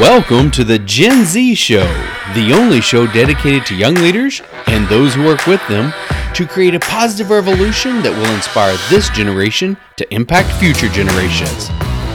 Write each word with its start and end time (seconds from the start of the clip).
Welcome 0.00 0.50
to 0.50 0.64
the 0.64 0.80
Gen 0.80 1.24
Z 1.24 1.54
Show, 1.54 1.86
the 2.34 2.52
only 2.52 2.80
show 2.80 3.06
dedicated 3.06 3.64
to 3.66 3.76
young 3.76 3.94
leaders 3.94 4.42
and 4.66 4.88
those 4.88 5.14
who 5.14 5.22
work 5.22 5.46
with 5.46 5.64
them 5.68 5.92
to 6.34 6.48
create 6.48 6.74
a 6.74 6.80
positive 6.80 7.30
revolution 7.30 8.02
that 8.02 8.10
will 8.10 8.34
inspire 8.34 8.76
this 8.90 9.08
generation 9.10 9.76
to 9.96 10.12
impact 10.12 10.50
future 10.58 10.88
generations. 10.88 11.70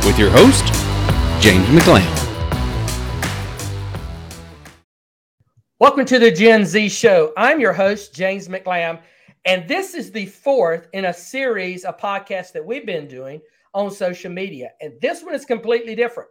With 0.06 0.20
your 0.20 0.30
host, 0.30 0.66
James 1.42 1.66
McLamb. 1.68 2.04
Welcome 5.80 6.04
to 6.08 6.20
the 6.20 6.32
Gen 6.32 6.66
Z 6.66 6.90
Show. 6.90 7.32
I'm 7.38 7.62
your 7.62 7.72
host, 7.72 8.14
James 8.14 8.50
McLamb, 8.50 9.00
and 9.46 9.70
this 9.70 9.94
is 9.94 10.12
the 10.12 10.26
fourth 10.26 10.90
in 10.92 11.06
a 11.06 11.14
series 11.14 11.86
of 11.86 11.98
podcasts 11.98 12.52
that 12.52 12.66
we've 12.66 12.86
been 12.86 13.08
doing 13.08 13.40
on 13.74 13.90
social 13.90 14.34
media. 14.34 14.72
And 14.82 15.00
this 15.00 15.24
one 15.24 15.34
is 15.34 15.46
completely 15.46 15.96
different. 15.96 16.30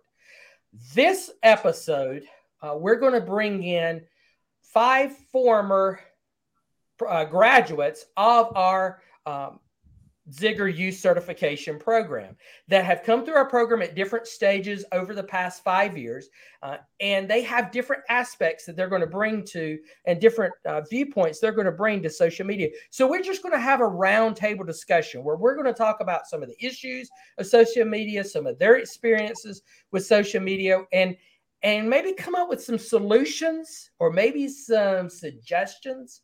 This 0.95 1.31
episode, 1.43 2.25
uh, 2.63 2.77
we're 2.77 2.97
going 2.97 3.15
to 3.15 3.21
bring 3.21 3.63
in 3.63 4.03
five 4.61 5.17
former 5.33 6.01
uh, 7.07 7.25
graduates 7.25 8.05
of 8.17 8.57
our 8.57 9.01
um, 9.25 9.61
Ziglar 10.31 10.75
Youth 10.75 10.97
Certification 10.97 11.79
Program 11.79 12.37
that 12.69 12.85
have 12.85 13.03
come 13.03 13.25
through 13.25 13.35
our 13.35 13.49
program 13.49 13.83
at 13.83 13.95
different 13.95 14.27
stages 14.27 14.85
over 14.93 15.15
the 15.15 15.23
past 15.23 15.65
five 15.65 15.97
years. 15.97 16.29
Uh, 16.63 16.77
and 17.01 17.29
they 17.29 17.43
have 17.43 17.71
different 17.71 18.03
aspects 18.09 18.65
that 18.67 18.77
they're 18.77 18.89
going 18.89 19.01
to 19.01 19.07
bring 19.07 19.45
to 19.45 19.79
and 20.05 20.21
different 20.21 20.53
uh, 20.67 20.81
viewpoints 20.83 21.41
they're 21.41 21.53
going 21.53 21.65
to 21.65 21.73
bring 21.73 22.03
to 22.03 22.11
social 22.11 22.45
media. 22.47 22.69
So 22.91 23.09
we're 23.09 23.23
just 23.23 23.43
going 23.43 23.55
to 23.55 23.61
have 23.61 23.81
a 23.81 23.85
roundtable 23.85 24.67
discussion 24.67 25.25
where 25.25 25.37
we're 25.37 25.55
going 25.55 25.67
to 25.67 25.73
talk 25.73 26.01
about 26.01 26.27
some 26.27 26.43
of 26.43 26.49
the 26.49 26.65
issues 26.65 27.09
of 27.39 27.47
social 27.47 27.85
media, 27.85 28.25
some 28.25 28.47
of 28.47 28.59
their 28.59 28.77
experiences 28.77 29.63
with 29.93 30.07
social 30.07 30.41
media, 30.41 30.83
and 30.93 31.17
and 31.63 31.91
maybe 31.91 32.13
come 32.13 32.35
up 32.35 32.49
with 32.49 32.63
some 32.63 32.79
solutions 32.79 33.91
or 33.99 34.13
maybe 34.13 34.49
some 34.49 35.11
suggestions. 35.11 36.23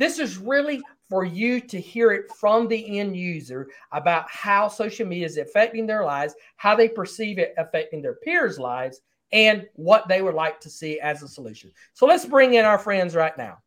This 0.00 0.18
is 0.18 0.38
really 0.38 0.80
for 1.10 1.26
you 1.26 1.60
to 1.60 1.78
hear 1.78 2.10
it 2.12 2.32
from 2.32 2.68
the 2.68 2.98
end 2.98 3.14
user 3.18 3.68
about 3.92 4.30
how 4.30 4.66
social 4.66 5.06
media 5.06 5.26
is 5.26 5.36
affecting 5.36 5.86
their 5.86 6.06
lives, 6.06 6.34
how 6.56 6.74
they 6.74 6.88
perceive 6.88 7.38
it 7.38 7.52
affecting 7.58 8.00
their 8.00 8.14
peers' 8.14 8.58
lives, 8.58 9.02
and 9.30 9.66
what 9.74 10.08
they 10.08 10.22
would 10.22 10.32
like 10.32 10.58
to 10.60 10.70
see 10.70 10.98
as 11.00 11.22
a 11.22 11.28
solution. 11.28 11.70
So 11.92 12.06
let's 12.06 12.24
bring 12.24 12.54
in 12.54 12.64
our 12.64 12.78
friends 12.78 13.14
right 13.14 13.36
now. 13.36 13.58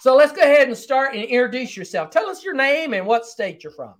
So 0.00 0.16
let's 0.16 0.32
go 0.32 0.40
ahead 0.40 0.68
and 0.68 0.76
start 0.76 1.14
and 1.14 1.22
introduce 1.22 1.76
yourself. 1.76 2.08
Tell 2.08 2.30
us 2.30 2.42
your 2.42 2.54
name 2.54 2.94
and 2.94 3.06
what 3.06 3.26
state 3.26 3.62
you're 3.62 3.74
from. 3.74 3.92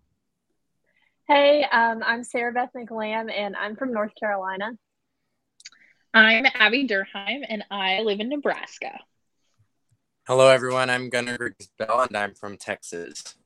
Hey, 1.29 1.67
um, 1.71 2.03
I'm 2.03 2.25
Sara 2.25 2.51
Beth 2.51 2.71
McLamb, 2.75 3.31
and 3.31 3.55
I'm 3.57 3.77
from 3.77 3.93
North 3.93 4.13
Carolina. 4.19 4.71
I'm 6.13 6.45
Abby 6.55 6.89
Durheim 6.89 7.45
and 7.49 7.63
I 7.71 8.01
live 8.01 8.19
in 8.19 8.29
Nebraska. 8.29 8.99
Hello, 10.27 10.49
everyone. 10.49 10.91
I'm 10.91 11.09
Gunnar 11.09 11.55
Bell 11.79 12.01
and 12.01 12.17
I'm 12.17 12.35
from 12.35 12.57
Texas. 12.57 13.37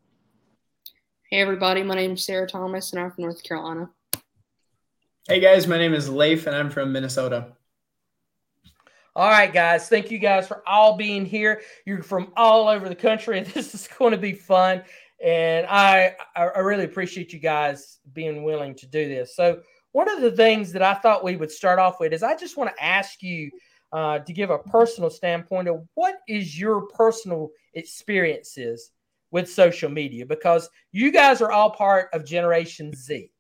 Hey, 1.29 1.43
everybody. 1.43 1.83
My 1.83 1.95
name 1.95 2.13
is 2.13 2.25
Sarah 2.25 2.47
Thomas 2.47 2.93
and 2.93 3.03
I'm 3.03 3.11
from 3.11 3.25
North 3.25 3.43
Carolina. 3.43 3.91
Hey, 5.29 5.41
guys. 5.41 5.67
My 5.67 5.77
name 5.77 5.93
is 5.93 6.09
Lafe 6.09 6.47
and 6.47 6.57
I'm 6.57 6.71
from 6.71 6.91
Minnesota. 6.91 7.49
All 9.15 9.29
right, 9.29 9.53
guys. 9.53 9.91
Thank 9.91 10.11
you 10.11 10.19
guys 10.19 10.49
for 10.49 10.67
all 10.67 10.97
being 10.97 11.27
here. 11.27 11.61
You're 11.85 12.03
from 12.03 12.33
all 12.35 12.69
over 12.69 12.89
the 12.89 12.97
country, 12.97 13.39
and 13.39 13.47
this 13.55 13.75
is 13.75 13.89
going 13.99 14.13
to 14.13 14.19
be 14.19 14.33
fun. 14.33 14.83
And 15.23 15.67
I, 15.67 16.17
I 16.35 16.61
really 16.61 16.85
appreciate 16.85 17.33
you 17.33 17.39
guys 17.39 17.99
being 18.13 18.43
willing 18.43 18.75
to 18.77 18.87
do 18.87 19.07
this. 19.07 19.37
So, 19.37 19.61
one 19.95 20.11
of 20.11 20.21
the 20.21 20.33
things 20.33 20.73
that 20.73 20.83
I 20.83 20.95
thought 20.95 21.23
we 21.23 21.37
would 21.37 21.53
start 21.53 21.79
off 21.79 22.01
with 22.01 22.13
is 22.13 22.25
I 22.25 22.35
just 22.35 22.57
want 22.57 22.69
to 22.75 22.85
ask 22.85 23.23
you 23.23 23.49
uh, 23.93 24.19
to 24.19 24.33
give 24.33 24.51
a 24.51 24.59
personal 24.59 25.09
standpoint 25.09 25.69
of 25.69 25.87
what 25.95 26.17
is 26.27 26.59
your 26.59 26.89
personal 26.89 27.51
experiences 27.75 28.91
with 29.31 29.49
social 29.49 29.89
media 29.89 30.27
because 30.27 30.69
you 30.91 31.13
guys 31.13 31.41
are 31.41 31.53
all 31.53 31.71
part 31.71 32.09
of 32.13 32.27
Generation 32.27 32.93
Z. 32.93 33.31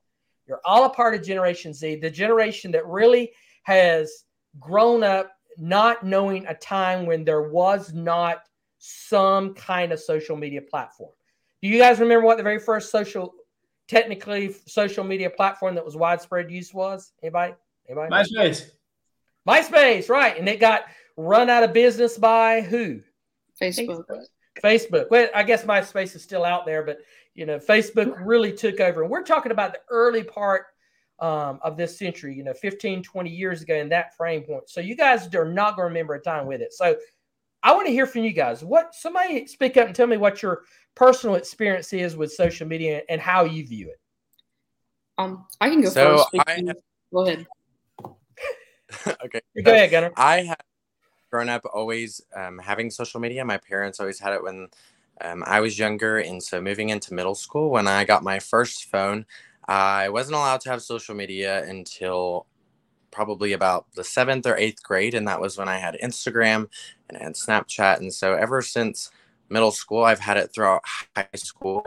You're 0.47 0.61
all 0.65 0.85
a 0.85 0.91
part 0.91 1.17
of 1.17 1.25
Generation 1.25 1.75
Z, 1.75 1.97
the 1.97 2.09
generation 2.09 2.71
that 2.71 2.87
really 2.87 3.33
has 3.65 4.23
grown 4.61 5.03
up 5.03 5.33
not 5.59 6.05
knowing 6.05 6.47
a 6.47 6.55
time 6.55 7.05
when 7.05 7.25
there 7.25 7.51
was 7.51 7.93
not 7.93 8.45
some 8.79 9.55
kind 9.55 9.91
of 9.91 9.99
social 9.99 10.37
media 10.37 10.63
platform. 10.63 11.11
Do 11.63 11.69
you 11.69 11.81
guys 11.81 11.99
remember 11.99 12.25
what 12.25 12.37
the 12.37 12.45
very 12.45 12.61
first 12.61 12.93
social 12.93 13.35
technically 13.89 14.55
social 14.67 15.05
media 15.05 15.31
platform 15.31 15.75
that 15.75 15.85
was 15.85 15.97
widespread 15.97 16.51
use 16.51 16.73
was? 16.73 17.13
Anybody? 17.23 17.55
Anybody? 17.89 18.11
MySpace. 18.11 18.71
MySpace, 19.49 20.09
right. 20.09 20.39
And 20.39 20.49
it 20.49 20.61
got 20.61 20.85
run 21.17 21.51
out 21.51 21.63
of 21.63 21.73
business 21.73 22.19
by 22.19 22.61
who? 22.61 23.01
Facebook. 23.61 24.05
Facebook. 24.63 25.11
Well, 25.11 25.29
I 25.35 25.43
guess 25.43 25.65
MySpace 25.65 26.15
is 26.15 26.23
still 26.23 26.45
out 26.45 26.67
there, 26.67 26.83
but 26.83 26.99
you 27.35 27.47
know, 27.47 27.59
Facebook 27.59 28.15
really 28.25 28.53
took 28.53 28.81
over. 28.81 29.03
And 29.03 29.11
we're 29.11 29.23
talking 29.23 29.53
about 29.53 29.73
the 29.73 29.81
early 29.91 30.23
part 30.23 30.67
um, 31.19 31.59
of 31.63 31.77
this 31.77 31.99
century, 31.99 32.35
you 32.35 32.45
know, 32.45 32.55
15, 32.55 33.03
20 33.03 33.31
years 33.31 33.63
ago 33.63 33.75
in 33.75 33.89
that 33.91 34.17
frame 34.17 34.43
point. 34.43 34.69
So 34.69 34.81
you 34.81 34.97
guys 34.97 35.33
are 35.35 35.45
not 35.45 35.77
going 35.77 35.87
to 35.87 35.89
remember 35.89 36.15
a 36.15 36.21
time 36.21 36.47
with 36.47 36.61
it. 36.61 36.73
So 36.73 36.97
I 37.65 37.73
want 37.73 37.87
to 37.87 37.93
hear 37.93 38.07
from 38.07 38.25
you 38.25 38.33
guys. 38.33 38.63
What 38.63 38.95
somebody 38.95 39.47
speak 39.47 39.79
up 39.79 39.87
and 39.87 39.97
tell 39.97 40.07
me 40.07 40.19
what 40.19 40.43
your 40.43 40.65
personal 40.95 41.37
experience 41.37 41.93
is 41.95 42.15
with 42.15 42.31
social 42.31 42.69
media 42.69 43.03
and 43.09 43.21
how 43.21 43.45
you 43.45 43.67
view 43.67 43.89
it. 43.89 43.99
Um, 45.17 45.47
I 45.63 45.71
can 45.71 45.81
go 45.81 45.89
so 45.89 46.19
first. 46.19 46.47
I 46.47 46.63
have, 46.67 46.77
go 47.11 47.27
ahead. 47.27 47.47
okay. 49.25 49.41
Go 49.65 49.73
ahead, 49.73 49.91
Gunnar. 49.91 50.13
I 50.15 50.43
have 50.43 50.61
grown 51.31 51.49
up 51.49 51.63
always 51.73 52.21
um, 52.37 52.59
having 52.59 52.91
social 52.91 53.19
media. 53.19 53.43
My 53.47 53.57
parents 53.57 53.99
always 53.99 54.21
had 54.21 54.35
it 54.35 54.43
when 54.43 54.69
um, 55.23 55.43
I 55.47 55.61
was 55.61 55.79
younger, 55.79 56.19
and 56.19 56.43
so 56.43 56.61
moving 56.61 56.91
into 56.91 57.15
middle 57.15 57.35
school, 57.35 57.71
when 57.71 57.89
I 57.89 58.05
got 58.05 58.23
my 58.23 58.41
first 58.41 58.91
phone, 58.91 59.25
I 59.67 60.11
wasn't 60.11 60.37
allowed 60.37 60.61
to 60.63 60.71
have 60.71 60.83
social 60.83 61.15
media 61.15 61.65
until 61.65 62.47
probably 63.15 63.55
about 63.55 63.87
the 63.95 64.05
seventh 64.05 64.47
or 64.47 64.57
eighth 64.57 64.83
grade, 64.83 65.15
and 65.15 65.27
that 65.29 65.41
was 65.41 65.57
when 65.57 65.69
I 65.69 65.79
had 65.79 65.97
Instagram 66.03 66.69
and 67.09 67.17
had 67.17 67.35
Snapchat, 67.35 67.99
and 68.01 68.13
so 68.13 68.35
ever 68.35 68.61
since 68.61 69.11
middle 69.49 69.71
school. 69.71 70.05
I've 70.05 70.21
had 70.21 70.37
it 70.37 70.53
throughout 70.53 70.83
high 71.17 71.29
school. 71.35 71.87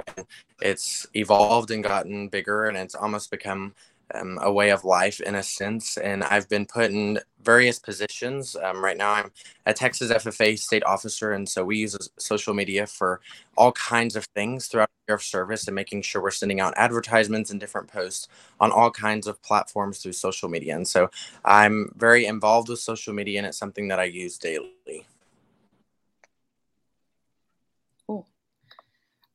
It's 0.61 1.05
evolved 1.13 1.71
and 1.71 1.83
gotten 1.83 2.29
bigger, 2.29 2.65
and 2.65 2.77
it's 2.77 2.95
almost 2.95 3.31
become 3.31 3.75
um, 4.13 4.40
a 4.41 4.51
way 4.51 4.72
of 4.72 4.84
life 4.84 5.19
in 5.19 5.35
a 5.35 5.44
sense. 5.44 5.97
And 5.97 6.23
I've 6.23 6.47
been 6.50 6.66
put 6.66 6.91
in 6.91 7.19
various 7.41 7.79
positions. 7.79 8.56
Um, 8.62 8.84
right 8.84 8.97
now, 8.97 9.12
I'm 9.13 9.31
a 9.66 9.73
Texas 9.73 10.12
FFA 10.12 10.57
state 10.57 10.84
officer, 10.84 11.31
and 11.31 11.47
so 11.47 11.63
we 11.63 11.78
use 11.78 11.97
social 12.18 12.53
media 12.53 12.88
for 12.88 13.22
all 13.56 13.72
kinds 13.72 14.16
of 14.16 14.25
things 14.35 14.68
throughout 14.68 14.90
the 14.90 15.12
year 15.12 15.16
of 15.16 15.23
service 15.23 15.68
and 15.68 15.75
making 15.75 16.01
sure 16.01 16.22
we're 16.22 16.31
sending 16.31 16.59
out 16.59 16.73
advertisements 16.78 17.50
and 17.51 17.59
different 17.59 17.88
posts 17.88 18.28
on 18.59 18.72
all 18.72 18.91
kinds 18.91 19.28
of 19.28 19.41
platforms 19.41 20.00
through 20.00 20.13
social 20.13 20.50
media. 20.50 20.75
And 20.75 20.88
so 20.88 21.09
I'm 21.45 21.91
very 21.95 22.25
involved 22.25 22.69
with 22.69 22.79
social 22.79 23.13
media, 23.13 23.39
and 23.39 23.47
it's 23.47 23.57
something 23.57 23.88
that 23.89 24.00
I 24.00 24.06
use 24.06 24.38
daily. 24.38 25.06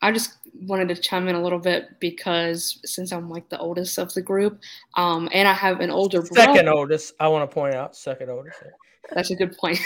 I 0.03 0.11
just 0.11 0.37
wanted 0.67 0.89
to 0.89 0.97
chime 0.97 1.29
in 1.29 1.37
a 1.37 1.43
little 1.43 1.59
bit 1.59 2.01
because 2.01 2.81
since 2.85 3.13
I'm 3.13 3.31
like 3.31 3.49
the 3.49 3.59
oldest 3.59 3.99
of 3.99 4.13
the 4.13 4.21
group, 4.21 4.61
um, 4.97 5.29
and 5.33 5.49
I 5.49 5.55
have 5.55 5.81
an 5.81 5.91
older 5.91 6.23
second 6.27 6.65
brother, 6.65 6.73
oldest. 6.73 7.15
I 7.21 7.29
want 7.29 7.49
to 7.49 7.55
point 7.55 7.75
out 7.75 7.97
second 7.97 8.29
oldest. 8.29 8.59
That's 9.15 9.31
a 9.31 9.37
good 9.37 9.57
point. 9.57 9.79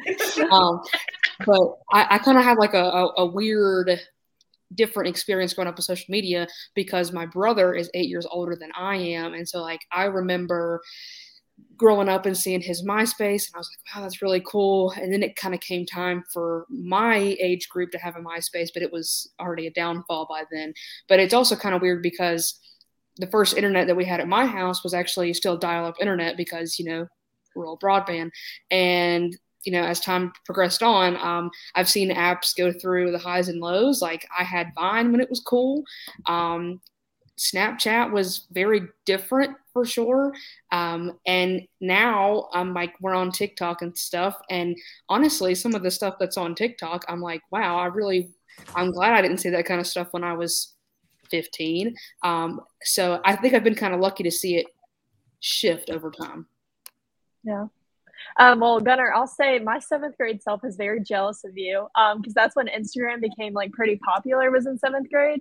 um, 0.50 0.80
but 1.46 1.78
I, 1.92 2.06
I 2.10 2.18
kind 2.18 2.36
of 2.36 2.44
have 2.44 2.58
like 2.58 2.74
a, 2.74 2.82
a, 2.82 3.12
a 3.18 3.26
weird, 3.26 4.00
different 4.74 5.08
experience 5.08 5.54
growing 5.54 5.68
up 5.68 5.76
with 5.76 5.84
social 5.84 6.06
media 6.08 6.48
because 6.74 7.12
my 7.12 7.26
brother 7.26 7.72
is 7.74 7.90
eight 7.94 8.08
years 8.08 8.26
older 8.30 8.56
than 8.56 8.70
I 8.76 8.96
am, 8.96 9.34
and 9.34 9.48
so 9.48 9.62
like 9.62 9.80
I 9.92 10.04
remember 10.04 10.82
growing 11.80 12.10
up 12.10 12.26
and 12.26 12.36
seeing 12.36 12.60
his 12.60 12.84
MySpace, 12.84 13.48
and 13.48 13.54
I 13.54 13.58
was 13.58 13.70
like, 13.70 13.96
wow, 13.96 14.02
that's 14.02 14.20
really 14.20 14.42
cool. 14.46 14.90
And 14.90 15.10
then 15.10 15.22
it 15.22 15.34
kind 15.34 15.54
of 15.54 15.60
came 15.60 15.86
time 15.86 16.22
for 16.30 16.66
my 16.68 17.16
age 17.16 17.70
group 17.70 17.90
to 17.92 17.98
have 17.98 18.16
a 18.16 18.20
MySpace, 18.20 18.68
but 18.74 18.82
it 18.82 18.92
was 18.92 19.32
already 19.40 19.66
a 19.66 19.70
downfall 19.70 20.26
by 20.28 20.44
then. 20.52 20.74
But 21.08 21.20
it's 21.20 21.32
also 21.32 21.56
kind 21.56 21.74
of 21.74 21.80
weird 21.80 22.02
because 22.02 22.60
the 23.16 23.28
first 23.28 23.56
internet 23.56 23.86
that 23.86 23.96
we 23.96 24.04
had 24.04 24.20
at 24.20 24.28
my 24.28 24.44
house 24.44 24.84
was 24.84 24.92
actually 24.92 25.32
still 25.32 25.56
dial 25.56 25.86
up 25.86 25.94
internet 26.02 26.36
because, 26.36 26.78
you 26.78 26.84
know, 26.84 27.06
rural 27.56 27.78
broadband. 27.78 28.30
And 28.70 29.34
you 29.64 29.72
know, 29.72 29.82
as 29.82 30.00
time 30.00 30.32
progressed 30.46 30.82
on, 30.82 31.16
um, 31.16 31.50
I've 31.74 31.88
seen 31.88 32.10
apps 32.10 32.56
go 32.56 32.72
through 32.72 33.12
the 33.12 33.18
highs 33.18 33.48
and 33.48 33.60
lows. 33.60 34.00
Like 34.00 34.26
I 34.38 34.42
had 34.42 34.72
Vine 34.74 35.12
when 35.12 35.20
it 35.20 35.28
was 35.28 35.40
cool. 35.40 35.82
Um, 36.26 36.80
Snapchat 37.40 38.12
was 38.12 38.46
very 38.52 38.82
different 39.06 39.56
for 39.72 39.86
sure. 39.86 40.34
Um, 40.72 41.18
and 41.26 41.62
now 41.80 42.48
I'm 42.52 42.74
like, 42.74 42.94
we're 43.00 43.14
on 43.14 43.32
TikTok 43.32 43.80
and 43.80 43.96
stuff. 43.96 44.36
And 44.50 44.76
honestly, 45.08 45.54
some 45.54 45.74
of 45.74 45.82
the 45.82 45.90
stuff 45.90 46.16
that's 46.20 46.36
on 46.36 46.54
TikTok, 46.54 47.06
I'm 47.08 47.22
like, 47.22 47.40
wow, 47.50 47.78
I 47.78 47.86
really, 47.86 48.30
I'm 48.74 48.92
glad 48.92 49.14
I 49.14 49.22
didn't 49.22 49.38
see 49.38 49.48
that 49.50 49.64
kind 49.64 49.80
of 49.80 49.86
stuff 49.86 50.08
when 50.10 50.22
I 50.22 50.34
was 50.34 50.74
15. 51.30 51.94
Um, 52.22 52.60
so 52.82 53.22
I 53.24 53.36
think 53.36 53.54
I've 53.54 53.64
been 53.64 53.74
kind 53.74 53.94
of 53.94 54.00
lucky 54.00 54.22
to 54.24 54.30
see 54.30 54.56
it 54.56 54.66
shift 55.40 55.88
over 55.88 56.10
time. 56.10 56.46
Yeah. 57.42 57.66
Um, 58.38 58.60
well, 58.60 58.80
Gunnar, 58.80 59.12
I'll 59.14 59.26
say 59.26 59.58
my 59.58 59.78
seventh 59.78 60.16
grade 60.16 60.42
self 60.42 60.64
is 60.64 60.76
very 60.76 61.00
jealous 61.00 61.44
of 61.44 61.56
you 61.56 61.88
because 61.94 62.14
um, 62.16 62.32
that's 62.34 62.56
when 62.56 62.68
Instagram 62.68 63.20
became 63.20 63.52
like 63.52 63.72
pretty 63.72 63.96
popular. 63.96 64.50
Was 64.50 64.66
in 64.66 64.78
seventh 64.78 65.10
grade, 65.10 65.40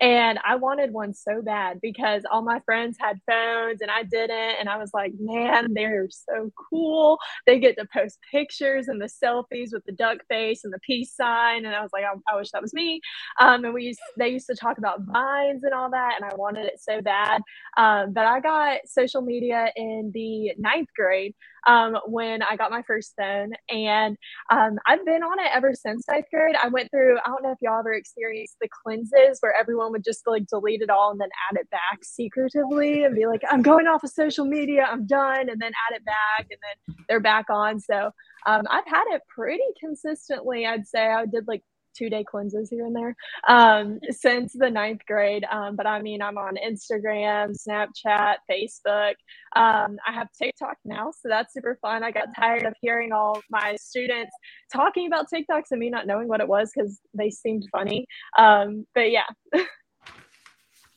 and 0.00 0.38
I 0.44 0.56
wanted 0.56 0.92
one 0.92 1.14
so 1.14 1.42
bad 1.42 1.80
because 1.80 2.22
all 2.30 2.42
my 2.42 2.60
friends 2.60 2.96
had 2.98 3.20
phones 3.28 3.80
and 3.82 3.90
I 3.90 4.02
didn't, 4.02 4.56
and 4.58 4.68
I 4.68 4.78
was 4.78 4.90
like, 4.94 5.12
man, 5.18 5.72
they're 5.74 6.08
so 6.10 6.50
cool. 6.70 7.18
They 7.46 7.58
get 7.58 7.76
to 7.78 7.86
post 7.92 8.18
pictures 8.30 8.88
and 8.88 9.00
the 9.00 9.06
selfies 9.06 9.72
with 9.72 9.84
the 9.84 9.92
duck 9.92 10.18
face 10.28 10.64
and 10.64 10.72
the 10.72 10.80
peace 10.80 11.14
sign, 11.14 11.66
and 11.66 11.74
I 11.74 11.82
was 11.82 11.90
like, 11.92 12.04
I, 12.04 12.14
I 12.32 12.36
wish 12.36 12.50
that 12.52 12.62
was 12.62 12.74
me. 12.74 13.00
Um, 13.40 13.64
and 13.64 13.74
we 13.74 13.84
used 13.84 14.00
they 14.16 14.28
used 14.28 14.46
to 14.46 14.56
talk 14.56 14.78
about 14.78 15.02
vines 15.02 15.64
and 15.64 15.74
all 15.74 15.90
that, 15.90 16.14
and 16.20 16.30
I 16.30 16.34
wanted 16.34 16.66
it 16.66 16.80
so 16.80 17.00
bad. 17.00 17.42
Um, 17.76 18.12
but 18.12 18.26
I 18.26 18.40
got 18.40 18.80
social 18.86 19.22
media 19.22 19.72
in 19.76 20.10
the 20.14 20.52
ninth 20.58 20.88
grade 20.96 21.34
um, 21.66 21.96
when 22.20 22.42
I 22.42 22.56
got 22.56 22.70
my 22.70 22.82
first 22.82 23.14
phone. 23.18 23.52
And 23.70 24.16
um, 24.50 24.78
I've 24.86 25.04
been 25.06 25.22
on 25.22 25.38
it 25.40 25.50
ever 25.54 25.72
since 25.74 26.04
ninth 26.06 26.26
grade. 26.30 26.54
I 26.62 26.68
went 26.68 26.90
through, 26.90 27.18
I 27.18 27.28
don't 27.28 27.42
know 27.42 27.52
if 27.52 27.58
y'all 27.62 27.78
ever 27.78 27.94
experienced 27.94 28.56
the 28.60 28.68
cleanses 28.82 29.38
where 29.40 29.54
everyone 29.58 29.90
would 29.92 30.04
just 30.04 30.20
like 30.26 30.46
delete 30.46 30.82
it 30.82 30.90
all 30.90 31.10
and 31.12 31.20
then 31.20 31.30
add 31.50 31.58
it 31.58 31.70
back 31.70 32.00
secretively 32.02 33.04
and 33.04 33.14
be 33.14 33.26
like, 33.26 33.42
I'm 33.50 33.62
going 33.62 33.86
off 33.86 34.04
of 34.04 34.10
social 34.10 34.44
media, 34.44 34.86
I'm 34.90 35.06
done, 35.06 35.48
and 35.48 35.60
then 35.60 35.72
add 35.88 35.96
it 35.96 36.04
back, 36.04 36.46
and 36.50 36.58
then 36.60 36.96
they're 37.08 37.20
back 37.20 37.46
on. 37.48 37.80
So 37.80 38.10
um, 38.46 38.62
I've 38.70 38.86
had 38.86 39.04
it 39.14 39.22
pretty 39.34 39.64
consistently. 39.78 40.66
I'd 40.66 40.86
say 40.86 41.06
I 41.06 41.24
did 41.24 41.48
like 41.48 41.62
two 41.96 42.10
day 42.10 42.24
cleanses 42.24 42.70
here 42.70 42.86
and 42.86 42.94
there 42.94 43.16
um, 43.48 43.98
since 44.10 44.52
the 44.52 44.70
ninth 44.70 45.00
grade. 45.06 45.44
Um, 45.50 45.76
but 45.76 45.86
I 45.86 46.00
mean, 46.02 46.22
I'm 46.22 46.38
on 46.38 46.56
Instagram, 46.56 47.56
Snapchat, 47.56 48.36
Facebook. 48.50 49.14
Um, 49.56 49.98
I 50.06 50.12
have 50.12 50.28
TikTok 50.40 50.76
now, 50.84 51.12
so 51.12 51.28
that's 51.28 51.52
super 51.52 51.78
fun. 51.82 52.02
I 52.02 52.10
got 52.10 52.28
tired 52.36 52.64
of 52.64 52.74
hearing 52.80 53.12
all 53.12 53.40
my 53.50 53.76
students 53.80 54.34
talking 54.72 55.06
about 55.06 55.26
TikToks 55.32 55.70
and 55.70 55.80
me 55.80 55.90
not 55.90 56.06
knowing 56.06 56.28
what 56.28 56.40
it 56.40 56.48
was 56.48 56.70
because 56.74 57.00
they 57.14 57.30
seemed 57.30 57.66
funny. 57.72 58.06
Um, 58.38 58.86
but 58.94 59.10
yeah. 59.10 59.26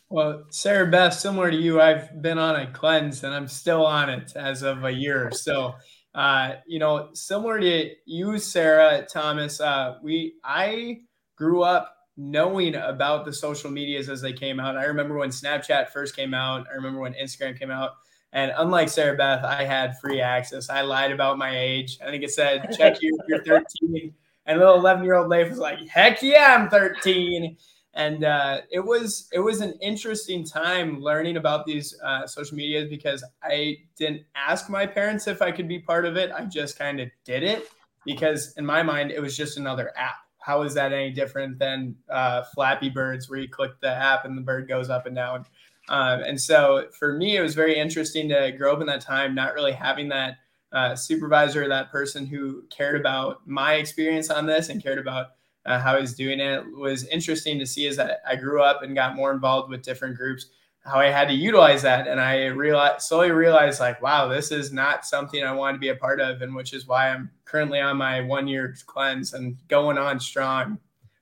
Well, 0.10 0.44
Sara 0.51 0.86
Beth, 0.92 1.16
similar 1.16 1.50
to 1.50 1.57
you, 1.57 1.81
I've 1.81 2.22
been 2.22 2.38
on 2.38 2.56
a 2.56 2.72
cleanse 2.72 3.24
and 3.24 3.34
I'm 3.34 3.48
still 3.48 3.84
on 3.84 4.12
it 4.12 4.36
as 4.36 4.62
of 4.62 4.84
a 4.84 4.92
year. 4.92 5.31
So 5.31 5.74
uh, 6.15 6.56
you 6.68 6.80
know, 6.80 7.10
similar 7.13 7.60
to 7.60 7.92
you, 8.06 8.38
Sarah 8.38 9.06
Thomas, 9.06 9.60
uh, 9.60 9.98
we 10.04 10.36
I 10.44 11.01
grew 11.36 11.63
up 11.63 11.95
knowing 12.15 12.75
about 12.75 13.25
the 13.25 13.33
social 13.33 13.71
medias 13.71 14.10
as 14.10 14.21
they 14.21 14.33
came 14.33 14.60
out. 14.60 14.77
I 14.77 14.86
remember 14.86 15.18
when 15.18 15.30
Snapchat 15.30 15.89
first 15.89 16.15
came 16.15 16.33
out. 16.33 16.68
I 16.71 16.75
remember 16.75 17.00
when 17.00 17.13
Instagram 17.13 17.57
came 17.57 17.71
out. 17.71 17.92
And 18.31 18.51
unlike 18.57 18.89
Sara 18.89 19.15
Beth, 19.15 19.44
I 19.44 19.63
had 19.63 20.00
free 20.00 20.21
access. 20.21 20.69
I 20.69 20.81
lied 20.81 21.12
about 21.12 21.38
my 21.38 21.57
age. 21.57 21.98
I 22.01 22.10
think 22.10 22.24
it 22.24 22.31
said 22.31 22.68
check 22.77 23.01
you 23.01 23.18
if 23.27 23.27
you're 23.27 23.44
13. 23.44 24.13
And 24.45 24.60
little 24.60 24.75
11 24.75 25.04
year 25.04 25.15
old 25.15 25.30
Lafe 25.30 25.50
was 25.50 25.60
like, 25.60 25.88
heck 25.88 26.21
yeah, 26.21 26.57
I'm 26.60 26.69
13 26.69 27.57
and 27.95 28.24
uh, 28.24 28.62
it 28.72 28.80
was 28.80 29.28
it 29.31 29.40
was 29.40 29.62
an 29.62 29.78
interesting 29.81 30.44
time 30.44 31.00
learning 31.00 31.38
about 31.38 31.66
these 31.66 31.95
uh, 32.04 32.25
social 32.25 32.57
medias 32.57 32.90
because 32.90 33.24
I 33.44 33.78
didn't 33.98 34.24
ask 34.36 34.69
my 34.69 34.86
parents 34.88 35.28
if 35.28 35.42
I 35.42 35.51
could 35.51 35.68
be 35.68 35.80
part 35.80 36.06
of 36.06 36.18
it. 36.18 36.31
I 36.31 36.45
just 36.45 36.78
kind 36.78 37.00
of 37.00 37.10
did 37.24 37.44
it 37.44 37.69
because 38.06 38.54
in 38.57 38.66
my 38.66 38.81
mind 38.81 39.12
it 39.12 39.22
was 39.22 39.38
just 39.38 39.57
another 39.57 39.92
app. 39.95 40.16
How 40.40 40.63
is 40.63 40.74
that 40.74 40.92
any 40.92 41.12
different 41.12 41.60
than 41.60 41.95
uh, 42.10 42.44
Flappy 42.54 42.90
Birds, 42.90 43.30
where 43.30 43.40
you 43.40 43.48
click 43.48 43.72
the 43.80 43.90
app 43.90 44.25
and 44.25 44.38
the 44.38 44.42
bird 44.42 44.68
goes 44.68 44.89
up 44.89 45.06
and 45.06 45.16
down? 45.16 45.46
Um, 45.89 46.22
and 46.22 46.39
so 46.39 46.88
for 46.98 47.13
me, 47.13 47.38
it 47.38 47.42
was 47.42 47.56
very 47.56 47.78
interesting 47.78 48.28
to 48.30 48.51
grow 48.51 48.74
up 48.74 48.81
in 48.81 48.88
that 48.88 49.01
time, 49.01 49.36
not 49.36 49.54
really 49.54 49.72
having 49.72 50.10
that 50.10 50.38
uh, 50.72 50.96
supervisor, 50.96 51.68
that 51.68 51.92
person 51.92 52.25
who 52.25 52.63
cared 52.69 53.00
about 53.00 53.48
my 53.48 53.75
experience 53.75 54.30
on 54.30 54.46
this 54.46 54.69
and 54.69 54.81
cared 54.81 54.98
about 54.98 55.28
uh, 55.65 55.80
how 55.80 56.00
he's 56.00 56.13
doing 56.13 56.39
it 56.39 56.63
was 56.75 57.07
interesting 57.07 57.57
to 57.60 57.65
see 57.65 57.88
as 57.88 57.95
that 57.98 58.21
I 58.27 58.36
grew 58.36 58.62
up 58.62 58.83
and 58.83 58.95
got 58.95 59.15
more 59.15 59.31
involved 59.31 59.69
with 59.69 59.81
different 59.81 60.18
groups, 60.18 60.48
how 60.86 61.00
I 61.00 61.10
had 61.10 61.30
to 61.30 61.33
utilize 61.33 61.81
that. 61.83 62.07
And 62.07 62.19
I 62.19 62.48
realized 62.48 63.04
slowly 63.04 63.31
realized 63.31 63.80
like, 63.80 64.01
wow, 64.01 64.27
this 64.27 64.51
is 64.51 64.74
not 64.74 65.06
something 65.06 65.42
I 65.44 65.54
want 65.54 65.75
to 65.75 65.80
be 65.80 65.89
a 65.89 65.95
part 65.95 66.19
of. 66.19 66.42
And 66.42 66.54
which 66.54 66.74
is 66.74 66.88
why 66.88 67.10
I'm 67.10 67.31
currently 67.45 67.80
on 67.80 67.98
my 67.98 68.21
one 68.21 68.48
year 68.48 68.75
cleanse 68.86 69.33
and 69.33 69.56
going 69.69 69.98
on 69.98 70.19
strong. 70.19 70.77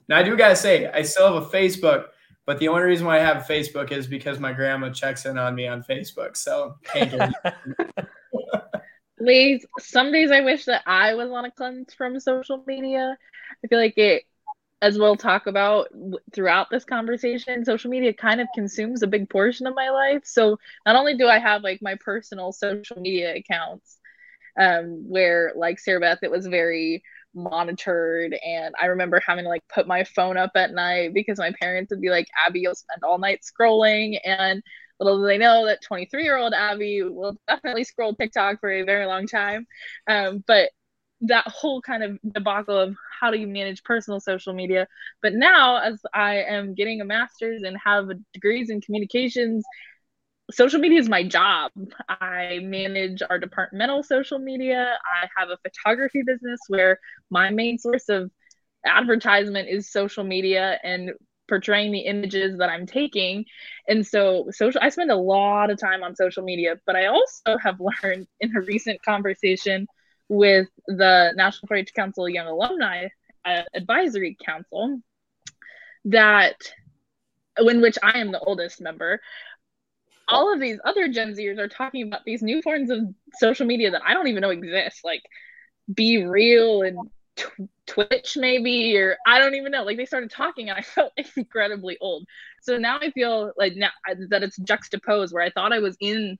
Now 0.08 0.18
I 0.18 0.24
do 0.24 0.36
gotta 0.36 0.56
say, 0.56 0.88
I 0.88 1.04
still 1.04 1.32
have 1.34 1.44
a 1.44 1.46
Facebook, 1.46 2.08
but 2.46 2.58
the 2.58 2.68
only 2.68 2.82
reason 2.82 3.06
why 3.06 3.18
I 3.18 3.24
have 3.24 3.38
a 3.38 3.54
Facebook 3.54 3.92
is 3.92 4.08
because 4.08 4.40
my 4.40 4.52
grandma 4.52 4.90
checks 4.90 5.26
in 5.26 5.38
on 5.38 5.54
me 5.54 5.68
on 5.68 5.84
Facebook. 5.84 6.36
So 6.36 6.76
Lee, 9.20 9.64
some 9.78 10.12
days 10.12 10.32
I 10.32 10.42
wish 10.42 10.66
that 10.66 10.82
I 10.88 11.14
was 11.14 11.30
on 11.30 11.46
a 11.46 11.52
cleanse 11.52 11.94
from 11.94 12.20
social 12.20 12.64
media. 12.66 13.16
I 13.64 13.68
feel 13.68 13.78
like 13.78 13.98
it 13.98 14.24
as 14.82 14.98
we'll 14.98 15.16
talk 15.16 15.48
about 15.48 15.90
throughout 16.34 16.70
this 16.72 16.86
conversation, 16.86 17.66
social 17.66 17.92
media 17.92 18.14
kind 18.14 18.42
of 18.42 18.48
consumes 18.56 19.04
a 19.04 19.08
big 19.08 19.30
portion 19.30 19.68
of 19.68 19.76
my 19.76 19.90
life. 19.90 20.24
So 20.26 20.58
not 20.86 20.96
only 20.96 21.16
do 21.18 21.28
I 21.28 21.40
have 21.40 21.64
like 21.64 21.82
my 21.82 21.96
personal 22.04 22.52
social 22.52 23.00
media 23.00 23.36
accounts, 23.36 23.98
um, 24.60 25.06
where 25.10 25.54
like 25.56 25.80
Sara 25.80 26.00
Beth, 26.00 26.20
it 26.24 26.32
was 26.32 26.48
very 26.48 27.04
monitored, 27.34 28.36
and 28.46 28.76
I 28.82 28.88
remember 28.88 29.22
having 29.26 29.46
to 29.46 29.50
like 29.50 29.64
put 29.74 29.88
my 29.88 30.04
phone 30.04 30.38
up 30.38 30.52
at 30.56 30.74
night 30.74 31.14
because 31.14 31.40
my 31.40 31.54
parents 31.62 31.92
would 31.92 32.02
be 32.02 32.10
like, 32.10 32.28
"Abby, 32.46 32.62
you'll 32.62 32.76
spend 32.76 33.04
all 33.04 33.18
night 33.20 33.42
scrolling," 33.44 34.20
and 34.26 34.62
little 35.00 35.20
do 35.20 35.28
they 35.28 35.38
know 35.38 35.66
that 35.66 35.82
23 35.84 36.24
year 36.24 36.38
old 36.38 36.54
Abby 36.54 37.02
will 37.04 37.38
definitely 37.48 37.84
scroll 37.84 38.14
TikTok 38.16 38.60
for 38.60 38.72
a 38.72 38.84
very 38.84 39.06
long 39.06 39.28
time. 39.28 39.66
Um, 40.08 40.44
but 40.48 40.70
that 41.22 41.48
whole 41.48 41.82
kind 41.82 42.04
of 42.04 42.20
debacle 42.34 42.78
of 42.78 42.96
how 43.20 43.32
do 43.32 43.38
you 43.38 43.48
manage 43.48 43.84
personal 43.84 44.20
social 44.20 44.54
media. 44.54 44.88
But 45.22 45.34
now, 45.34 45.78
as 45.78 46.02
I 46.14 46.38
am 46.44 46.74
getting 46.74 47.02
a 47.02 47.06
master's 47.06 47.64
and 47.64 47.78
have 47.84 48.10
degrees 48.34 48.70
in 48.70 48.82
communications, 48.82 49.64
social 50.52 50.80
media 50.80 51.00
is 51.00 51.10
my 51.10 51.24
job. 51.28 51.72
I 52.10 52.60
manage 52.64 53.22
our 53.30 53.40
departmental 53.40 54.04
social 54.04 54.40
media. 54.40 54.98
I 55.06 55.28
have 55.38 55.50
a 55.50 55.58
photography 55.58 56.24
business 56.26 56.60
where 56.68 57.00
my 57.30 57.50
main 57.52 57.78
source 57.78 58.10
of 58.10 58.32
advertisement 58.86 59.70
is 59.70 59.92
social 59.92 60.24
media 60.24 60.80
and 60.84 61.12
portraying 61.48 61.92
the 61.92 62.00
images 62.00 62.58
that 62.58 62.70
I'm 62.70 62.86
taking. 62.86 63.46
And 63.88 64.06
so 64.06 64.48
social 64.52 64.82
I 64.82 64.90
spend 64.90 65.12
a 65.12 65.16
lot 65.16 65.70
of 65.70 65.80
time 65.80 66.04
on 66.04 66.16
social 66.16 66.44
media, 66.44 66.76
but 66.86 66.96
I 66.96 67.08
also 67.08 67.58
have 67.62 67.80
learned 68.04 68.28
in 68.40 68.56
a 68.56 68.62
recent 68.62 69.02
conversation 69.04 69.88
with 70.32 70.70
the 70.88 71.34
National 71.36 71.68
4-H 71.68 71.94
Council 71.94 72.30
Young 72.30 72.48
Alumni 72.48 73.10
uh, 73.44 73.64
Advisory 73.74 74.38
Council 74.42 75.02
that 76.06 76.56
in 77.58 77.82
which 77.82 77.98
I 78.02 78.20
am 78.20 78.32
the 78.32 78.40
oldest 78.40 78.80
member. 78.80 79.20
All 80.30 80.54
of 80.54 80.62
these 80.62 80.80
other 80.86 81.10
Gen 81.10 81.34
Zers 81.34 81.60
are 81.60 81.68
talking 81.68 82.08
about 82.08 82.24
these 82.26 82.42
new 82.42 82.62
forms 82.62 82.90
of 82.90 83.00
social 83.34 83.66
media 83.66 83.92
that 83.92 84.04
I 84.08 84.14
don't 84.14 84.28
even 84.28 84.40
know 84.40 84.52
exist, 84.52 85.02
like 85.04 85.22
Be 85.94 86.24
Real 86.24 86.84
and 86.84 86.98
Twitch, 87.86 88.38
maybe, 88.38 88.98
or 88.98 89.18
I 89.28 89.38
don't 89.40 89.56
even 89.56 89.74
know. 89.74 89.84
Like 89.84 89.98
they 89.98 90.06
started 90.06 90.32
talking, 90.32 90.70
and 90.70 90.80
I 90.80 90.82
felt 90.96 91.12
incredibly 91.36 91.98
old. 92.00 92.26
So 92.62 92.78
now 92.78 93.00
I 93.02 93.12
feel 93.12 93.52
like 93.58 93.74
now 93.76 93.90
that 94.30 94.44
it's 94.44 94.56
juxtaposed, 94.56 95.34
where 95.34 95.44
I 95.44 95.50
thought 95.50 95.74
I 95.74 95.80
was 95.80 95.98
in 96.00 96.38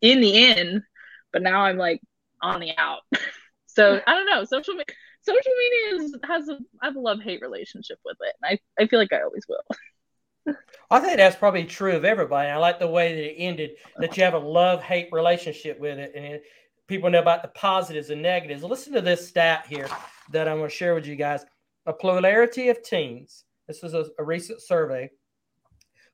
in 0.00 0.20
the 0.20 0.50
in, 0.50 0.84
but 1.32 1.42
now 1.42 1.62
I'm 1.62 1.78
like 1.78 2.00
on 2.42 2.60
the 2.60 2.70
out. 2.76 3.00
so 3.66 4.00
I 4.06 4.14
don't 4.14 4.26
know. 4.26 4.44
Social 4.44 4.74
media, 4.74 4.94
social 5.22 5.52
media 5.58 6.04
is, 6.04 6.16
has 6.24 6.48
a 6.48 6.58
I 6.82 6.86
have 6.86 6.96
a 6.96 7.00
love 7.00 7.20
hate 7.20 7.40
relationship 7.40 7.98
with 8.04 8.16
it. 8.20 8.34
And 8.42 8.58
I 8.78 8.82
I 8.82 8.86
feel 8.86 8.98
like 8.98 9.12
I 9.12 9.22
always 9.22 9.46
will. 9.48 10.56
I 10.90 11.00
think 11.00 11.18
that's 11.18 11.36
probably 11.36 11.64
true 11.64 11.94
of 11.96 12.04
everybody. 12.04 12.48
I 12.48 12.56
like 12.56 12.78
the 12.78 12.88
way 12.88 13.14
that 13.14 13.24
it 13.24 13.34
ended. 13.36 13.70
That 13.98 14.16
you 14.16 14.24
have 14.24 14.34
a 14.34 14.38
love 14.38 14.82
hate 14.82 15.08
relationship 15.12 15.78
with 15.78 15.98
it, 15.98 16.12
and 16.14 16.40
people 16.86 17.10
know 17.10 17.20
about 17.20 17.42
the 17.42 17.48
positives 17.48 18.10
and 18.10 18.22
negatives. 18.22 18.62
Listen 18.62 18.94
to 18.94 19.02
this 19.02 19.28
stat 19.28 19.66
here 19.68 19.88
that 20.32 20.48
I'm 20.48 20.58
going 20.58 20.70
to 20.70 20.74
share 20.74 20.94
with 20.94 21.06
you 21.06 21.16
guys. 21.16 21.44
A 21.86 21.92
plurality 21.92 22.68
of 22.70 22.82
teens. 22.82 23.44
This 23.66 23.82
was 23.82 23.94
a, 23.94 24.06
a 24.18 24.24
recent 24.24 24.62
survey. 24.62 25.10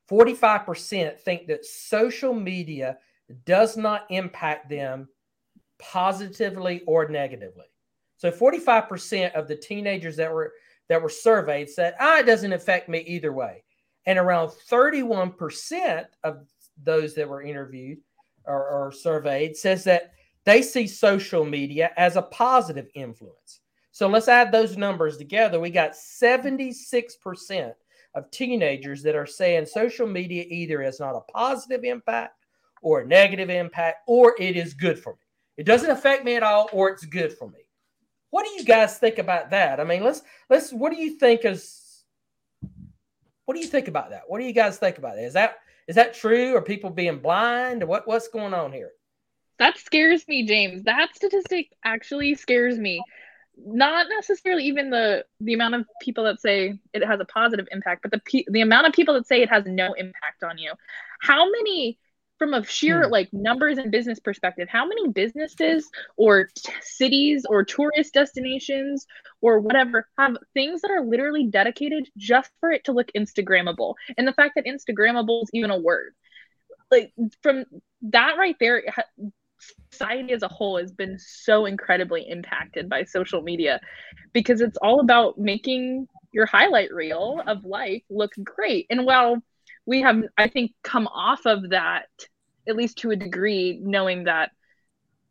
45% 0.09 1.19
think 1.19 1.47
that 1.47 1.65
social 1.65 2.33
media 2.33 2.97
does 3.45 3.75
not 3.75 4.05
impact 4.09 4.69
them 4.69 5.07
positively 5.79 6.81
or 6.87 7.07
negatively. 7.07 7.65
So 8.17 8.31
45% 8.31 9.33
of 9.33 9.47
the 9.47 9.55
teenagers 9.55 10.15
that 10.17 10.31
were 10.31 10.53
that 10.87 11.01
were 11.01 11.09
surveyed 11.09 11.69
said, 11.69 11.95
"Ah, 11.99 12.19
it 12.19 12.25
doesn't 12.25 12.53
affect 12.53 12.89
me 12.89 12.99
either 12.99 13.33
way." 13.33 13.63
And 14.05 14.19
around 14.19 14.49
31% 14.49 16.05
of 16.23 16.47
those 16.83 17.15
that 17.15 17.27
were 17.27 17.41
interviewed 17.41 17.97
or, 18.45 18.69
or 18.69 18.91
surveyed 18.91 19.57
says 19.57 19.83
that 19.85 20.11
they 20.45 20.61
see 20.61 20.85
social 20.87 21.43
media 21.43 21.91
as 21.97 22.15
a 22.15 22.21
positive 22.21 22.87
influence. 22.93 23.61
So 23.91 24.07
let's 24.07 24.27
add 24.27 24.51
those 24.51 24.77
numbers 24.77 25.17
together. 25.17 25.59
We 25.59 25.69
got 25.71 25.93
76% 25.93 27.73
of 28.13 28.29
teenagers 28.31 29.01
that 29.03 29.15
are 29.15 29.25
saying 29.25 29.65
social 29.65 30.05
media 30.05 30.45
either 30.49 30.81
is 30.81 30.99
not 30.99 31.15
a 31.15 31.31
positive 31.31 31.83
impact 31.83 32.33
or 32.81 33.01
a 33.01 33.07
negative 33.07 33.49
impact, 33.49 33.99
or 34.07 34.35
it 34.39 34.55
is 34.55 34.73
good 34.73 34.99
for 34.99 35.13
me. 35.13 35.24
It 35.57 35.65
doesn't 35.65 35.89
affect 35.89 36.25
me 36.25 36.35
at 36.35 36.43
all, 36.43 36.69
or 36.71 36.89
it's 36.89 37.05
good 37.05 37.33
for 37.33 37.49
me. 37.49 37.59
What 38.29 38.45
do 38.45 38.51
you 38.51 38.65
guys 38.65 38.97
think 38.97 39.17
about 39.17 39.51
that? 39.51 39.79
I 39.79 39.83
mean, 39.83 40.03
let's 40.03 40.21
let's. 40.49 40.73
What 40.73 40.91
do 40.91 40.97
you 41.01 41.17
think 41.17 41.45
is? 41.45 42.03
What 43.45 43.53
do 43.53 43.61
you 43.61 43.67
think 43.67 43.87
about 43.87 44.09
that? 44.09 44.23
What 44.27 44.39
do 44.39 44.45
you 44.45 44.53
guys 44.53 44.77
think 44.77 44.97
about 44.97 45.15
that? 45.15 45.23
Is 45.23 45.33
that 45.33 45.57
is 45.87 45.95
that 45.95 46.13
true? 46.13 46.55
Are 46.55 46.61
people 46.61 46.89
being 46.89 47.19
blind? 47.19 47.83
What 47.83 48.07
what's 48.07 48.27
going 48.27 48.53
on 48.53 48.73
here? 48.73 48.91
That 49.59 49.77
scares 49.77 50.27
me, 50.27 50.45
James. 50.45 50.83
That 50.83 51.15
statistic 51.15 51.69
actually 51.83 52.35
scares 52.35 52.77
me. 52.77 53.01
Not 53.57 54.07
necessarily 54.09 54.65
even 54.65 54.89
the 54.89 55.25
the 55.39 55.53
amount 55.53 55.75
of 55.75 55.85
people 56.01 56.25
that 56.25 56.41
say 56.41 56.77
it 56.93 57.05
has 57.05 57.19
a 57.21 57.25
positive 57.25 57.67
impact, 57.71 58.01
but 58.01 58.11
the 58.11 58.45
the 58.49 58.61
amount 58.61 58.87
of 58.87 58.93
people 58.93 59.13
that 59.13 59.27
say 59.27 59.41
it 59.41 59.49
has 59.49 59.63
no 59.65 59.93
impact 59.93 60.43
on 60.43 60.57
you. 60.57 60.73
How 61.21 61.49
many 61.49 61.97
from 62.37 62.53
a 62.53 62.65
sheer 62.65 63.03
hmm. 63.03 63.11
like 63.11 63.29
numbers 63.31 63.77
and 63.77 63.91
business 63.91 64.19
perspective 64.19 64.67
how 64.69 64.85
many 64.85 65.07
businesses 65.09 65.89
or 66.17 66.49
t- 66.55 66.71
cities 66.81 67.45
or 67.49 67.63
tourist 67.63 68.13
destinations 68.13 69.05
or 69.41 69.59
whatever 69.59 70.07
have 70.17 70.35
things 70.53 70.81
that 70.81 70.91
are 70.91 71.05
literally 71.05 71.47
dedicated 71.47 72.09
just 72.17 72.49
for 72.59 72.71
it 72.71 72.83
to 72.85 72.91
look 72.91 73.11
instagrammable? 73.15 73.95
And 74.17 74.27
the 74.27 74.33
fact 74.33 74.53
that 74.55 74.65
instagrammable 74.65 75.43
is 75.43 75.49
even 75.53 75.71
a 75.71 75.79
word. 75.79 76.13
Like 76.91 77.13
from 77.41 77.65
that 78.03 78.37
right 78.37 78.55
there 78.59 78.83
society 79.91 80.33
as 80.33 80.43
a 80.43 80.47
whole 80.47 80.77
has 80.77 80.91
been 80.91 81.17
so 81.17 81.65
incredibly 81.65 82.27
impacted 82.29 82.89
by 82.89 83.03
social 83.03 83.41
media 83.41 83.79
because 84.33 84.61
it's 84.61 84.77
all 84.81 84.99
about 84.99 85.37
making 85.37 86.07
your 86.33 86.45
highlight 86.45 86.93
reel 86.93 87.41
of 87.47 87.63
life 87.63 88.03
look 88.09 88.33
great. 88.43 88.85
And 88.89 89.05
while 89.05 89.41
we 89.85 90.01
have 90.01 90.21
i 90.37 90.47
think 90.47 90.71
come 90.83 91.07
off 91.07 91.45
of 91.45 91.69
that 91.69 92.07
at 92.67 92.75
least 92.75 92.97
to 92.97 93.11
a 93.11 93.15
degree 93.15 93.79
knowing 93.83 94.23
that 94.23 94.51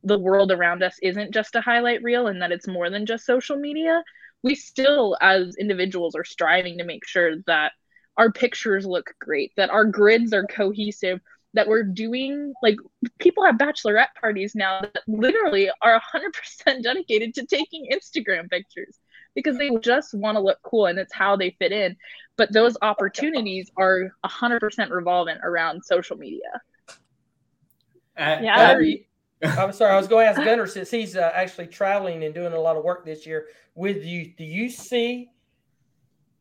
the 0.02 0.18
world 0.18 0.52
around 0.52 0.82
us 0.82 0.96
isn't 1.02 1.32
just 1.32 1.54
a 1.54 1.60
highlight 1.60 2.02
reel 2.02 2.26
and 2.26 2.42
that 2.42 2.52
it's 2.52 2.68
more 2.68 2.90
than 2.90 3.06
just 3.06 3.24
social 3.24 3.56
media 3.56 4.02
we 4.42 4.54
still 4.54 5.16
as 5.20 5.56
individuals 5.56 6.14
are 6.14 6.24
striving 6.24 6.78
to 6.78 6.84
make 6.84 7.06
sure 7.06 7.36
that 7.46 7.72
our 8.16 8.30
pictures 8.30 8.86
look 8.86 9.14
great 9.20 9.52
that 9.56 9.70
our 9.70 9.84
grids 9.84 10.32
are 10.32 10.46
cohesive 10.46 11.20
that 11.54 11.68
we're 11.68 11.84
doing 11.84 12.52
like 12.62 12.76
people 13.18 13.44
have 13.44 13.56
bachelorette 13.56 14.14
parties 14.20 14.54
now 14.54 14.80
that 14.80 15.02
literally 15.06 15.70
are 15.82 16.00
100% 16.14 16.82
dedicated 16.82 17.34
to 17.34 17.46
taking 17.46 17.88
instagram 17.92 18.50
pictures 18.50 18.98
because 19.34 19.58
they 19.58 19.70
just 19.82 20.14
want 20.14 20.36
to 20.36 20.40
look 20.40 20.58
cool 20.62 20.86
and 20.86 20.98
it's 20.98 21.12
how 21.12 21.36
they 21.36 21.50
fit 21.58 21.72
in. 21.72 21.96
But 22.36 22.52
those 22.52 22.76
opportunities 22.82 23.70
are 23.76 24.12
100% 24.24 24.90
revolving 24.90 25.38
around 25.42 25.84
social 25.84 26.16
media. 26.16 26.60
Uh, 28.16 28.38
yeah. 28.42 28.78
I'm 29.42 29.72
sorry, 29.72 29.92
I 29.92 29.96
was 29.96 30.08
going 30.08 30.24
to 30.24 30.30
ask 30.30 30.42
Gunnar 30.42 30.66
since 30.66 30.90
he's 30.90 31.16
uh, 31.16 31.30
actually 31.34 31.66
traveling 31.66 32.24
and 32.24 32.34
doing 32.34 32.52
a 32.52 32.60
lot 32.60 32.76
of 32.76 32.84
work 32.84 33.04
this 33.04 33.26
year 33.26 33.46
with 33.74 34.04
you. 34.04 34.32
Do 34.36 34.44
you 34.44 34.70
see 34.70 35.30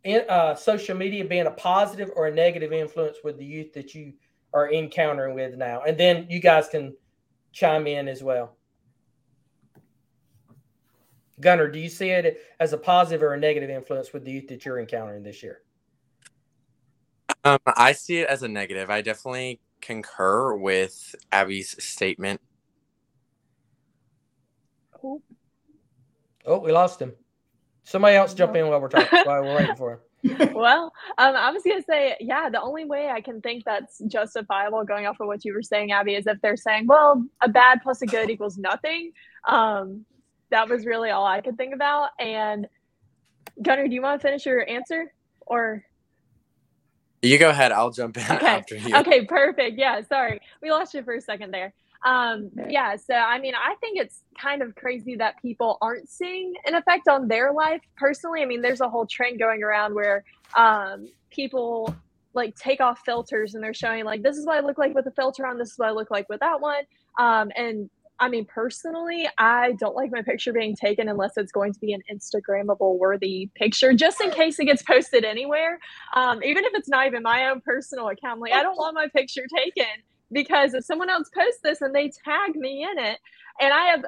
in, 0.03 0.23
uh, 0.29 0.55
social 0.55 0.95
media 0.95 1.25
being 1.25 1.47
a 1.47 1.51
positive 1.51 2.12
or 2.15 2.27
a 2.27 2.33
negative 2.33 2.71
influence 2.71 3.17
with 3.23 3.38
the 3.38 3.45
youth 3.45 3.73
that 3.73 3.93
you 3.93 4.13
are 4.53 4.71
encountering 4.71 5.35
with 5.35 5.57
now? 5.57 5.81
And 5.81 5.97
then 5.97 6.27
you 6.29 6.39
guys 6.39 6.69
can 6.69 6.95
chime 7.51 7.88
in 7.88 8.07
as 8.07 8.23
well. 8.23 8.55
Gunnar, 11.39 11.69
do 11.69 11.79
you 11.79 11.89
see 11.89 12.09
it 12.09 12.41
as 12.59 12.73
a 12.73 12.77
positive 12.77 13.23
or 13.23 13.33
a 13.33 13.39
negative 13.39 13.69
influence 13.69 14.13
with 14.13 14.23
the 14.23 14.31
youth 14.31 14.47
that 14.49 14.65
you're 14.65 14.79
encountering 14.79 15.23
this 15.23 15.41
year? 15.41 15.61
Um, 17.43 17.59
I 17.65 17.93
see 17.93 18.19
it 18.19 18.27
as 18.27 18.43
a 18.43 18.47
negative. 18.47 18.89
I 18.89 19.01
definitely 19.01 19.59
concur 19.81 20.55
with 20.55 21.15
Abby's 21.31 21.83
statement. 21.83 22.39
Oh, 25.03 25.21
oh 26.45 26.59
we 26.59 26.71
lost 26.71 27.01
him. 27.01 27.13
Somebody 27.83 28.15
else 28.15 28.33
jump 28.33 28.55
in 28.55 28.67
while 28.67 28.79
we're 28.79 28.87
talking 28.87 29.19
while 29.25 29.43
we're 29.43 29.55
waiting 29.55 29.75
for 29.75 29.93
him. 29.93 29.99
well, 30.53 30.93
um, 31.17 31.35
I 31.35 31.51
was 31.51 31.63
gonna 31.63 31.83
say, 31.83 32.15
yeah, 32.21 32.49
the 32.49 32.61
only 32.61 32.85
way 32.85 33.09
I 33.09 33.19
can 33.19 33.41
think 33.41 33.65
that's 33.65 33.99
justifiable, 34.07 34.85
going 34.85 35.05
off 35.05 35.19
of 35.19 35.27
what 35.27 35.43
you 35.43 35.53
were 35.53 35.61
saying, 35.61 35.91
Abby, 35.91 36.15
is 36.15 36.27
if 36.27 36.39
they're 36.41 36.55
saying, 36.55 36.87
well, 36.87 37.25
a 37.41 37.49
bad 37.49 37.81
plus 37.83 38.01
a 38.01 38.05
good 38.05 38.29
equals 38.29 38.57
nothing. 38.57 39.11
Um, 39.45 40.05
that 40.53 40.69
was 40.69 40.86
really 40.86 41.10
all 41.10 41.25
I 41.25 41.41
could 41.41 41.57
think 41.57 41.74
about. 41.74 42.12
And 42.19 42.67
Gunnar, 43.62 43.88
do 43.88 43.93
you 43.93 44.01
want 44.01 44.22
to 44.22 44.27
finish 44.27 44.45
your 44.45 44.67
answer 44.69 45.12
or? 45.41 45.83
You 47.24 47.39
go 47.39 47.50
ahead. 47.50 47.72
I'll 47.72 47.89
jump 47.89 48.17
in 48.17 48.24
okay. 48.24 48.45
after 48.45 48.75
you. 48.75 48.95
Okay, 48.98 49.25
perfect. 49.25 49.77
Yeah, 49.77 50.01
sorry. 50.01 50.39
We 50.62 50.72
lost 50.72 50.93
you 50.93 51.03
for 51.03 51.15
a 51.15 51.22
second 51.22 51.51
there. 51.51 51.74
Um, 52.05 52.51
yeah, 52.69 52.98
so 52.98 53.13
I 53.13 53.39
mean, 53.39 53.53
I 53.55 53.75
think 53.81 53.98
it's 53.98 54.24
kind 54.39 54.62
of 54.62 54.75
crazy 54.75 55.15
that 55.15 55.41
people 55.41 55.77
aren't 55.81 56.10
seeing 56.10 56.53
an 56.65 56.75
effect 56.75 57.07
on 57.07 57.27
their 57.27 57.51
life 57.53 57.81
personally. 57.95 58.41
I 58.41 58.45
mean, 58.45 58.62
there's 58.62 58.81
a 58.81 58.89
whole 58.89 59.05
trend 59.05 59.39
going 59.39 59.63
around 59.63 59.95
where 59.95 60.24
um, 60.55 61.07
people 61.31 61.95
like 62.33 62.55
take 62.55 62.81
off 62.81 63.00
filters 63.05 63.55
and 63.55 63.63
they're 63.63 63.74
showing 63.74 64.03
like 64.03 64.22
this 64.22 64.38
is 64.38 64.45
what 64.45 64.57
I 64.57 64.60
look 64.60 64.77
like 64.77 64.93
with 64.93 65.07
a 65.07 65.12
filter 65.12 65.48
on, 65.48 65.57
this 65.57 65.72
is 65.72 65.79
what 65.79 65.88
I 65.88 65.91
look 65.91 66.12
like 66.12 66.27
with 66.29 66.41
that 66.41 66.60
one. 66.60 66.83
Um, 67.17 67.51
and 67.55 67.89
I 68.20 68.29
mean, 68.29 68.46
personally, 68.46 69.27
I 69.38 69.74
don't 69.79 69.96
like 69.96 70.12
my 70.12 70.22
picture 70.22 70.53
being 70.53 70.75
taken 70.75 71.10
unless 71.10 71.32
it's 71.36 71.51
going 71.51 71.74
to 71.74 71.79
be 71.79 71.93
an 71.93 72.01
Instagrammable 72.12 72.98
worthy 72.98 73.50
picture, 73.55 73.93
just 73.93 74.22
in 74.22 74.29
case 74.32 74.60
it 74.60 74.65
gets 74.65 74.84
posted 74.84 75.25
anywhere. 75.25 75.79
Um, 76.15 76.43
even 76.43 76.63
if 76.63 76.74
it's 76.74 76.88
not 76.88 77.08
even 77.08 77.24
my 77.24 77.50
own 77.50 77.62
personal 77.62 78.10
account, 78.10 78.39
like, 78.39 78.53
I 78.53 78.63
don't 78.63 78.77
want 78.77 78.96
my 78.96 79.08
picture 79.08 79.46
taken 79.53 79.91
because 80.32 80.74
if 80.74 80.86
someone 80.86 81.10
else 81.10 81.29
posts 81.34 81.60
this 81.63 81.82
and 81.82 81.93
they 81.93 82.12
tag 82.24 82.55
me 82.55 82.84
in 82.84 83.03
it, 83.03 83.20
and 83.60 83.74
I 83.74 83.86
have 83.86 84.05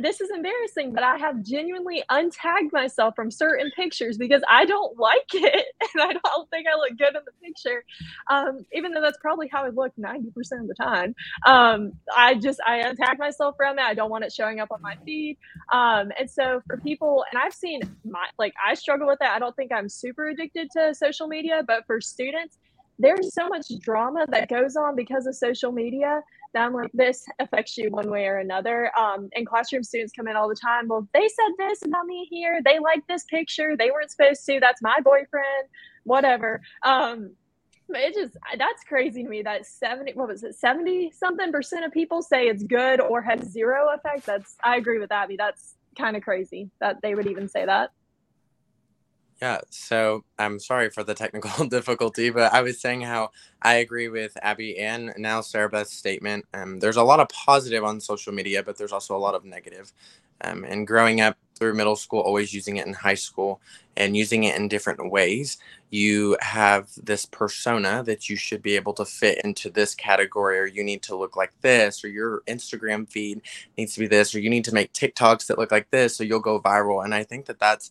this 0.00 0.20
is 0.20 0.30
embarrassing, 0.30 0.92
but 0.92 1.02
I 1.02 1.16
have 1.16 1.42
genuinely 1.42 2.02
untagged 2.10 2.72
myself 2.72 3.14
from 3.16 3.30
certain 3.30 3.70
pictures 3.74 4.18
because 4.18 4.42
I 4.48 4.64
don't 4.64 4.98
like 4.98 5.26
it 5.32 5.66
and 5.94 6.02
I 6.02 6.12
don't 6.12 6.50
think 6.50 6.66
I 6.68 6.76
look 6.76 6.98
good 6.98 7.16
in 7.16 7.22
the 7.24 7.32
picture. 7.42 7.84
Um, 8.30 8.66
even 8.72 8.92
though 8.92 9.00
that's 9.00 9.18
probably 9.18 9.48
how 9.48 9.64
I 9.64 9.70
look 9.70 9.92
90% 9.98 10.26
of 10.60 10.68
the 10.68 10.74
time. 10.78 11.14
Um, 11.46 11.92
I 12.14 12.34
just, 12.34 12.60
I 12.66 12.80
untag 12.82 13.18
myself 13.18 13.54
from 13.56 13.76
that. 13.76 13.88
I 13.88 13.94
don't 13.94 14.10
want 14.10 14.24
it 14.24 14.32
showing 14.32 14.60
up 14.60 14.68
on 14.70 14.82
my 14.82 14.96
feed. 15.04 15.38
Um, 15.72 16.12
and 16.18 16.30
so 16.30 16.60
for 16.66 16.76
people, 16.76 17.24
and 17.32 17.40
I've 17.40 17.54
seen 17.54 17.80
my, 18.04 18.26
like, 18.38 18.52
I 18.64 18.74
struggle 18.74 19.06
with 19.06 19.18
that. 19.20 19.34
I 19.34 19.38
don't 19.38 19.56
think 19.56 19.72
I'm 19.72 19.88
super 19.88 20.28
addicted 20.28 20.70
to 20.72 20.94
social 20.94 21.28
media, 21.28 21.62
but 21.66 21.86
for 21.86 22.00
students, 22.00 22.58
there's 22.98 23.32
so 23.32 23.48
much 23.48 23.66
drama 23.80 24.26
that 24.28 24.48
goes 24.48 24.76
on 24.76 24.96
because 24.96 25.26
of 25.26 25.34
social 25.34 25.70
media 25.72 26.20
that 26.54 26.64
I'm 26.64 26.72
like, 26.72 26.90
this 26.92 27.24
affects 27.38 27.76
you 27.76 27.90
one 27.90 28.10
way 28.10 28.26
or 28.26 28.38
another. 28.38 28.90
Um, 28.98 29.28
and 29.34 29.46
classroom 29.46 29.82
students 29.82 30.12
come 30.12 30.28
in 30.28 30.36
all 30.36 30.48
the 30.48 30.56
time. 30.56 30.88
Well, 30.88 31.08
they 31.12 31.28
said 31.28 31.52
this 31.58 31.82
about 31.84 32.06
me 32.06 32.26
here. 32.30 32.60
They 32.64 32.78
like 32.78 33.06
this 33.06 33.24
picture. 33.24 33.76
They 33.76 33.90
weren't 33.90 34.10
supposed 34.10 34.44
to. 34.46 34.58
That's 34.60 34.82
my 34.82 34.98
boyfriend. 35.02 35.68
Whatever. 36.04 36.62
Um, 36.82 37.32
it 37.90 38.14
just 38.14 38.36
that's 38.58 38.84
crazy 38.84 39.22
to 39.22 39.28
me 39.28 39.40
that 39.42 39.64
70 39.64 40.12
what 40.12 40.28
was 40.28 40.42
it 40.44 40.54
70 40.54 41.10
something 41.12 41.50
percent 41.50 41.86
of 41.86 41.92
people 41.92 42.20
say 42.20 42.46
it's 42.46 42.62
good 42.62 43.00
or 43.00 43.22
has 43.22 43.40
zero 43.50 43.88
effect 43.94 44.26
that's 44.26 44.56
i 44.62 44.76
agree 44.76 44.98
with 44.98 45.10
abby 45.10 45.36
that's 45.36 45.76
kind 45.96 46.14
of 46.14 46.22
crazy 46.22 46.70
that 46.80 47.00
they 47.02 47.14
would 47.14 47.26
even 47.26 47.48
say 47.48 47.64
that 47.64 47.90
yeah, 49.40 49.60
so 49.70 50.24
I'm 50.38 50.58
sorry 50.58 50.90
for 50.90 51.04
the 51.04 51.14
technical 51.14 51.64
difficulty, 51.68 52.30
but 52.30 52.52
I 52.52 52.62
was 52.62 52.80
saying 52.80 53.02
how 53.02 53.30
I 53.62 53.74
agree 53.74 54.08
with 54.08 54.36
Abby 54.42 54.78
and 54.78 55.12
now 55.16 55.40
Sara 55.42 55.68
Beth's 55.68 55.92
statement. 55.92 56.44
Um, 56.54 56.80
there's 56.80 56.96
a 56.96 57.04
lot 57.04 57.20
of 57.20 57.28
positive 57.28 57.84
on 57.84 58.00
social 58.00 58.32
media, 58.32 58.62
but 58.64 58.76
there's 58.76 58.92
also 58.92 59.16
a 59.16 59.18
lot 59.18 59.34
of 59.34 59.44
negative. 59.44 59.92
Um, 60.40 60.64
and 60.64 60.86
growing 60.86 61.20
up 61.20 61.36
through 61.54 61.74
middle 61.74 61.96
school, 61.96 62.20
always 62.20 62.54
using 62.54 62.76
it 62.76 62.86
in 62.86 62.92
high 62.92 63.14
school 63.14 63.60
and 63.96 64.16
using 64.16 64.44
it 64.44 64.56
in 64.56 64.68
different 64.68 65.10
ways, 65.10 65.58
you 65.90 66.36
have 66.40 66.88
this 67.02 67.26
persona 67.26 68.02
that 68.04 68.28
you 68.28 68.36
should 68.36 68.62
be 68.62 68.76
able 68.76 68.92
to 68.94 69.04
fit 69.04 69.44
into 69.44 69.70
this 69.70 69.94
category, 69.94 70.58
or 70.58 70.66
you 70.66 70.84
need 70.84 71.02
to 71.02 71.16
look 71.16 71.36
like 71.36 71.52
this, 71.60 72.04
or 72.04 72.08
your 72.08 72.42
Instagram 72.46 73.08
feed 73.08 73.42
needs 73.76 73.94
to 73.94 74.00
be 74.00 74.06
this, 74.06 74.34
or 74.34 74.40
you 74.40 74.50
need 74.50 74.64
to 74.64 74.74
make 74.74 74.92
TikToks 74.92 75.46
that 75.46 75.58
look 75.58 75.72
like 75.72 75.90
this, 75.90 76.16
so 76.16 76.24
you'll 76.24 76.40
go 76.40 76.60
viral. 76.60 77.04
And 77.04 77.14
I 77.14 77.24
think 77.24 77.46
that 77.46 77.58
that's 77.58 77.90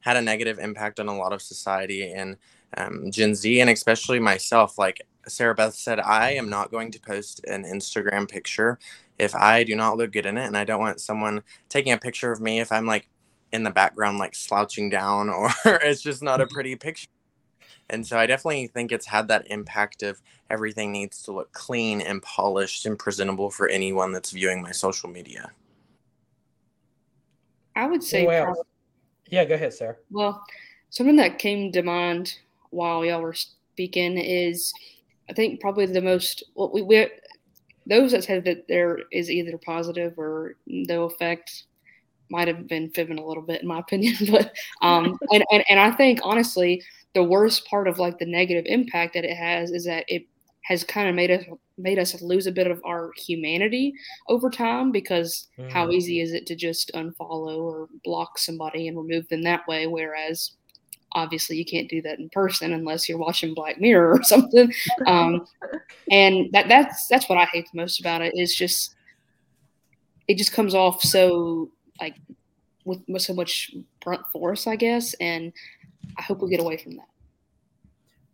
had 0.00 0.16
a 0.16 0.22
negative 0.22 0.58
impact 0.58 1.00
on 1.00 1.08
a 1.08 1.16
lot 1.16 1.32
of 1.32 1.42
society 1.42 2.12
and 2.12 2.36
um, 2.76 3.10
Gen 3.10 3.34
Z, 3.34 3.60
and 3.60 3.70
especially 3.70 4.18
myself. 4.18 4.78
Like 4.78 5.02
Sara 5.26 5.54
Beth 5.54 5.74
said, 5.74 6.00
I 6.00 6.32
am 6.32 6.48
not 6.48 6.70
going 6.70 6.90
to 6.92 7.00
post 7.00 7.40
an 7.46 7.64
Instagram 7.64 8.28
picture 8.28 8.78
if 9.18 9.34
I 9.34 9.64
do 9.64 9.74
not 9.74 9.96
look 9.96 10.12
good 10.12 10.26
in 10.26 10.38
it, 10.38 10.46
and 10.46 10.56
I 10.56 10.64
don't 10.64 10.80
want 10.80 11.00
someone 11.00 11.42
taking 11.68 11.92
a 11.92 11.98
picture 11.98 12.30
of 12.30 12.40
me 12.40 12.60
if 12.60 12.70
I'm 12.70 12.86
like 12.86 13.08
in 13.52 13.62
the 13.62 13.70
background, 13.70 14.18
like 14.18 14.34
slouching 14.34 14.90
down, 14.90 15.28
or 15.30 15.50
it's 15.64 16.02
just 16.02 16.22
not 16.22 16.40
a 16.40 16.44
mm-hmm. 16.44 16.54
pretty 16.54 16.76
picture. 16.76 17.08
And 17.90 18.06
so 18.06 18.18
I 18.18 18.26
definitely 18.26 18.66
think 18.66 18.92
it's 18.92 19.06
had 19.06 19.28
that 19.28 19.46
impact 19.50 20.02
of 20.02 20.20
everything 20.50 20.92
needs 20.92 21.22
to 21.22 21.32
look 21.32 21.52
clean 21.52 22.02
and 22.02 22.22
polished 22.22 22.84
and 22.84 22.98
presentable 22.98 23.50
for 23.50 23.66
anyone 23.68 24.12
that's 24.12 24.30
viewing 24.30 24.60
my 24.60 24.72
social 24.72 25.08
media. 25.08 25.50
I 27.74 27.86
would 27.86 28.02
say 28.02 28.26
yeah, 29.30 29.44
go 29.44 29.54
ahead, 29.54 29.74
Sarah. 29.74 29.96
Well, 30.10 30.42
something 30.90 31.16
that 31.16 31.38
came 31.38 31.72
to 31.72 31.82
mind 31.82 32.34
while 32.70 33.04
y'all 33.04 33.22
were 33.22 33.34
speaking 33.34 34.18
is 34.18 34.72
I 35.28 35.32
think 35.32 35.60
probably 35.60 35.86
the 35.86 36.02
most 36.02 36.42
well, 36.54 36.70
we, 36.72 36.82
we 36.82 37.08
those 37.86 38.12
that 38.12 38.24
said 38.24 38.44
that 38.44 38.68
there 38.68 38.98
is 39.12 39.30
either 39.30 39.58
positive 39.58 40.18
or 40.18 40.56
no 40.66 41.04
effect 41.04 41.64
might 42.30 42.48
have 42.48 42.66
been 42.66 42.90
fibbing 42.90 43.18
a 43.18 43.24
little 43.24 43.42
bit 43.42 43.62
in 43.62 43.68
my 43.68 43.78
opinion 43.84 44.14
but 44.30 44.52
um 44.82 45.18
and, 45.32 45.44
and, 45.50 45.64
and 45.68 45.80
i 45.80 45.90
think 45.90 46.20
honestly 46.22 46.82
the 47.14 47.22
worst 47.22 47.66
part 47.66 47.88
of 47.88 47.98
like 47.98 48.18
the 48.18 48.26
negative 48.26 48.64
impact 48.66 49.14
that 49.14 49.24
it 49.24 49.36
has 49.36 49.70
is 49.70 49.84
that 49.84 50.04
it 50.08 50.26
has 50.68 50.84
kind 50.84 51.08
of 51.08 51.14
made 51.14 51.30
us 51.30 51.44
made 51.78 51.98
us 51.98 52.20
lose 52.20 52.46
a 52.46 52.52
bit 52.52 52.66
of 52.66 52.78
our 52.84 53.10
humanity 53.16 53.94
over 54.28 54.50
time 54.50 54.92
because 54.92 55.48
mm. 55.58 55.70
how 55.70 55.90
easy 55.90 56.20
is 56.20 56.32
it 56.32 56.44
to 56.44 56.54
just 56.54 56.90
unfollow 56.94 57.56
or 57.56 57.88
block 58.04 58.36
somebody 58.38 58.86
and 58.86 58.98
remove 58.98 59.26
them 59.28 59.42
that 59.42 59.66
way? 59.66 59.86
Whereas 59.86 60.52
obviously 61.12 61.56
you 61.56 61.64
can't 61.64 61.88
do 61.88 62.02
that 62.02 62.18
in 62.18 62.28
person 62.28 62.74
unless 62.74 63.08
you're 63.08 63.16
watching 63.16 63.54
black 63.54 63.80
mirror 63.80 64.12
or 64.12 64.22
something. 64.22 64.70
Um, 65.06 65.46
and 66.10 66.52
that 66.52 66.68
that's 66.68 67.08
that's 67.08 67.28
what 67.30 67.38
i 67.38 67.44
hate 67.46 67.66
the 67.72 67.80
most 67.80 68.00
about 68.00 68.20
it 68.20 68.32
is 68.36 68.54
just 68.54 68.94
it 70.26 70.36
just 70.36 70.52
comes 70.52 70.74
off 70.74 71.02
so 71.02 71.70
like 72.00 72.16
with 72.84 73.02
so 73.20 73.34
much 73.34 73.74
brunt 74.02 74.26
force 74.32 74.66
i 74.66 74.76
guess 74.76 75.14
and 75.14 75.52
i 76.18 76.22
hope 76.22 76.40
we 76.40 76.48
get 76.48 76.60
away 76.60 76.76
from 76.76 76.92
that 76.92 77.08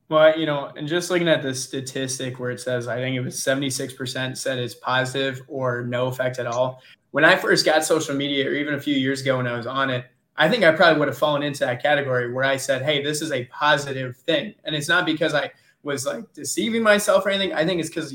well, 0.08 0.38
you 0.38 0.46
know, 0.46 0.70
and 0.76 0.87
just 0.87 1.11
looking 1.11 1.28
at 1.28 1.42
the 1.42 1.54
statistic 1.54 2.38
where 2.38 2.50
it 2.50 2.61
says, 2.61 2.88
I 2.88 2.96
think 2.96 3.16
it 3.16 3.20
was 3.20 3.37
76% 3.37 4.37
said 4.37 4.58
it's 4.58 4.75
positive 4.75 5.42
or 5.49 5.82
no 5.82 6.06
effect 6.08 6.38
at 6.38 6.46
all. 6.46 6.82
When 7.12 7.25
I 7.25 7.37
first 7.37 7.64
got 7.64 7.84
social 7.84 8.14
media, 8.14 8.49
or 8.49 8.54
even 8.54 8.75
a 8.75 8.80
few 8.80 8.94
years 8.94 9.23
ago 9.23 9.37
when 9.38 9.46
I 9.46 9.56
was 9.56 9.66
on 9.66 9.88
it, 9.88 10.06
I 10.37 10.49
think 10.49 10.64
I 10.64 10.73
probably 10.73 10.99
would 10.99 11.08
have 11.08 11.16
fallen 11.16 11.42
into 11.42 11.61
that 11.61 11.80
category 11.80 12.32
where 12.32 12.44
I 12.44 12.56
said, 12.56 12.82
hey, 12.82 13.02
this 13.02 13.23
is 13.23 13.30
a 13.30 13.44
positive 13.46 14.16
thing. 14.16 14.54
And 14.64 14.75
it's 14.75 14.88
not 14.88 15.06
because 15.06 15.32
I 15.32 15.50
was 15.84 16.06
like 16.06 16.32
deceiving 16.32 16.82
myself 16.82 17.25
or 17.25 17.30
anything. 17.30 17.54
I 17.54 17.64
think 17.64 17.80
it's 17.80 17.88
because 17.88 18.14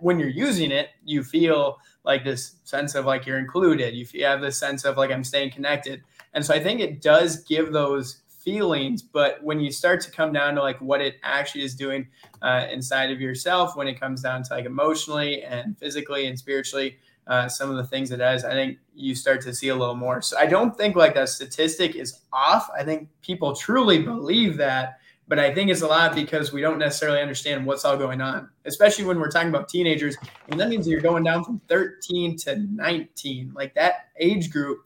when 0.00 0.18
you're 0.18 0.28
using 0.28 0.70
it, 0.70 0.88
you 1.04 1.22
feel 1.22 1.78
like 2.04 2.24
this 2.24 2.56
sense 2.64 2.94
of 2.94 3.04
like 3.04 3.26
you're 3.26 3.38
included. 3.38 3.94
You 3.94 4.24
have 4.24 4.40
this 4.40 4.56
sense 4.56 4.84
of 4.84 4.96
like 4.96 5.10
I'm 5.10 5.24
staying 5.24 5.50
connected. 5.50 6.02
And 6.32 6.44
so 6.44 6.54
I 6.54 6.60
think 6.60 6.80
it 6.80 7.02
does 7.02 7.44
give 7.44 7.72
those 7.72 8.22
feelings 8.42 9.02
but 9.02 9.42
when 9.42 9.60
you 9.60 9.70
start 9.70 10.00
to 10.00 10.10
come 10.10 10.32
down 10.32 10.54
to 10.54 10.62
like 10.62 10.80
what 10.80 11.00
it 11.00 11.16
actually 11.22 11.62
is 11.62 11.74
doing 11.74 12.06
uh, 12.42 12.66
inside 12.70 13.10
of 13.10 13.20
yourself 13.20 13.76
when 13.76 13.86
it 13.86 14.00
comes 14.00 14.22
down 14.22 14.42
to 14.42 14.54
like 14.54 14.64
emotionally 14.64 15.42
and 15.42 15.78
physically 15.78 16.26
and 16.26 16.38
spiritually 16.38 16.96
uh, 17.26 17.48
some 17.48 17.70
of 17.70 17.76
the 17.76 17.84
things 17.84 18.10
it 18.10 18.16
does 18.16 18.44
i 18.44 18.52
think 18.52 18.78
you 18.94 19.14
start 19.14 19.40
to 19.40 19.54
see 19.54 19.68
a 19.68 19.74
little 19.74 19.94
more. 19.94 20.20
So 20.20 20.38
i 20.38 20.46
don't 20.46 20.76
think 20.76 20.96
like 20.96 21.14
that 21.14 21.28
statistic 21.28 21.96
is 21.96 22.20
off. 22.32 22.68
I 22.76 22.84
think 22.84 23.08
people 23.22 23.54
truly 23.54 24.02
believe 24.02 24.56
that 24.58 25.00
but 25.30 25.38
i 25.38 25.54
think 25.54 25.70
it's 25.70 25.80
a 25.80 25.86
lot 25.86 26.14
because 26.14 26.52
we 26.52 26.60
don't 26.60 26.78
necessarily 26.78 27.20
understand 27.20 27.64
what's 27.64 27.86
all 27.86 27.96
going 27.96 28.20
on 28.20 28.50
especially 28.66 29.04
when 29.04 29.18
we're 29.18 29.30
talking 29.30 29.48
about 29.48 29.68
teenagers 29.68 30.16
and 30.48 30.60
that 30.60 30.68
means 30.68 30.86
you're 30.86 31.00
going 31.00 31.22
down 31.22 31.42
from 31.42 31.60
13 31.68 32.36
to 32.36 32.56
19 32.56 33.52
like 33.54 33.72
that 33.74 34.08
age 34.18 34.50
group 34.50 34.80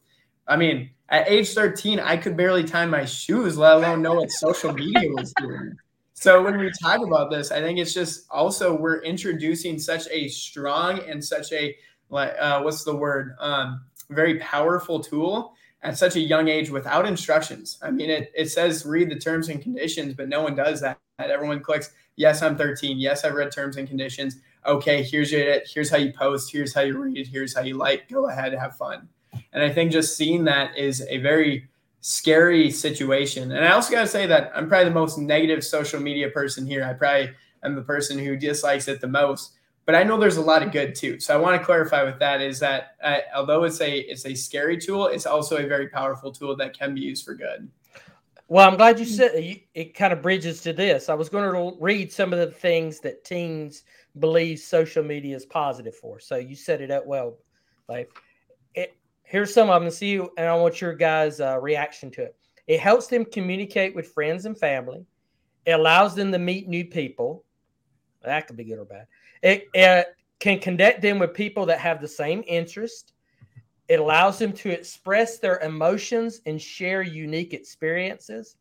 i 0.46 0.56
mean 0.56 0.90
at 1.14 1.28
age 1.28 1.54
13, 1.54 2.00
I 2.00 2.16
could 2.16 2.37
barely 2.37 2.64
tie 2.64 2.87
my 2.87 3.04
shoes, 3.04 3.56
let 3.56 3.76
alone 3.76 4.02
know 4.02 4.14
what 4.14 4.33
social 4.33 4.73
media 4.73 5.11
was 5.11 5.33
doing. 5.40 5.76
So 6.14 6.42
when 6.42 6.59
we 6.59 6.73
talk 6.83 7.06
about 7.06 7.30
this, 7.30 7.52
I 7.52 7.61
think 7.61 7.78
it's 7.78 7.94
just 7.94 8.26
also 8.33 8.76
we're 8.76 9.00
introducing 9.02 9.78
such 9.78 10.09
a 10.11 10.26
strong 10.26 10.99
and 11.09 11.25
such 11.25 11.52
a 11.52 11.76
uh, 12.11 12.62
what's 12.62 12.83
the 12.83 12.97
word 12.97 13.37
um, 13.38 13.85
very 14.11 14.38
powerful 14.40 14.99
tool 14.99 15.54
at 15.83 15.97
such 15.97 16.16
a 16.16 16.21
young 16.21 16.49
age 16.49 16.71
without 16.71 17.06
instructions. 17.06 17.78
I 17.80 17.92
mean, 17.92 18.11
it, 18.11 18.33
it 18.35 18.47
says 18.49 18.85
read 18.85 19.09
the 19.09 19.18
terms 19.18 19.49
and 19.49 19.62
conditions, 19.62 20.14
but 20.14 20.28
no 20.28 20.42
one 20.42 20.56
does 20.56 20.80
that. 20.80 20.99
Everyone 21.21 21.61
clicks, 21.61 21.92
yes, 22.16 22.42
I'm 22.42 22.56
13. 22.56 22.99
Yes, 22.99 23.25
I've 23.25 23.35
read 23.35 23.52
terms 23.52 23.76
and 23.76 23.87
conditions. 23.87 24.40
Okay, 24.66 25.04
here's 25.04 25.30
your, 25.30 25.61
here's 25.73 25.90
how 25.90 25.99
you 25.99 26.12
post. 26.12 26.50
Here's 26.50 26.75
how 26.75 26.80
you 26.80 26.99
read. 26.99 27.29
Here's 27.29 27.55
how 27.55 27.62
you 27.62 27.77
like. 27.77 28.09
Go 28.09 28.29
ahead, 28.29 28.53
have 28.55 28.77
fun. 28.77 29.09
And 29.53 29.62
I 29.62 29.70
think 29.70 29.92
just 29.92 30.16
seeing 30.16 30.44
that 30.44 30.77
is 30.77 31.05
a 31.09 31.18
very 31.18 31.68
scary 32.01 32.70
situation. 32.70 33.53
And 33.53 33.64
I 33.64 33.73
also 33.73 33.90
got 33.90 34.03
to 34.03 34.09
say 34.09 34.27
that 34.27 34.53
I'm 34.55 34.68
probably 34.68 34.88
the 34.88 34.94
most 34.94 35.18
negative 35.18 35.64
social 35.64 36.01
media 36.01 36.29
person 36.29 36.66
here. 36.66 36.85
I 36.85 36.92
probably 36.92 37.31
am 37.62 37.75
the 37.75 37.83
person 37.83 38.18
who 38.18 38.37
dislikes 38.37 38.88
it 38.88 39.01
the 39.01 39.09
most. 39.09 39.53
But 39.87 39.94
I 39.94 40.03
know 40.03 40.18
there's 40.18 40.38
a 40.38 40.42
lot 40.42 40.62
of 40.62 40.73
good 40.73 40.94
too. 40.94 41.20
So 41.20 41.35
I 41.35 41.37
want 41.37 41.61
to 41.61 41.64
clarify 41.64 42.05
with 42.05 42.18
that 42.18 42.40
is 42.40 42.59
that 42.61 42.97
uh, 43.03 43.18
although 43.37 43.64
it's 43.64 43.81
a 43.81 43.99
it's 44.01 44.25
a 44.25 44.35
scary 44.35 44.79
tool, 44.79 45.09
it's 45.09 45.27
also 45.27 45.59
a 45.59 45.66
very 45.66 45.88
powerful 45.88 46.33
tool 46.33 46.57
that 46.57 46.79
can 46.79 46.94
be 46.94 47.03
used 47.03 47.25
for 47.25 47.35
good. 47.35 47.68
Well, 48.49 48.68
I'm 48.68 48.77
glad 48.77 48.99
you 48.99 49.07
said 49.07 49.33
it. 49.75 49.94
Kind 49.94 50.12
of 50.12 50.23
bridges 50.23 50.61
to 50.62 50.73
this. 50.73 51.09
I 51.09 51.14
was 51.14 51.29
going 51.29 51.51
to 51.51 51.83
read 51.83 52.12
some 52.12 52.33
of 52.33 52.38
the 52.38 52.51
things 52.51 53.01
that 53.01 53.25
teens 53.25 53.85
believe 54.18 54.59
social 54.59 55.03
media 55.03 55.35
is 55.37 55.47
positive 55.47 55.97
for. 55.97 56.20
So 56.20 56.37
you 56.37 56.55
set 56.55 56.81
it 56.81 56.90
up 56.90 57.07
well, 57.07 57.38
like 57.88 58.11
here's 59.24 59.52
some 59.52 59.70
of 59.70 59.82
them. 59.82 59.90
See, 59.90 60.12
you, 60.12 60.30
and 60.38 60.46
I 60.46 60.54
want 60.54 60.80
your 60.80 60.94
guys' 60.94 61.40
uh, 61.40 61.58
reaction 61.60 62.10
to 62.12 62.22
it. 62.22 62.37
It 62.66 62.80
helps 62.80 63.08
them 63.08 63.24
communicate 63.24 63.94
with 63.94 64.12
friends 64.12 64.46
and 64.46 64.56
family. 64.56 65.04
It 65.66 65.72
allows 65.72 66.14
them 66.14 66.30
to 66.32 66.38
meet 66.38 66.68
new 66.68 66.84
people. 66.84 67.44
That 68.22 68.46
could 68.46 68.56
be 68.56 68.64
good 68.64 68.78
or 68.78 68.84
bad. 68.84 69.06
It, 69.42 69.66
it 69.74 70.06
can 70.38 70.58
connect 70.58 71.02
them 71.02 71.18
with 71.18 71.34
people 71.34 71.66
that 71.66 71.80
have 71.80 72.00
the 72.00 72.08
same 72.08 72.44
interest. 72.46 73.12
It 73.88 74.00
allows 74.00 74.38
them 74.38 74.52
to 74.54 74.70
express 74.70 75.38
their 75.38 75.58
emotions 75.60 76.40
and 76.46 76.60
share 76.60 77.02
unique 77.02 77.52
experiences. 77.52 78.56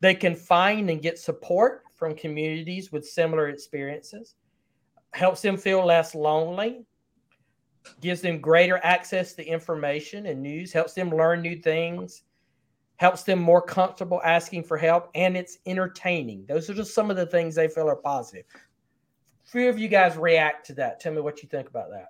They 0.00 0.14
can 0.14 0.34
find 0.34 0.90
and 0.90 1.00
get 1.00 1.18
support 1.18 1.84
from 1.94 2.14
communities 2.14 2.92
with 2.92 3.06
similar 3.06 3.48
experiences. 3.48 4.34
Helps 5.12 5.40
them 5.40 5.56
feel 5.56 5.84
less 5.84 6.14
lonely 6.14 6.84
gives 8.00 8.20
them 8.20 8.40
greater 8.40 8.80
access 8.82 9.32
to 9.34 9.44
information 9.44 10.26
and 10.26 10.42
news, 10.42 10.72
helps 10.72 10.94
them 10.94 11.10
learn 11.10 11.42
new 11.42 11.56
things, 11.56 12.22
helps 12.96 13.22
them 13.22 13.38
more 13.38 13.62
comfortable 13.62 14.20
asking 14.24 14.64
for 14.64 14.76
help, 14.76 15.10
and 15.14 15.36
it's 15.36 15.58
entertaining. 15.66 16.44
Those 16.46 16.68
are 16.70 16.74
just 16.74 16.94
some 16.94 17.10
of 17.10 17.16
the 17.16 17.26
things 17.26 17.54
they 17.54 17.68
feel 17.68 17.88
are 17.88 17.96
positive. 17.96 18.44
Few 19.44 19.68
of 19.68 19.78
you 19.78 19.88
guys 19.88 20.16
react 20.16 20.66
to 20.66 20.74
that. 20.74 21.00
Tell 21.00 21.12
me 21.12 21.20
what 21.20 21.42
you 21.42 21.48
think 21.48 21.68
about 21.68 21.90
that. 21.90 22.08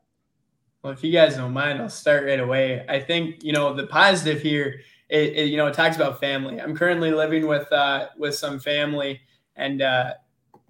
Well, 0.83 0.93
if 0.93 1.03
you 1.03 1.13
guys 1.13 1.37
don't 1.37 1.53
mind, 1.53 1.81
I'll 1.81 1.89
start 1.89 2.25
right 2.25 2.41
away. 2.41 2.85
I 2.89 3.01
think 3.01 3.43
you 3.43 3.53
know 3.53 3.75
the 3.75 3.87
positive 3.89 4.41
here. 4.41 4.81
It, 5.09 5.37
it 5.37 5.45
you 5.49 5.57
know 5.57 5.67
it 5.67 5.75
talks 5.75 5.97
about 5.97 6.21
family. 6.21 6.61
I'm 6.61 6.77
currently 6.77 7.11
living 7.11 7.47
with 7.47 7.71
uh, 7.73 8.09
with 8.17 8.35
some 8.37 8.61
family, 8.61 9.21
and 9.57 9.83
uh, 9.83 10.15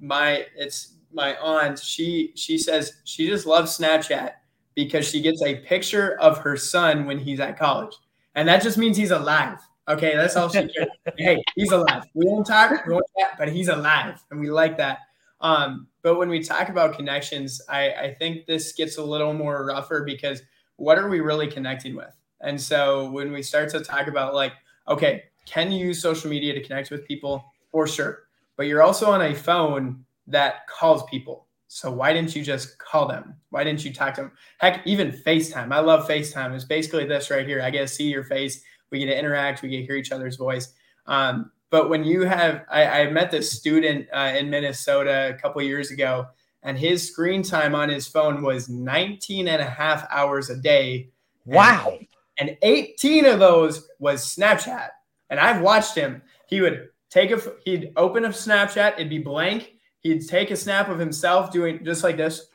my 0.00 0.46
it's 0.56 0.94
my 1.12 1.36
aunt. 1.36 1.78
She 1.78 2.32
she 2.34 2.56
says 2.56 2.94
she 3.04 3.26
just 3.28 3.46
loves 3.46 3.76
Snapchat 3.76 4.32
because 4.76 5.08
she 5.08 5.20
gets 5.20 5.42
a 5.42 5.56
picture 5.56 6.16
of 6.20 6.38
her 6.38 6.56
son 6.56 7.06
when 7.06 7.18
he's 7.18 7.40
at 7.40 7.58
college. 7.58 7.96
And 8.36 8.46
that 8.46 8.62
just 8.62 8.78
means 8.78 8.96
he's 8.96 9.10
alive. 9.10 9.58
Okay, 9.88 10.14
that's 10.14 10.36
all 10.36 10.48
she 10.48 10.68
cares. 10.68 10.88
hey, 11.16 11.42
he's 11.56 11.72
alive. 11.72 12.04
We 12.14 12.26
won't 12.26 12.46
talk, 12.46 12.86
we 12.86 12.92
won't 12.92 13.06
chat, 13.18 13.36
but 13.38 13.48
he's 13.48 13.68
alive. 13.68 14.22
And 14.30 14.38
we 14.38 14.50
like 14.50 14.76
that. 14.76 14.98
Um, 15.40 15.88
but 16.02 16.18
when 16.18 16.28
we 16.28 16.42
talk 16.42 16.68
about 16.68 16.96
connections, 16.96 17.60
I, 17.68 17.90
I 17.92 18.14
think 18.14 18.46
this 18.46 18.72
gets 18.72 18.98
a 18.98 19.02
little 19.02 19.32
more 19.32 19.66
rougher 19.66 20.04
because 20.04 20.42
what 20.76 20.98
are 20.98 21.08
we 21.08 21.20
really 21.20 21.46
connecting 21.46 21.96
with? 21.96 22.14
And 22.42 22.60
so 22.60 23.10
when 23.10 23.32
we 23.32 23.42
start 23.42 23.70
to 23.70 23.80
talk 23.80 24.08
about 24.08 24.34
like, 24.34 24.52
okay, 24.88 25.24
can 25.46 25.72
you 25.72 25.86
use 25.86 26.02
social 26.02 26.28
media 26.28 26.52
to 26.52 26.62
connect 26.62 26.90
with 26.90 27.06
people? 27.06 27.44
For 27.70 27.86
sure. 27.86 28.24
But 28.56 28.66
you're 28.66 28.82
also 28.82 29.10
on 29.10 29.22
a 29.22 29.34
phone 29.34 30.04
that 30.26 30.66
calls 30.66 31.04
people 31.04 31.45
so 31.68 31.90
why 31.90 32.12
didn't 32.12 32.34
you 32.36 32.42
just 32.42 32.78
call 32.78 33.08
them? 33.08 33.34
Why 33.50 33.64
didn't 33.64 33.84
you 33.84 33.92
talk 33.92 34.14
to 34.14 34.22
them? 34.22 34.32
Heck, 34.58 34.86
even 34.86 35.10
FaceTime. 35.10 35.72
I 35.72 35.80
love 35.80 36.08
FaceTime. 36.08 36.54
It's 36.54 36.64
basically 36.64 37.06
this 37.06 37.30
right 37.30 37.46
here. 37.46 37.60
I 37.60 37.70
get 37.70 37.80
to 37.80 37.88
see 37.88 38.04
your 38.04 38.24
face. 38.24 38.62
We 38.90 39.00
get 39.00 39.06
to 39.06 39.18
interact. 39.18 39.62
We 39.62 39.68
get 39.68 39.78
to 39.78 39.86
hear 39.86 39.96
each 39.96 40.12
other's 40.12 40.36
voice. 40.36 40.72
Um, 41.06 41.50
but 41.70 41.90
when 41.90 42.04
you 42.04 42.22
have, 42.22 42.64
I, 42.70 43.02
I 43.02 43.10
met 43.10 43.30
this 43.30 43.50
student 43.50 44.06
uh, 44.12 44.32
in 44.36 44.48
Minnesota 44.48 45.34
a 45.34 45.40
couple 45.40 45.60
years 45.62 45.90
ago, 45.90 46.26
and 46.62 46.78
his 46.78 47.08
screen 47.08 47.42
time 47.42 47.74
on 47.74 47.88
his 47.88 48.06
phone 48.06 48.42
was 48.42 48.68
19 48.68 49.48
and 49.48 49.60
a 49.60 49.68
half 49.68 50.06
hours 50.10 50.50
a 50.50 50.56
day. 50.56 51.10
Wow. 51.44 51.98
And, 52.38 52.50
and 52.50 52.58
18 52.62 53.26
of 53.26 53.40
those 53.40 53.88
was 53.98 54.24
Snapchat. 54.24 54.88
And 55.30 55.40
I've 55.40 55.60
watched 55.60 55.96
him. 55.96 56.22
He 56.48 56.60
would 56.60 56.88
take 57.10 57.32
a, 57.32 57.40
he'd 57.64 57.92
open 57.96 58.24
a 58.24 58.28
Snapchat, 58.28 58.94
it'd 58.94 59.10
be 59.10 59.18
blank 59.18 59.75
he'd 60.06 60.28
take 60.28 60.50
a 60.50 60.56
snap 60.56 60.88
of 60.88 60.98
himself 60.98 61.50
doing 61.52 61.84
just 61.84 62.02
like 62.02 62.16
this, 62.16 62.46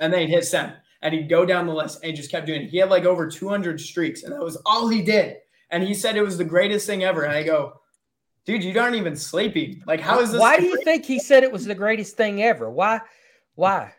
and 0.00 0.12
then 0.12 0.20
he'd 0.20 0.30
hit 0.30 0.44
send. 0.44 0.74
And 1.02 1.12
he'd 1.12 1.28
go 1.28 1.44
down 1.44 1.66
the 1.66 1.74
list 1.74 1.98
and 2.00 2.10
he 2.10 2.12
just 2.12 2.30
kept 2.30 2.46
doing 2.46 2.62
it. 2.62 2.70
He 2.70 2.78
had 2.78 2.88
like 2.88 3.04
over 3.04 3.28
200 3.28 3.80
streaks, 3.80 4.22
and 4.22 4.32
that 4.32 4.42
was 4.42 4.56
all 4.64 4.88
he 4.88 5.02
did. 5.02 5.38
And 5.70 5.82
he 5.82 5.94
said 5.94 6.16
it 6.16 6.22
was 6.22 6.38
the 6.38 6.44
greatest 6.44 6.86
thing 6.86 7.02
ever. 7.02 7.22
And 7.24 7.32
I 7.32 7.42
go, 7.42 7.80
dude, 8.44 8.62
you 8.62 8.78
aren't 8.78 8.96
even 8.96 9.16
sleeping. 9.16 9.82
Like, 9.86 10.00
how 10.00 10.20
is 10.20 10.30
this? 10.30 10.40
Why 10.40 10.58
do 10.58 10.66
you 10.66 10.80
think 10.84 11.04
he 11.04 11.18
said 11.18 11.42
it 11.42 11.50
was 11.50 11.64
the 11.64 11.74
greatest 11.74 12.16
thing 12.16 12.42
ever? 12.42 12.70
Why? 12.70 13.00
Why? 13.56 13.92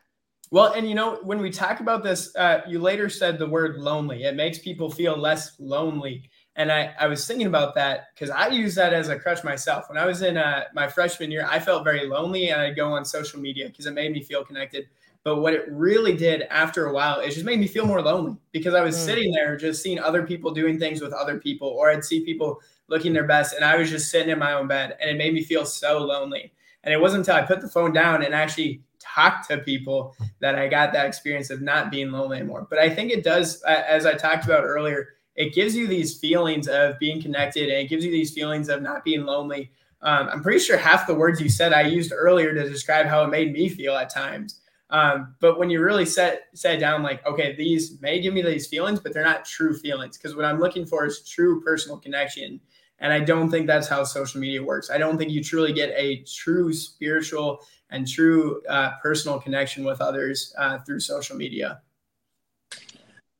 Well, 0.52 0.73
and 0.73 0.88
you 0.88 0.95
know, 0.95 1.19
when 1.23 1.39
we 1.39 1.49
talk 1.49 1.80
about 1.80 2.04
this, 2.04 2.34
uh, 2.36 2.62
you 2.67 2.80
later 2.80 3.10
said 3.10 3.39
the 3.39 3.47
word 3.47 3.78
lonely. 3.78 4.23
It 4.23 4.36
makes 4.36 4.60
people 4.60 4.89
feel 4.89 5.17
less 5.17 5.60
lonely. 5.60 6.30
And 6.56 6.72
I, 6.72 6.94
I 7.00 7.08
was 7.08 7.26
thinking 7.26 7.48
about 7.48 7.74
that 7.76 8.10
because 8.13 8.30
I 8.30 8.48
use 8.48 8.76
that 8.76 8.94
as 8.94 9.10
a 9.10 9.18
crutch 9.18 9.44
myself. 9.44 9.89
When 9.89 9.98
I 9.98 10.06
was 10.06 10.22
in 10.22 10.38
uh, 10.38 10.66
my 10.76 10.88
freshman 10.88 11.32
year, 11.32 11.48
I 11.50 11.60
felt 11.60 11.84
very 11.84 12.06
lonely 12.06 12.50
and 12.50 12.62
I'd 12.62 12.76
go 12.76 12.94
on 12.94 13.04
social 13.06 13.39
media 13.39 13.68
because 13.68 13.88
it 13.88 13.94
made 13.94 14.12
me 14.12 14.22
feel 14.22 14.46
connected. 14.46 14.88
But 15.24 15.38
what 15.38 15.54
it 15.54 15.66
really 15.72 16.16
did 16.16 16.44
after 16.44 16.88
a 16.88 16.94
while, 16.94 17.22
it 17.22 17.32
just 17.32 17.46
made 17.46 17.60
me 17.60 17.68
feel 17.68 17.88
more 17.88 18.02
lonely 18.02 18.38
because 18.52 18.74
I 18.74 18.82
was 18.82 18.96
mm. 18.96 19.06
sitting 19.06 19.32
there 19.32 19.56
just 19.56 19.82
seeing 19.82 19.98
other 19.98 20.24
people 20.24 20.52
doing 20.52 20.78
things 20.78 21.02
with 21.02 21.13
other 21.13 21.39
people, 21.39 21.70
or 21.70 21.89
I'd 21.89 22.04
see 22.04 22.26
people 22.26 22.60
looking 22.89 23.13
their 23.13 23.26
best, 23.26 23.56
and 23.56 23.63
I 23.63 23.78
was 23.78 23.89
just 23.89 24.12
sitting 24.12 24.30
in 24.30 24.38
my 24.38 24.54
own 24.54 24.68
bed, 24.68 24.98
and 25.00 25.10
it 25.10 25.18
made 25.18 25.34
me 25.34 25.44
feel 25.44 25.66
so 25.66 26.00
lonely. 26.00 26.52
And 26.84 26.94
it 26.94 27.00
wasn't 27.00 27.22
until 27.22 27.36
I 27.36 27.46
put 27.46 27.62
the 27.62 27.70
phone 27.70 27.94
down 27.94 28.24
and 28.24 28.36
actually 28.36 28.84
talked 29.00 29.48
to 29.50 29.60
people 29.60 30.13
that 30.39 30.56
I 30.56 30.68
got 30.68 30.92
that 30.92 31.06
experience 31.06 31.50
of 31.50 31.62
not 31.62 31.89
being 31.89 32.12
lonely 32.12 32.38
anymore. 32.38 32.68
But 32.70 32.80
I 32.80 32.89
think 32.89 33.10
it 33.10 33.24
does, 33.24 33.62
as 33.63 34.06
I 34.06 34.16
talked 34.16 34.44
about 34.44 34.66
earlier, 34.66 35.12
it 35.36 35.54
gives 35.54 35.76
you 35.76 35.88
these 35.88 36.17
feelings 36.17 36.67
of 36.67 37.00
being 37.00 37.22
connected 37.22 37.69
and 37.69 37.80
it 37.80 37.89
gives 37.89 38.06
you 38.06 38.12
these 38.12 38.32
feelings 38.34 38.69
of 38.69 38.82
not 38.82 39.04
being 39.04 39.26
lonely. 39.26 39.72
Um, 40.02 40.30
I'm 40.32 40.43
pretty 40.43 40.60
sure 40.60 40.78
half 40.78 41.08
the 41.08 41.15
words 41.15 41.41
you 41.41 41.50
said 41.50 41.74
I 41.74 41.82
used 41.82 42.12
earlier 42.13 42.54
to 42.54 42.69
describe 42.69 43.06
how 43.06 43.24
it 43.24 43.30
made 43.30 43.54
me 43.54 43.69
feel 43.69 43.96
at 43.96 44.10
times. 44.10 44.60
Um, 44.89 45.36
but 45.39 45.58
when 45.58 45.72
you 45.72 45.82
really 45.82 46.06
set 46.06 46.43
set 46.54 46.80
down, 46.80 47.02
like, 47.02 47.26
okay, 47.26 47.56
these 47.56 48.00
may 48.02 48.22
give 48.22 48.34
me 48.34 48.43
these 48.43 48.67
feelings, 48.67 49.00
but 49.00 49.12
they're 49.12 49.24
not 49.24 49.43
true 49.43 49.76
feelings. 49.76 50.17
Because 50.17 50.36
what 50.36 50.46
I'm 50.46 50.60
looking 50.60 50.86
for 50.86 51.06
is 51.06 51.28
true 51.28 51.62
personal 51.62 51.98
connection. 51.98 52.60
And 53.00 53.12
I 53.12 53.19
don't 53.19 53.50
think 53.50 53.65
that's 53.65 53.88
how 53.88 54.04
social 54.04 54.39
media 54.39 54.62
works. 54.62 54.91
I 54.91 55.00
don't 55.00 55.17
think 55.17 55.32
you 55.32 55.43
truly 55.43 55.74
get 55.74 55.91
a 55.96 56.24
true 56.24 56.72
spiritual 56.74 57.65
and 57.89 58.08
true 58.08 58.62
uh, 58.69 58.91
personal 59.02 59.39
connection 59.39 59.84
with 59.84 60.00
others 60.00 60.54
uh, 60.58 60.78
through 60.80 61.00
social 61.00 61.36
media. 61.36 61.82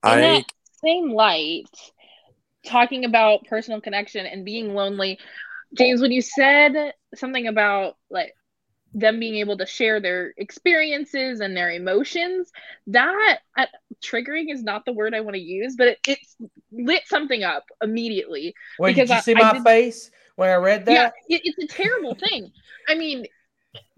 I 0.01 0.43
same 0.84 1.12
light, 1.12 1.65
talking 2.65 3.06
about 3.06 3.46
personal 3.46 3.82
connection 3.82 4.26
and 4.26 4.46
being 4.46 4.74
lonely, 4.74 5.19
James, 5.78 6.02
when 6.02 6.12
you 6.12 6.22
said 6.22 6.93
something 7.15 7.48
about 7.48 7.98
like 8.10 8.34
them 8.93 9.19
being 9.19 9.36
able 9.36 9.58
to 9.58 9.65
share 9.65 10.00
their 10.00 10.34
experiences 10.38 11.39
and 11.39 11.58
their 11.58 11.72
emotions, 11.72 12.52
that 12.88 13.39
uh, 13.58 13.65
triggering 14.04 14.52
is 14.52 14.63
not 14.63 14.86
the 14.86 14.93
word 14.93 15.15
I 15.15 15.22
want 15.22 15.36
to 15.36 15.41
use, 15.41 15.76
but 15.76 15.88
it, 15.88 16.00
it's 16.08 16.36
lit 16.72 17.04
something 17.08 17.43
up 17.43 17.63
immediately. 17.82 18.54
Wait, 18.78 18.96
because 18.96 19.10
did 19.10 19.13
you 19.15 19.17
I, 19.17 19.22
see 19.22 19.34
my 19.34 19.54
did, 19.54 19.63
face 19.63 20.12
when 20.36 20.50
I 20.50 20.56
read 20.56 20.86
that? 20.86 21.13
Yeah, 21.28 21.38
it, 21.38 21.41
it's 21.43 21.74
a 21.74 21.76
terrible 21.76 22.15
thing. 22.15 22.52
I 22.88 22.96
mean, 22.96 23.26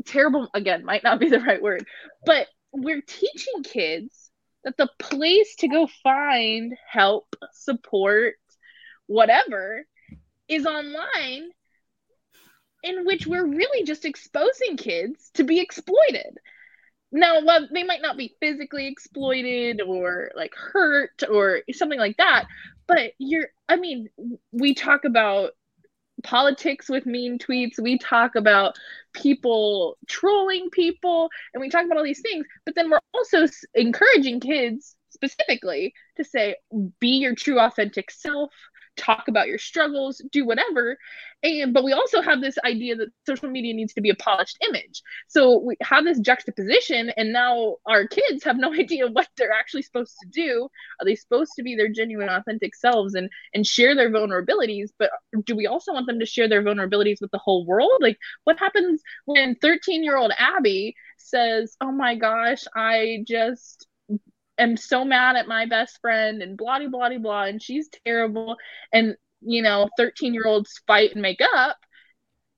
terrible 0.06 0.50
again 0.54 0.86
might 0.86 1.04
not 1.04 1.20
be 1.20 1.30
the 1.30 1.40
right 1.40 1.62
word, 1.62 1.86
but 2.26 2.48
we're 2.72 3.02
teaching 3.02 3.64
kids 3.64 4.25
that 4.66 4.78
the 4.78 4.90
place 5.00 5.56
to 5.60 5.68
go 5.68 5.88
find 6.04 6.76
help, 6.92 7.36
support, 7.54 8.36
whatever 9.06 9.86
is 10.48 10.66
online, 10.66 11.50
in 12.84 13.06
which 13.06 13.26
we're 13.26 13.46
really 13.46 13.86
just 13.86 14.06
exposing 14.06 14.76
kids 14.76 15.32
to 15.36 15.44
be 15.44 15.60
exploited. 15.60 16.38
Now, 17.12 17.46
well, 17.46 17.68
they 17.72 17.84
might 17.84 18.02
not 18.02 18.18
be 18.18 18.36
physically 18.42 18.88
exploited 18.88 19.82
or 19.82 20.32
like 20.36 20.54
hurt 20.56 21.24
or 21.30 21.62
something 21.72 22.00
like 22.00 22.18
that, 22.18 22.46
but 22.88 23.14
you're, 23.20 23.48
I 23.70 23.78
mean, 23.78 24.10
we 24.52 24.74
talk 24.74 25.06
about 25.06 25.52
politics 26.24 26.90
with 26.90 27.06
mean 27.06 27.38
tweets. 27.38 27.80
We 27.80 27.98
talk 27.98 28.36
about 28.36 28.78
people 29.14 29.98
trolling 30.08 30.70
people 30.72 31.30
and 31.54 31.62
we 31.62 31.70
talk 31.70 31.86
about 31.86 31.98
all 31.98 32.04
these 32.04 32.22
things. 32.22 32.46
But 32.66 32.76
then 32.76 32.90
we're 32.90 33.00
also 33.14 33.48
encouraging 33.74 34.40
kids 34.40 34.96
specifically 35.10 35.94
to 36.18 36.24
say, 36.24 36.56
be 37.00 37.18
your 37.18 37.36
true, 37.36 37.60
authentic 37.60 38.12
self, 38.12 38.52
talk 38.98 39.28
about 39.28 39.48
your 39.48 39.58
struggles, 39.58 40.22
do 40.32 40.46
whatever. 40.46 40.98
And 41.44 41.74
but 41.74 41.84
we 41.84 41.94
also 41.94 42.22
have 42.22 42.42
this 42.42 42.58
idea 42.66 42.96
that 42.96 43.10
social 43.26 43.50
media 43.50 43.74
needs 43.74 43.94
to 43.94 44.02
be 44.02 44.10
a 44.10 44.16
polished 44.16 44.58
image. 44.68 45.02
So 45.28 45.60
we 45.60 45.76
have 45.82 46.04
this 46.04 46.20
juxtaposition, 46.20 47.12
and 47.18 47.32
now 47.32 47.76
our 47.86 48.08
kids 48.08 48.44
have 48.44 48.58
no 48.58 48.74
idea 48.80 49.08
what 49.08 49.28
they're 49.38 49.52
actually 49.52 49.84
supposed 49.84 50.16
to 50.24 50.30
do. 50.30 50.70
Are 51.00 51.06
they 51.06 51.16
supposed 51.16 51.52
to 51.58 51.64
be 51.64 51.76
their 51.76 51.90
genuine, 51.90 52.30
authentic 52.30 52.76
selves 52.76 53.16
and 53.16 53.30
and 53.54 53.66
share 53.66 53.96
their 53.96 54.10
vulnerabilities? 54.10 54.90
But 54.98 55.12
do 55.46 55.56
we 55.56 55.68
also 55.68 55.94
want 55.94 56.08
them 56.08 56.20
to 56.20 56.26
share 56.26 56.48
their 56.48 56.64
vulnerabilities 56.64 57.22
with 57.22 57.32
the 57.32 57.38
whole 57.38 57.66
world? 57.66 57.92
Like, 58.00 58.18
what 58.46 58.60
happens 58.60 59.02
when 59.26 59.56
13 59.56 60.04
year 60.04 60.18
old 60.18 60.32
Abby 60.38 60.96
says, 61.18 61.76
"Oh 61.82 61.92
my 61.92 62.16
gosh, 62.16 62.64
I 62.76 63.24
just 63.28 63.88
am 64.58 64.78
so 64.78 65.04
mad 65.06 65.36
at 65.36 65.48
my 65.48 65.66
best 65.66 66.00
friend 66.02 66.42
and 66.42 66.58
blah 66.58 66.80
blah 66.80 66.88
blah 66.88 67.18
blah 67.18 67.44
and 67.44 67.62
she's 67.62 67.90
terrible. 68.06 68.58
And 68.94 69.16
you 69.42 69.62
know 69.62 69.90
13 69.98 70.34
year 70.34 70.46
olds 70.46 70.82
fight 70.88 71.14
and 71.14 71.22
make 71.22 71.42
up. 71.56 71.78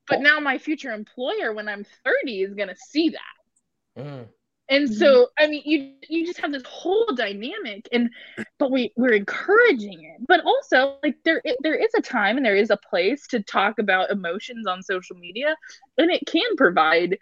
But 0.08 0.22
now 0.22 0.40
my 0.40 0.58
future 0.58 0.92
employer 0.92 1.54
when 1.54 1.68
i'm 1.68 1.86
30 2.06 2.42
is 2.42 2.54
going 2.54 2.70
to 2.70 2.76
see 2.76 3.10
that. 3.10 4.02
Mm. 4.02 4.28
and 4.70 4.94
so 4.94 5.28
i 5.40 5.48
mean 5.48 5.64
you 5.66 5.94
you 6.08 6.24
just 6.24 6.40
have 6.40 6.52
this 6.52 6.64
whole 6.68 7.08
dynamic 7.16 7.90
and 7.92 8.12
but 8.60 8.72
we 8.72 8.94
we're 8.96 9.14
encouraging 9.14 10.04
it. 10.04 10.26
But 10.28 10.42
also 10.46 10.98
like 11.04 11.18
there 11.26 11.42
there 11.62 11.76
is 11.76 11.92
a 11.98 12.02
time 12.02 12.38
and 12.38 12.46
there 12.46 12.56
is 12.56 12.70
a 12.70 12.78
place 12.90 13.28
to 13.28 13.42
talk 13.42 13.80
about 13.80 14.12
emotions 14.12 14.68
on 14.68 14.84
social 14.84 15.18
media 15.18 15.56
and 15.98 16.12
it 16.12 16.22
can 16.28 16.56
provide 16.56 17.18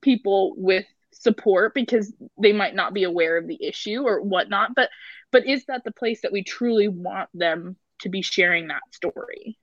people 0.00 0.54
with 0.56 0.86
support 1.12 1.74
because 1.74 2.12
they 2.40 2.52
might 2.52 2.74
not 2.74 2.94
be 2.94 3.04
aware 3.04 3.36
of 3.36 3.46
the 3.48 3.62
issue 3.62 4.02
or 4.04 4.20
whatnot 4.20 4.74
but 4.74 4.90
but 5.30 5.46
is 5.46 5.64
that 5.66 5.84
the 5.84 5.92
place 5.92 6.22
that 6.22 6.32
we 6.32 6.42
truly 6.42 6.88
want 6.88 7.28
them 7.34 7.76
to 8.00 8.08
be 8.08 8.22
sharing 8.22 8.68
that 8.68 8.82
story? 8.92 9.58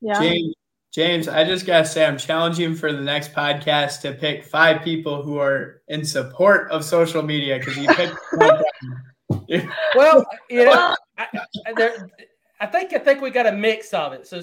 Yeah. 0.00 0.20
James, 0.20 0.54
james 0.94 1.28
i 1.28 1.44
just 1.44 1.66
gotta 1.66 1.84
say 1.84 2.04
i'm 2.04 2.16
challenging 2.16 2.74
for 2.74 2.92
the 2.92 3.00
next 3.00 3.32
podcast 3.34 4.00
to 4.00 4.12
pick 4.12 4.44
five 4.44 4.82
people 4.82 5.22
who 5.22 5.38
are 5.38 5.82
in 5.88 6.04
support 6.04 6.70
of 6.70 6.82
social 6.82 7.22
media 7.22 7.58
because 7.58 7.76
you 7.76 7.86
picked 7.88 8.16
well 9.94 10.24
you 10.48 10.64
know 10.64 10.94
I, 11.18 11.26
I, 11.66 11.72
there, 11.76 12.08
I 12.60 12.66
think 12.66 12.94
i 12.94 12.98
think 12.98 13.20
we 13.20 13.30
got 13.30 13.46
a 13.46 13.52
mix 13.52 13.92
of 13.92 14.12
it. 14.14 14.26
So 14.26 14.40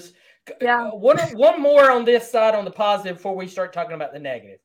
yeah. 0.60 0.88
one, 0.90 1.18
one 1.36 1.60
more 1.60 1.90
on 1.90 2.04
this 2.04 2.30
side 2.30 2.54
on 2.54 2.64
the 2.64 2.70
positive 2.70 3.16
before 3.16 3.34
we 3.34 3.48
start 3.48 3.72
talking 3.72 3.94
about 3.94 4.12
the 4.12 4.20
negative 4.20 4.60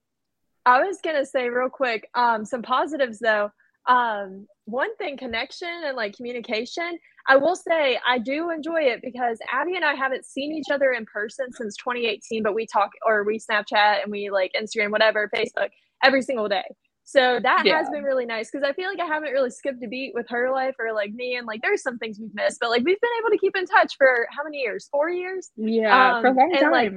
I 0.65 0.84
was 0.84 1.00
gonna 1.04 1.26
say 1.26 1.50
real 1.50 1.69
quick, 1.69 2.10
um, 2.13 2.45
some 2.45 2.62
positives 2.62 3.19
though. 3.19 3.52
Um, 3.88 4.47
one 4.65 4.95
thing, 4.97 5.17
connection 5.17 5.67
and 5.86 5.97
like 5.97 6.15
communication. 6.15 7.00
I 7.28 7.36
will 7.38 7.56
say 7.56 8.00
I 8.08 8.17
do 8.19 8.50
enjoy 8.50 8.82
it 8.82 9.02
because 9.02 9.39
Abby 9.52 9.76
and 9.76 9.86
I 9.86 9.93
haven't 9.93 10.26
seen 10.26 10.54
each 10.54 10.71
other 10.71 10.91
in 10.91 11.06
person 11.06 11.52
since 11.52 11.76
2018, 11.78 12.43
but 12.43 12.56
we 12.56 12.65
talk 12.65 12.91
or 13.06 13.24
we 13.24 13.39
Snapchat 13.39 14.04
and 14.04 14.12
we 14.12 14.30
like 14.30 14.52
Instagram, 14.60 14.91
whatever, 14.91 15.30
Facebook 15.36 15.69
every 16.04 16.21
single 16.21 16.47
day. 16.47 16.63
So 17.04 17.39
that 17.43 17.63
yeah. 17.65 17.78
has 17.78 17.89
been 17.89 18.04
really 18.04 18.26
nice 18.26 18.50
because 18.50 18.63
I 18.63 18.74
feel 18.74 18.89
like 18.89 19.00
I 19.00 19.06
haven't 19.06 19.32
really 19.32 19.50
skipped 19.50 19.84
a 19.84 19.88
beat 19.88 20.13
with 20.13 20.28
her 20.30 20.52
life 20.52 20.76
or 20.80 20.93
like 20.93 21.12
me, 21.12 21.36
and 21.36 21.45
like 21.45 21.62
there's 21.62 21.82
some 21.82 21.97
things 21.97 22.17
we've 22.19 22.34
missed, 22.34 22.60
but 22.62 22.69
like 22.69 22.84
we've 22.86 23.02
been 23.02 23.12
able 23.19 23.32
to 23.32 23.38
keep 23.38 23.56
in 23.56 23.65
touch 23.65 23.95
for 23.97 24.28
how 24.30 24.43
many 24.43 24.60
years? 24.60 24.88
Four 24.91 25.10
years? 25.10 25.50
Yeah, 25.58 26.15
um, 26.15 26.21
for 26.21 26.28
a 26.28 26.34
long 26.34 26.52
time. 26.54 26.71
Like, 26.71 26.93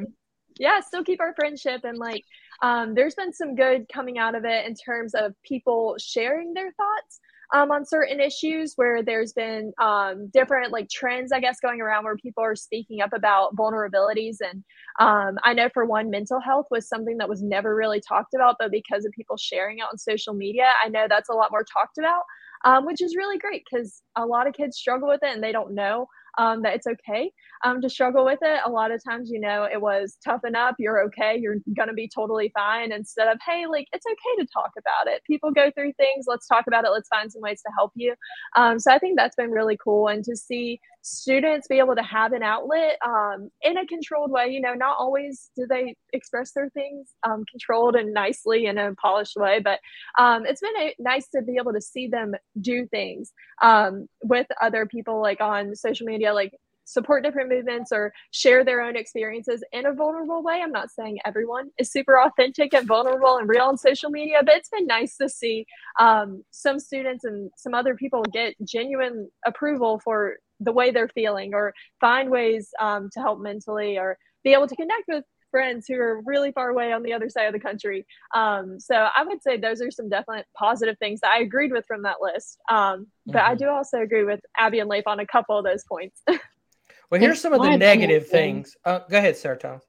yeah, 0.58 0.80
still 0.80 1.02
keep 1.02 1.20
our 1.20 1.34
friendship 1.34 1.82
and 1.82 1.98
like 1.98 2.22
um, 2.62 2.94
there's 2.94 3.14
been 3.14 3.32
some 3.32 3.54
good 3.54 3.86
coming 3.92 4.18
out 4.18 4.34
of 4.34 4.44
it 4.44 4.66
in 4.66 4.74
terms 4.74 5.14
of 5.14 5.34
people 5.42 5.96
sharing 5.98 6.54
their 6.54 6.72
thoughts 6.72 7.20
um, 7.52 7.70
on 7.70 7.84
certain 7.84 8.20
issues 8.20 8.72
where 8.76 9.02
there's 9.02 9.32
been 9.32 9.72
um, 9.80 10.28
different 10.32 10.72
like 10.72 10.88
trends 10.88 11.32
i 11.32 11.40
guess 11.40 11.60
going 11.60 11.80
around 11.80 12.04
where 12.04 12.16
people 12.16 12.42
are 12.42 12.56
speaking 12.56 13.00
up 13.00 13.12
about 13.12 13.54
vulnerabilities 13.56 14.36
and 14.40 14.64
um, 15.00 15.38
i 15.44 15.52
know 15.52 15.68
for 15.72 15.84
one 15.84 16.10
mental 16.10 16.40
health 16.40 16.66
was 16.70 16.88
something 16.88 17.18
that 17.18 17.28
was 17.28 17.42
never 17.42 17.74
really 17.74 18.00
talked 18.00 18.34
about 18.34 18.56
but 18.58 18.70
because 18.70 19.04
of 19.04 19.12
people 19.12 19.36
sharing 19.36 19.78
it 19.78 19.86
on 19.90 19.98
social 19.98 20.34
media 20.34 20.70
i 20.84 20.88
know 20.88 21.06
that's 21.08 21.28
a 21.28 21.34
lot 21.34 21.50
more 21.50 21.64
talked 21.64 21.98
about 21.98 22.22
um, 22.64 22.86
which 22.86 23.02
is 23.02 23.14
really 23.14 23.38
great 23.38 23.62
because 23.70 24.02
a 24.16 24.24
lot 24.24 24.46
of 24.46 24.54
kids 24.54 24.76
struggle 24.76 25.08
with 25.08 25.22
it 25.22 25.34
and 25.34 25.42
they 25.42 25.52
don't 25.52 25.74
know 25.74 26.06
um, 26.38 26.62
that 26.62 26.74
it's 26.74 26.86
okay 26.86 27.30
um, 27.64 27.80
to 27.80 27.88
struggle 27.88 28.24
with 28.24 28.38
it. 28.42 28.60
A 28.64 28.70
lot 28.70 28.90
of 28.90 29.02
times, 29.02 29.30
you 29.30 29.40
know, 29.40 29.64
it 29.64 29.80
was 29.80 30.18
toughen 30.24 30.54
up, 30.54 30.76
you're 30.78 31.02
okay, 31.04 31.36
you're 31.38 31.56
going 31.76 31.88
to 31.88 31.94
be 31.94 32.10
totally 32.12 32.50
fine, 32.54 32.92
instead 32.92 33.28
of, 33.28 33.38
hey, 33.46 33.66
like, 33.66 33.88
it's 33.92 34.06
okay 34.06 34.42
to 34.42 34.48
talk 34.52 34.72
about 34.78 35.12
it. 35.12 35.22
People 35.26 35.50
go 35.50 35.70
through 35.70 35.92
things, 35.94 36.26
let's 36.28 36.46
talk 36.46 36.66
about 36.66 36.84
it, 36.84 36.90
let's 36.90 37.08
find 37.08 37.30
some 37.30 37.42
ways 37.42 37.60
to 37.62 37.72
help 37.76 37.92
you. 37.94 38.14
Um, 38.56 38.78
so 38.78 38.92
I 38.92 38.98
think 38.98 39.16
that's 39.16 39.36
been 39.36 39.50
really 39.50 39.78
cool. 39.82 40.08
And 40.08 40.24
to 40.24 40.36
see 40.36 40.80
students 41.04 41.68
be 41.68 41.78
able 41.78 41.94
to 41.94 42.02
have 42.02 42.32
an 42.32 42.42
outlet 42.42 42.96
um, 43.06 43.50
in 43.62 43.76
a 43.76 43.86
controlled 43.86 44.30
way, 44.30 44.48
you 44.48 44.60
know, 44.60 44.72
not 44.72 44.96
always 44.98 45.50
do 45.54 45.66
they 45.66 45.94
express 46.14 46.52
their 46.52 46.70
things 46.70 47.10
um, 47.24 47.44
controlled 47.50 47.94
and 47.94 48.14
nicely 48.14 48.66
in 48.66 48.78
a 48.78 48.94
polished 48.94 49.36
way, 49.36 49.60
but 49.60 49.80
um, 50.18 50.46
it's 50.46 50.62
been 50.62 50.76
a, 50.78 50.94
nice 50.98 51.28
to 51.28 51.42
be 51.42 51.56
able 51.60 51.74
to 51.74 51.80
see 51.80 52.08
them 52.08 52.34
do 52.60 52.86
things 52.86 53.32
um, 53.62 54.08
with 54.22 54.46
other 54.62 54.86
people, 54.86 55.20
like 55.20 55.42
on 55.42 55.76
social 55.76 56.06
media, 56.06 56.32
like 56.32 56.52
support 56.86 57.22
different 57.22 57.50
movements 57.50 57.92
or 57.92 58.12
share 58.30 58.64
their 58.64 58.80
own 58.80 58.96
experiences 58.96 59.62
in 59.72 59.86
a 59.86 59.92
vulnerable 59.92 60.42
way. 60.42 60.60
I'm 60.62 60.72
not 60.72 60.90
saying 60.90 61.18
everyone 61.24 61.70
is 61.78 61.90
super 61.90 62.20
authentic 62.20 62.74
and 62.74 62.86
vulnerable 62.86 63.36
and 63.36 63.48
real 63.48 63.64
on 63.64 63.76
social 63.76 64.10
media, 64.10 64.38
but 64.44 64.54
it's 64.54 64.68
been 64.68 64.86
nice 64.86 65.16
to 65.16 65.28
see 65.28 65.66
um, 65.98 66.44
some 66.50 66.78
students 66.78 67.24
and 67.24 67.50
some 67.56 67.74
other 67.74 67.94
people 67.94 68.22
get 68.32 68.54
genuine 68.66 69.30
approval 69.46 70.00
for 70.02 70.36
the 70.60 70.72
way 70.72 70.90
they're 70.90 71.08
feeling 71.08 71.54
or 71.54 71.74
find 72.00 72.30
ways 72.30 72.70
um, 72.80 73.10
to 73.12 73.20
help 73.20 73.40
mentally 73.40 73.98
or 73.98 74.18
be 74.42 74.52
able 74.52 74.68
to 74.68 74.76
connect 74.76 75.04
with 75.08 75.24
friends 75.54 75.86
who 75.86 75.94
are 75.94 76.20
really 76.22 76.50
far 76.50 76.68
away 76.68 76.92
on 76.92 77.04
the 77.04 77.12
other 77.12 77.28
side 77.28 77.46
of 77.46 77.52
the 77.52 77.60
country. 77.60 78.04
Um, 78.34 78.80
so 78.80 78.94
I 78.94 79.22
would 79.24 79.40
say 79.40 79.56
those 79.56 79.80
are 79.80 79.90
some 79.90 80.08
definite 80.08 80.46
positive 80.56 80.98
things 80.98 81.20
that 81.20 81.30
I 81.30 81.42
agreed 81.42 81.70
with 81.70 81.86
from 81.86 82.02
that 82.02 82.16
list. 82.20 82.58
Um, 82.68 83.06
but 83.24 83.36
mm-hmm. 83.36 83.52
I 83.52 83.54
do 83.54 83.68
also 83.68 84.00
agree 84.00 84.24
with 84.24 84.40
Abby 84.58 84.80
and 84.80 84.90
Lafe 84.90 85.06
on 85.06 85.20
a 85.20 85.26
couple 85.26 85.56
of 85.56 85.64
those 85.64 85.84
points. 85.84 86.20
well, 86.26 87.20
here's 87.20 87.40
some 87.40 87.52
of 87.52 87.62
the 87.62 87.76
negative 87.76 88.26
things. 88.26 88.76
Uh, 88.84 88.98
go 89.08 89.18
ahead, 89.18 89.36
Sarah 89.36 89.56
Tom. 89.56 89.80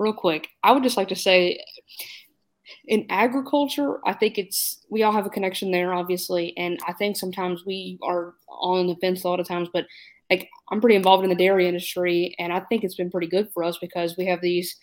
Real 0.00 0.12
quick, 0.12 0.48
I 0.64 0.72
would 0.72 0.82
just 0.82 0.96
like 0.96 1.08
to 1.08 1.16
say 1.16 1.64
in 2.86 3.06
agriculture, 3.10 3.98
I 4.06 4.12
think 4.12 4.38
it's 4.38 4.84
we 4.88 5.02
all 5.02 5.12
have 5.12 5.26
a 5.26 5.30
connection 5.30 5.70
there, 5.70 5.92
obviously, 5.92 6.56
and 6.56 6.78
I 6.86 6.92
think 6.92 7.16
sometimes 7.16 7.64
we 7.64 7.98
are 8.02 8.34
on 8.48 8.86
the 8.86 8.96
fence 8.96 9.24
a 9.24 9.28
lot 9.28 9.40
of 9.40 9.48
times. 9.48 9.68
But 9.72 9.86
like 10.30 10.48
I'm 10.70 10.80
pretty 10.80 10.96
involved 10.96 11.24
in 11.24 11.30
the 11.30 11.36
dairy 11.36 11.68
industry, 11.68 12.34
and 12.38 12.52
I 12.52 12.60
think 12.60 12.84
it's 12.84 12.94
been 12.94 13.10
pretty 13.10 13.26
good 13.26 13.50
for 13.52 13.64
us 13.64 13.78
because 13.78 14.16
we 14.16 14.26
have 14.26 14.40
these 14.40 14.76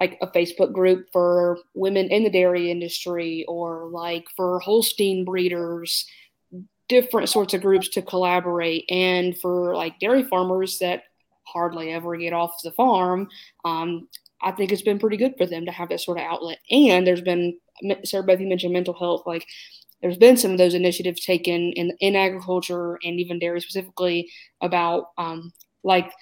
like 0.00 0.18
a 0.20 0.26
Facebook 0.26 0.72
group 0.72 1.06
for 1.12 1.58
women 1.74 2.08
in 2.08 2.24
the 2.24 2.30
dairy 2.30 2.70
industry, 2.70 3.44
or 3.48 3.88
like 3.90 4.24
for 4.36 4.60
Holstein 4.60 5.24
breeders, 5.24 6.06
different 6.88 7.28
sorts 7.28 7.54
of 7.54 7.62
groups 7.62 7.88
to 7.90 8.02
collaborate, 8.02 8.84
and 8.90 9.38
for 9.38 9.74
like 9.74 9.98
dairy 9.98 10.24
farmers 10.24 10.78
that 10.80 11.04
hardly 11.46 11.92
ever 11.92 12.16
get 12.16 12.32
off 12.32 12.60
the 12.62 12.72
farm. 12.72 13.28
Um, 13.64 14.08
I 14.42 14.52
think 14.52 14.72
it's 14.72 14.82
been 14.82 14.98
pretty 14.98 15.16
good 15.16 15.34
for 15.38 15.46
them 15.46 15.64
to 15.66 15.72
have 15.72 15.88
that 15.88 16.00
sort 16.00 16.18
of 16.18 16.24
outlet. 16.24 16.58
And 16.70 17.06
there's 17.06 17.22
been, 17.22 17.58
Sarah, 18.04 18.24
both 18.24 18.40
you 18.40 18.48
mentioned 18.48 18.72
mental 18.72 18.94
health, 18.94 19.22
like 19.26 19.46
there's 20.02 20.18
been 20.18 20.36
some 20.36 20.52
of 20.52 20.58
those 20.58 20.74
initiatives 20.74 21.24
taken 21.24 21.72
in 21.72 21.96
in 21.98 22.14
agriculture 22.14 22.98
and 23.02 23.18
even 23.18 23.38
dairy 23.38 23.58
specifically 23.62 24.30
about 24.60 25.06
um, 25.16 25.50
like 25.82 26.12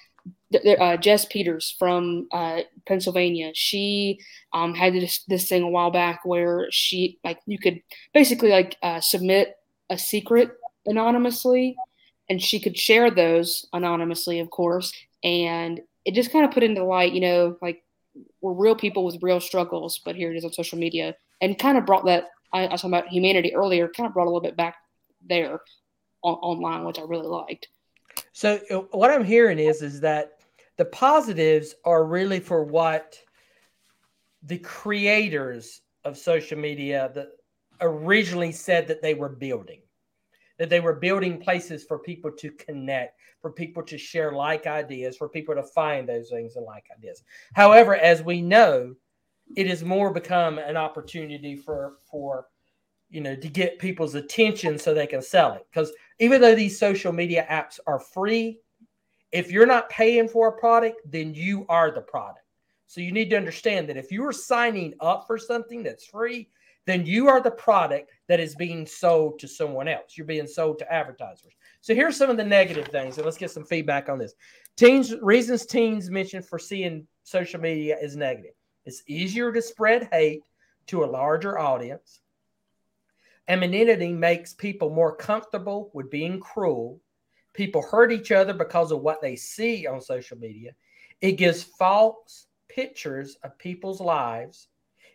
uh, 0.79 0.95
Jess 0.97 1.25
Peters 1.25 1.75
from 1.77 2.27
uh, 2.31 2.61
Pennsylvania. 2.87 3.51
She 3.53 4.19
um, 4.53 4.73
had 4.73 4.93
this, 4.93 5.23
this 5.27 5.49
thing 5.49 5.63
a 5.63 5.69
while 5.69 5.91
back 5.91 6.21
where 6.23 6.67
she 6.71 7.19
like 7.25 7.39
you 7.45 7.59
could 7.59 7.81
basically 8.13 8.51
like 8.51 8.77
uh, 8.81 9.01
submit 9.01 9.55
a 9.89 9.97
secret 9.97 10.51
anonymously, 10.85 11.75
and 12.29 12.41
she 12.41 12.59
could 12.59 12.77
share 12.77 13.11
those 13.11 13.65
anonymously, 13.73 14.39
of 14.39 14.49
course. 14.49 14.93
And 15.25 15.81
it 16.05 16.13
just 16.13 16.31
kind 16.31 16.45
of 16.45 16.51
put 16.51 16.63
into 16.63 16.85
light, 16.85 17.13
you 17.13 17.21
know, 17.21 17.57
like 17.61 17.83
we're 18.41 18.53
real 18.53 18.75
people 18.75 19.05
with 19.05 19.21
real 19.21 19.39
struggles, 19.39 19.99
but 20.03 20.15
here 20.15 20.31
it 20.31 20.37
is 20.37 20.45
on 20.45 20.53
social 20.53 20.77
media, 20.77 21.15
and 21.41 21.57
kind 21.57 21.77
of 21.77 21.85
brought 21.85 22.05
that. 22.05 22.25
I, 22.51 22.65
I 22.65 22.71
was 22.71 22.81
talking 22.81 22.93
about 22.93 23.09
humanity 23.09 23.53
earlier, 23.55 23.87
kind 23.87 24.07
of 24.07 24.13
brought 24.13 24.25
a 24.25 24.29
little 24.29 24.41
bit 24.41 24.57
back 24.57 24.75
there 25.27 25.61
on, 26.23 26.33
online, 26.35 26.85
which 26.85 26.99
I 26.99 27.03
really 27.03 27.27
liked. 27.27 27.69
So 28.31 28.59
uh, 28.69 28.77
what 28.97 29.11
I'm 29.11 29.23
hearing 29.23 29.59
is 29.59 29.81
is 29.81 30.01
that 30.01 30.33
the 30.77 30.85
positives 30.85 31.75
are 31.85 32.03
really 32.03 32.39
for 32.39 32.63
what 32.63 33.19
the 34.43 34.57
creators 34.57 35.81
of 36.03 36.17
social 36.17 36.57
media 36.57 37.11
that 37.15 37.27
originally 37.81 38.51
said 38.51 38.87
that 38.87 39.01
they 39.01 39.13
were 39.13 39.29
building 39.29 39.81
that 40.63 40.69
they 40.69 40.79
were 40.79 40.93
building 40.93 41.37
places 41.37 41.83
for 41.83 41.99
people 41.99 42.31
to 42.31 42.49
connect, 42.51 43.19
for 43.41 43.51
people 43.51 43.83
to 43.83 43.97
share 43.97 44.31
like 44.31 44.65
ideas, 44.65 45.17
for 45.17 45.27
people 45.27 45.53
to 45.53 45.61
find 45.61 46.07
those 46.07 46.29
things 46.29 46.55
and 46.55 46.65
like 46.65 46.85
ideas. 46.97 47.21
However, 47.53 47.97
as 47.97 48.23
we 48.23 48.41
know, 48.41 48.95
it 49.57 49.67
has 49.67 49.83
more 49.83 50.13
become 50.13 50.59
an 50.59 50.77
opportunity 50.77 51.57
for 51.57 51.97
for 52.09 52.47
you 53.09 53.19
know 53.19 53.35
to 53.35 53.49
get 53.49 53.77
people's 53.77 54.15
attention 54.15 54.79
so 54.79 54.93
they 54.93 55.05
can 55.05 55.21
sell 55.21 55.51
it. 55.51 55.67
Because 55.69 55.91
even 56.19 56.39
though 56.39 56.55
these 56.55 56.79
social 56.79 57.11
media 57.11 57.45
apps 57.51 57.77
are 57.85 57.99
free, 57.99 58.61
if 59.33 59.51
you're 59.51 59.65
not 59.65 59.89
paying 59.89 60.29
for 60.29 60.47
a 60.47 60.57
product, 60.57 61.01
then 61.03 61.33
you 61.33 61.65
are 61.67 61.91
the 61.91 61.99
product. 61.99 62.45
So 62.87 63.01
you 63.01 63.11
need 63.11 63.29
to 63.31 63.35
understand 63.35 63.89
that 63.89 63.97
if 63.97 64.13
you 64.13 64.25
are 64.25 64.31
signing 64.31 64.93
up 65.01 65.27
for 65.27 65.37
something 65.37 65.83
that's 65.83 66.05
free, 66.05 66.47
then 66.85 67.05
you 67.05 67.29
are 67.29 67.41
the 67.41 67.51
product 67.51 68.11
that 68.27 68.39
is 68.39 68.55
being 68.55 68.85
sold 68.85 69.39
to 69.39 69.47
someone 69.47 69.87
else. 69.87 70.17
You're 70.17 70.27
being 70.27 70.47
sold 70.47 70.79
to 70.79 70.91
advertisers. 70.91 71.53
So 71.81 71.95
here's 71.95 72.17
some 72.17 72.29
of 72.29 72.37
the 72.37 72.43
negative 72.43 72.87
things, 72.87 73.17
and 73.17 73.25
let's 73.25 73.37
get 73.37 73.51
some 73.51 73.65
feedback 73.65 74.09
on 74.09 74.17
this. 74.17 74.33
Teens 74.75 75.13
reasons 75.21 75.65
teens 75.65 76.09
mention 76.09 76.41
for 76.41 76.59
seeing 76.59 77.07
social 77.23 77.59
media 77.59 77.97
is 78.01 78.15
negative. 78.15 78.53
It's 78.85 79.03
easier 79.07 79.51
to 79.51 79.61
spread 79.61 80.09
hate 80.11 80.41
to 80.87 81.03
a 81.03 81.05
larger 81.05 81.57
audience. 81.57 82.19
Anonymity 83.47 84.13
makes 84.13 84.53
people 84.53 84.89
more 84.89 85.15
comfortable 85.15 85.91
with 85.93 86.09
being 86.09 86.39
cruel. 86.39 86.99
People 87.53 87.81
hurt 87.81 88.11
each 88.11 88.31
other 88.31 88.53
because 88.53 88.91
of 88.91 89.01
what 89.01 89.21
they 89.21 89.35
see 89.35 89.85
on 89.85 90.01
social 90.01 90.37
media. 90.37 90.71
It 91.21 91.33
gives 91.33 91.63
false 91.63 92.47
pictures 92.67 93.37
of 93.43 93.57
people's 93.57 94.01
lives. 94.01 94.67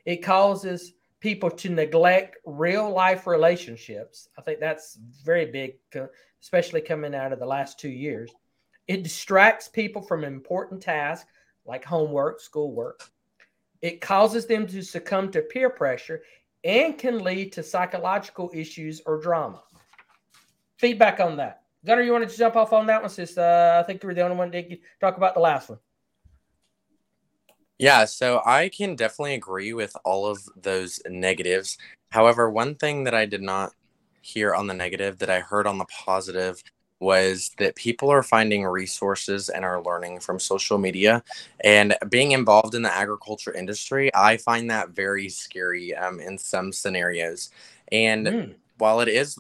It 0.04 0.18
causes 0.18 0.92
people 1.20 1.50
to 1.50 1.68
neglect 1.68 2.36
real 2.44 2.90
life 2.90 3.26
relationships. 3.26 4.28
I 4.38 4.42
think 4.42 4.60
that's 4.60 4.98
very 5.24 5.46
big, 5.46 5.74
especially 6.40 6.80
coming 6.80 7.14
out 7.14 7.32
of 7.32 7.38
the 7.38 7.46
last 7.46 7.78
two 7.78 7.88
years. 7.88 8.30
It 8.86 9.02
distracts 9.02 9.68
people 9.68 10.00
from 10.00 10.24
important 10.24 10.82
tasks 10.82 11.30
like 11.66 11.84
homework, 11.84 12.40
schoolwork. 12.40 13.10
It 13.82 14.00
causes 14.00 14.46
them 14.46 14.66
to 14.68 14.82
succumb 14.82 15.30
to 15.32 15.42
peer 15.42 15.70
pressure 15.70 16.22
and 16.64 16.98
can 16.98 17.22
lead 17.22 17.52
to 17.52 17.62
psychological 17.62 18.50
issues 18.54 19.00
or 19.06 19.20
drama. 19.20 19.62
Feedback 20.78 21.20
on 21.20 21.36
that. 21.36 21.62
Gunnar, 21.84 22.02
you 22.02 22.12
want 22.12 22.28
to 22.28 22.36
jump 22.36 22.56
off 22.56 22.72
on 22.72 22.86
that 22.86 23.00
one? 23.00 23.10
Since 23.10 23.38
uh, 23.38 23.80
I 23.82 23.86
think 23.86 24.02
you 24.02 24.08
were 24.08 24.14
the 24.14 24.22
only 24.22 24.36
one 24.36 24.50
to 24.50 24.78
talk 25.00 25.16
about 25.16 25.34
the 25.34 25.40
last 25.40 25.68
one. 25.68 25.78
Yeah, 27.78 28.04
so 28.06 28.42
I 28.44 28.70
can 28.70 28.96
definitely 28.96 29.34
agree 29.34 29.72
with 29.72 29.96
all 30.04 30.26
of 30.26 30.40
those 30.56 31.00
negatives. 31.08 31.78
However, 32.10 32.50
one 32.50 32.74
thing 32.74 33.04
that 33.04 33.14
I 33.14 33.24
did 33.26 33.42
not 33.42 33.72
hear 34.20 34.54
on 34.54 34.66
the 34.66 34.74
negative 34.74 35.18
that 35.18 35.30
I 35.30 35.40
heard 35.40 35.66
on 35.66 35.78
the 35.78 35.86
positive 35.86 36.62
was 37.00 37.52
that 37.58 37.76
people 37.76 38.10
are 38.10 38.22
finding 38.22 38.64
resources 38.64 39.48
and 39.48 39.64
are 39.64 39.82
learning 39.82 40.20
from 40.20 40.38
social 40.38 40.78
media 40.78 41.22
and 41.60 41.96
being 42.08 42.32
involved 42.32 42.74
in 42.74 42.82
the 42.82 42.92
agriculture 42.92 43.54
industry 43.54 44.10
i 44.14 44.36
find 44.36 44.68
that 44.68 44.90
very 44.90 45.28
scary 45.28 45.94
um, 45.94 46.18
in 46.18 46.36
some 46.36 46.72
scenarios 46.72 47.50
and 47.92 48.26
mm. 48.26 48.54
while 48.78 49.00
it 49.00 49.08
is 49.08 49.38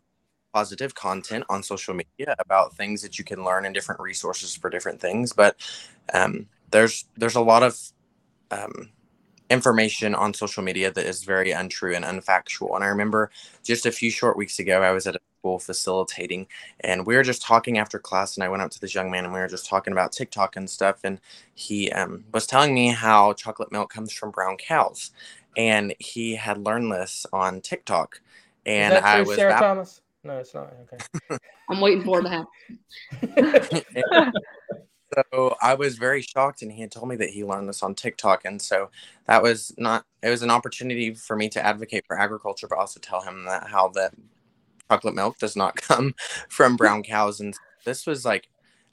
positive 0.54 0.94
content 0.94 1.44
on 1.48 1.62
social 1.62 1.94
media 1.94 2.34
about 2.38 2.76
things 2.76 3.02
that 3.02 3.18
you 3.18 3.24
can 3.24 3.44
learn 3.44 3.66
and 3.66 3.74
different 3.74 4.00
resources 4.00 4.54
for 4.54 4.70
different 4.70 5.00
things 5.00 5.32
but 5.32 5.56
um, 6.14 6.46
there's 6.70 7.06
there's 7.16 7.34
a 7.34 7.40
lot 7.40 7.62
of 7.62 7.76
um, 8.50 8.90
information 9.50 10.14
on 10.14 10.34
social 10.34 10.62
media 10.62 10.92
that 10.92 11.06
is 11.06 11.24
very 11.24 11.52
untrue 11.52 11.94
and 11.94 12.04
unfactual. 12.04 12.74
And 12.74 12.84
I 12.84 12.88
remember 12.88 13.30
just 13.64 13.86
a 13.86 13.92
few 13.92 14.10
short 14.10 14.36
weeks 14.36 14.58
ago, 14.58 14.82
I 14.82 14.90
was 14.90 15.06
at 15.06 15.16
a 15.16 15.20
school 15.38 15.58
facilitating, 15.58 16.46
and 16.80 17.06
we 17.06 17.14
were 17.14 17.22
just 17.22 17.42
talking 17.42 17.78
after 17.78 17.98
class. 17.98 18.36
And 18.36 18.44
I 18.44 18.48
went 18.48 18.62
up 18.62 18.70
to 18.72 18.80
this 18.80 18.94
young 18.94 19.10
man, 19.10 19.24
and 19.24 19.32
we 19.32 19.40
were 19.40 19.48
just 19.48 19.68
talking 19.68 19.92
about 19.92 20.12
TikTok 20.12 20.56
and 20.56 20.68
stuff. 20.68 21.00
And 21.04 21.20
he 21.54 21.90
um, 21.92 22.24
was 22.32 22.46
telling 22.46 22.74
me 22.74 22.88
how 22.88 23.32
chocolate 23.32 23.72
milk 23.72 23.90
comes 23.90 24.12
from 24.12 24.30
brown 24.30 24.56
cows, 24.56 25.12
and 25.56 25.94
he 25.98 26.34
had 26.34 26.58
learned 26.58 26.92
this 26.92 27.26
on 27.32 27.60
TikTok. 27.60 28.20
And 28.66 28.94
I 28.94 29.22
was 29.22 29.36
Sarah 29.36 29.58
Thomas. 29.58 30.02
No, 30.24 30.38
it's 30.38 30.54
not. 30.54 30.72
Okay. 30.92 31.38
I'm 31.70 31.80
waiting 31.80 32.04
for 32.04 32.20
it 32.20 32.24
to 32.24 32.46
happen. 33.22 34.32
so 35.32 35.56
I 35.62 35.74
was 35.74 35.96
very 35.96 36.22
shocked, 36.22 36.62
and 36.62 36.72
he 36.72 36.80
had 36.82 36.92
told 36.92 37.08
me 37.08 37.16
that 37.16 37.30
he 37.30 37.44
learned 37.44 37.68
this 37.68 37.82
on 37.82 37.94
TikTok, 37.94 38.44
and 38.44 38.60
so 38.60 38.90
that 39.26 39.42
was 39.42 39.74
not. 39.78 40.04
It 40.22 40.30
was 40.30 40.42
an 40.42 40.50
opportunity 40.50 41.14
for 41.14 41.36
me 41.36 41.48
to 41.50 41.64
advocate 41.64 42.04
for 42.06 42.18
agriculture, 42.18 42.68
but 42.68 42.78
also 42.78 43.00
tell 43.00 43.22
him 43.22 43.44
that 43.44 43.68
how 43.68 43.88
that 43.90 44.14
chocolate 44.90 45.14
milk 45.14 45.38
does 45.38 45.56
not 45.56 45.76
come 45.80 46.14
from 46.48 46.76
brown 46.76 47.02
cows, 47.02 47.40
and 47.40 47.54
this 47.84 48.06
was 48.06 48.24
like 48.24 48.48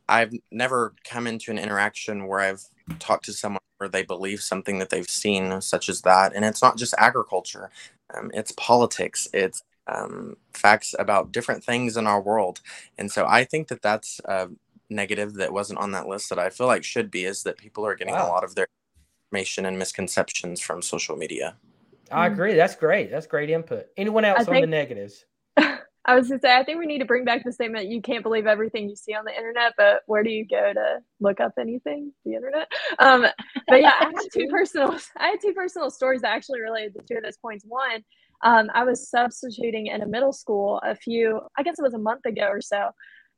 I've 0.07 0.33
never 0.51 0.93
come 1.03 1.27
into 1.27 1.51
an 1.51 1.57
interaction 1.57 2.27
where 2.27 2.39
I've 2.41 2.63
talked 2.99 3.25
to 3.25 3.33
someone 3.33 3.59
where 3.77 3.89
they 3.89 4.03
believe 4.03 4.41
something 4.41 4.79
that 4.79 4.89
they've 4.89 5.09
seen, 5.09 5.61
such 5.61 5.89
as 5.89 6.01
that, 6.01 6.33
and 6.35 6.45
it's 6.45 6.61
not 6.61 6.77
just 6.77 6.93
agriculture, 6.97 7.69
um, 8.15 8.31
it's 8.33 8.51
politics, 8.53 9.27
it's 9.33 9.63
um, 9.87 10.35
facts 10.53 10.95
about 10.97 11.31
different 11.31 11.63
things 11.63 11.97
in 11.97 12.07
our 12.07 12.21
world, 12.21 12.61
and 12.97 13.11
so 13.11 13.25
I 13.27 13.43
think 13.43 13.67
that 13.69 13.81
that's 13.81 14.21
uh, 14.25 14.47
negative 14.89 15.35
that 15.35 15.53
wasn't 15.53 15.79
on 15.79 15.91
that 15.91 16.07
list 16.07 16.29
that 16.29 16.39
I 16.39 16.49
feel 16.49 16.67
like 16.67 16.83
should 16.83 17.11
be 17.11 17.25
is 17.25 17.43
that 17.43 17.57
people 17.57 17.85
are 17.85 17.95
getting 17.95 18.13
wow. 18.13 18.27
a 18.27 18.29
lot 18.29 18.43
of 18.43 18.55
their 18.55 18.67
information 19.31 19.65
and 19.65 19.77
misconceptions 19.77 20.61
from 20.61 20.81
social 20.81 21.15
media. 21.15 21.55
I 22.11 22.27
agree. 22.27 22.53
That's 22.53 22.75
great. 22.75 23.09
That's 23.09 23.27
great 23.27 23.49
input. 23.49 23.87
Anyone 23.97 24.25
else 24.25 24.39
I 24.39 24.41
on 24.41 24.45
think, 24.45 24.63
the 24.63 24.67
negatives? 24.67 25.25
I 25.57 26.13
was 26.15 26.29
to 26.29 26.39
say, 26.39 26.55
I 26.55 26.63
think 26.63 26.77
we 26.77 26.85
need 26.85 26.99
to 26.99 27.05
bring 27.05 27.25
back 27.25 27.43
the 27.43 27.51
statement: 27.51 27.87
you 27.87 28.01
can't 28.01 28.21
believe 28.21 28.45
everything 28.45 28.87
you 28.87 28.95
see 28.95 29.15
on 29.15 29.25
the 29.25 29.35
internet, 29.35 29.73
but 29.75 30.01
where 30.05 30.21
do 30.21 30.29
you 30.29 30.45
go 30.45 30.71
to 30.71 30.99
look 31.19 31.39
up 31.39 31.53
anything? 31.59 32.13
The 32.25 32.35
internet. 32.35 32.71
Um, 32.99 33.25
but 33.67 33.81
yeah, 33.81 33.93
I 33.99 34.05
had 34.05 34.27
two 34.31 34.47
personal. 34.51 34.95
I 35.17 35.29
had 35.29 35.41
two 35.41 35.53
personal 35.53 35.89
stories 35.89 36.21
that 36.21 36.31
actually 36.31 36.61
related 36.61 36.93
to 36.93 37.01
two 37.01 37.17
of 37.17 37.23
those 37.23 37.37
points. 37.37 37.65
One, 37.67 38.03
um, 38.43 38.69
I 38.73 38.83
was 38.83 39.09
substituting 39.09 39.87
in 39.87 40.01
a 40.01 40.07
middle 40.07 40.33
school 40.33 40.79
a 40.83 40.95
few, 40.95 41.41
I 41.57 41.63
guess 41.63 41.79
it 41.79 41.83
was 41.83 41.93
a 41.93 41.99
month 41.99 42.25
ago 42.25 42.47
or 42.47 42.61
so, 42.61 42.89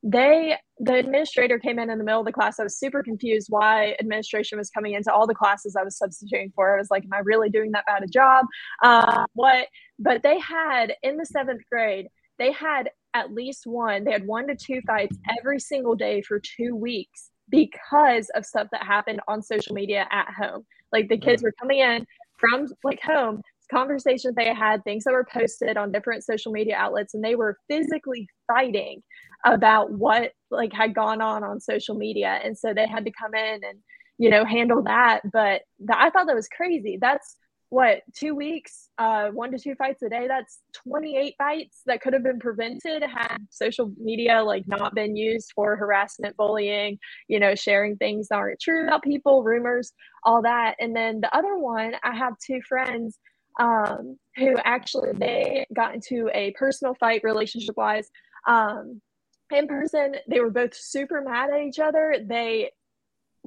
they 0.03 0.55
the 0.79 0.95
administrator 0.95 1.57
came 1.57 1.79
in 1.79 1.89
in 1.89 1.97
the 1.97 2.03
middle 2.03 2.19
of 2.19 2.25
the 2.25 2.31
class. 2.31 2.60
I 2.60 2.63
was 2.63 2.77
super 2.77 3.01
confused 3.01 3.47
why 3.49 3.95
administration 3.99 4.57
was 4.57 4.69
coming 4.69 4.93
into 4.93 5.12
all 5.12 5.25
the 5.25 5.33
classes 5.33 5.75
i 5.75 5.83
was 5.83 5.97
substituting 5.97 6.51
for. 6.55 6.75
I 6.75 6.79
was 6.79 6.91
like 6.91 7.03
am 7.03 7.13
i 7.13 7.19
really 7.19 7.49
doing 7.49 7.71
that 7.71 7.86
bad 7.86 8.03
a 8.03 8.07
job? 8.07 8.45
Uh, 8.83 9.25
what 9.33 9.67
but 9.99 10.23
they 10.23 10.39
had 10.39 10.93
in 11.03 11.17
the 11.17 11.25
seventh 11.25 11.62
grade 11.71 12.07
they 12.38 12.51
had 12.51 12.89
at 13.13 13.33
least 13.33 13.65
one 13.65 14.03
they 14.03 14.12
had 14.12 14.27
one 14.27 14.47
to 14.47 14.55
two 14.55 14.81
fights 14.86 15.17
every 15.39 15.60
single 15.60 15.95
day 15.95 16.21
for 16.21 16.39
two 16.39 16.75
weeks 16.75 17.31
because 17.49 18.29
of 18.36 18.45
stuff 18.45 18.67
that 18.71 18.83
happened 18.83 19.21
on 19.27 19.41
social 19.41 19.73
media 19.73 20.07
at 20.12 20.27
home. 20.29 20.65
Like 20.91 21.10
the 21.10 21.17
kids 21.17 21.43
were 21.43 21.53
coming 21.60 21.79
in 21.79 22.05
from 22.38 22.67
like 22.83 23.01
home 23.01 23.41
conversations 23.71 24.36
they 24.36 24.53
had, 24.53 24.84
things 24.84 25.03
that 25.06 25.13
were 25.13 25.27
posted 25.32 25.77
on 25.77 25.91
different 25.91 26.23
social 26.23 26.51
media 26.51 26.75
outlets, 26.77 27.13
and 27.13 27.23
they 27.23 27.36
were 27.36 27.58
physically 27.69 28.27
fighting 28.47 29.01
about 29.45 29.91
what 29.91 30.32
like 30.51 30.73
had 30.73 30.95
gone 30.95 31.21
on 31.21 31.43
on 31.43 31.60
social 31.60 31.95
media, 31.95 32.39
and 32.43 32.58
so 32.58 32.73
they 32.73 32.88
had 32.88 33.06
to 33.06 33.12
come 33.12 33.34
in 33.36 33.63
and 33.63 33.80
you 34.17 34.30
know 34.30 34.45
handle 34.45 34.84
that. 34.84 35.21
But 35.32 35.63
th- 35.80 35.91
I 35.97 36.10
thought 36.10 36.27
that 36.27 36.36
was 36.36 36.47
crazy. 36.49 36.97
That's 37.01 37.38
what 37.69 37.99
two 38.15 38.34
weeks, 38.34 38.89
uh, 38.97 39.30
one 39.30 39.51
to 39.51 39.60
two 39.60 39.75
fights 39.75 40.01
a 40.03 40.10
day. 40.10 40.27
That's 40.27 40.60
twenty 40.73 41.17
eight 41.17 41.36
fights 41.38 41.82
that 41.86 42.01
could 42.01 42.13
have 42.13 42.23
been 42.23 42.39
prevented 42.39 43.03
had 43.03 43.38
social 43.49 43.91
media 43.99 44.41
like 44.43 44.67
not 44.67 44.95
been 44.95 45.15
used 45.17 45.51
for 45.56 45.75
harassment, 45.75 46.38
bullying, 46.38 46.97
you 47.27 47.39
know, 47.39 47.56
sharing 47.56 47.97
things 47.97 48.30
that 48.30 48.36
aren't 48.38 48.62
true 48.62 48.88
about 48.88 49.03
people, 49.03 49.43
rumors, 49.43 49.91
all 50.23 50.41
that. 50.43 50.75
And 50.80 50.95
then 50.95 51.21
the 51.21 51.36
other 51.36 51.58
one, 51.58 51.93
I 52.03 52.15
have 52.15 52.34
two 52.45 52.62
friends 52.67 53.19
um, 53.60 54.17
who 54.36 54.56
actually 54.63 55.12
they 55.13 55.65
got 55.74 55.96
into 55.96 56.30
a 56.34 56.52
personal 56.52 56.93
fight 56.96 57.22
relationship 57.24 57.76
wise. 57.78 58.10
Um, 58.48 59.02
in 59.52 59.67
person, 59.67 60.15
they 60.28 60.39
were 60.39 60.50
both 60.50 60.76
super 60.76 61.22
mad 61.22 61.50
at 61.50 61.62
each 61.62 61.80
other. 61.80 62.17
They 62.24 62.72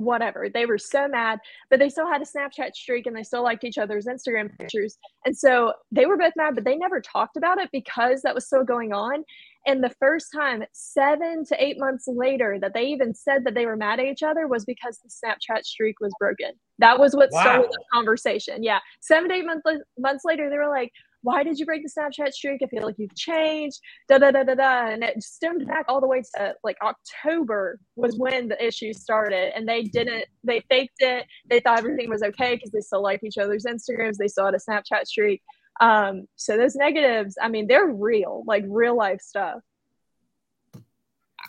whatever. 0.01 0.49
They 0.49 0.67
were 0.67 0.79
so 0.79 1.07
mad, 1.09 1.41
but 1.69 1.79
they 1.79 1.91
still 1.91 2.09
had 2.11 2.23
a 2.23 2.25
Snapchat 2.25 2.75
streak 2.75 3.07
and 3.07 3.15
they 3.15 3.23
still 3.23 3.43
liked 3.43 3.65
each 3.65 3.79
other's 3.79 4.07
Instagram 4.07 4.57
pictures. 4.59 4.97
And 5.25 5.37
so 5.37 5.75
they 5.93 6.07
were 6.07 6.17
both 6.17 6.33
mad, 6.37 6.55
but 6.55 6.65
they 6.65 6.77
never 6.77 7.01
talked 7.01 7.37
about 7.37 7.59
it 7.59 7.69
because 7.71 8.23
that 8.23 8.35
was 8.35 8.47
still 8.47 8.65
going 8.65 8.93
on. 8.93 9.25
And 9.67 9.85
the 9.85 9.95
first 10.01 10.29
time, 10.35 10.65
seven 10.73 11.45
to 11.47 11.63
eight 11.63 11.79
months 11.79 12.07
later, 12.09 12.59
that 12.61 12.73
they 12.75 12.85
even 12.85 13.15
said 13.15 13.45
that 13.45 13.55
they 13.55 13.67
were 13.67 13.77
mad 13.77 14.01
at 14.01 14.07
each 14.07 14.23
other 14.23 14.47
was 14.47 14.65
because 14.65 14.99
the 14.99 15.11
Snapchat 15.11 15.65
streak 15.65 16.01
was 16.01 16.13
broken. 16.19 16.53
That 16.79 16.99
was 16.99 17.15
what 17.15 17.29
wow. 17.33 17.41
started 17.43 17.71
the 17.71 17.85
conversation. 17.93 18.63
Yeah. 18.63 18.79
Seven 19.01 19.29
to 19.29 19.35
eight 19.35 19.45
months, 19.45 19.65
months 19.99 20.25
later, 20.25 20.49
they 20.49 20.57
were 20.57 20.69
like, 20.69 20.91
why 21.23 21.43
did 21.43 21.59
you 21.59 21.67
break 21.67 21.83
the 21.83 21.91
Snapchat 21.91 22.33
streak? 22.33 22.63
I 22.65 22.67
feel 22.69 22.85
like 22.85 22.95
you've 22.99 23.15
changed. 23.15 23.79
Da 24.09 24.17
da 24.17 24.31
da 24.31 24.43
da 24.43 24.55
da. 24.55 24.87
And 24.89 25.03
it 25.03 25.23
stemmed 25.23 25.67
back 25.67 25.85
all 25.89 26.01
the 26.01 26.07
way 26.07 26.23
to 26.37 26.55
like 26.65 26.77
October 26.83 27.79
was 27.97 28.17
when 28.17 28.49
the 28.49 28.65
issue 28.65 28.95
started. 28.95 29.53
And 29.55 29.69
they 29.69 29.83
didn't, 29.83 30.25
they 30.43 30.65
faked 30.71 30.97
it. 31.01 31.27
They 31.51 31.61
thought 31.61 31.79
everything 31.79 32.09
was 32.09 32.23
okay 32.23 32.55
because 32.55 32.71
they 32.71 32.81
still 32.81 33.03
like 33.03 33.23
each 33.23 33.37
other's 33.37 33.67
Instagrams. 33.67 34.17
They 34.17 34.29
still 34.29 34.47
had 34.47 34.55
a 34.55 34.59
Snapchat 34.59 35.07
streak. 35.07 35.43
Um, 35.79 36.29
so 36.37 36.57
those 36.57 36.77
negatives, 36.77 37.39
I 37.41 37.49
mean, 37.49 37.67
they're 37.67 37.87
real, 37.87 38.43
like 38.47 38.65
real 38.67 38.97
life 38.97 39.21
stuff. 39.21 39.61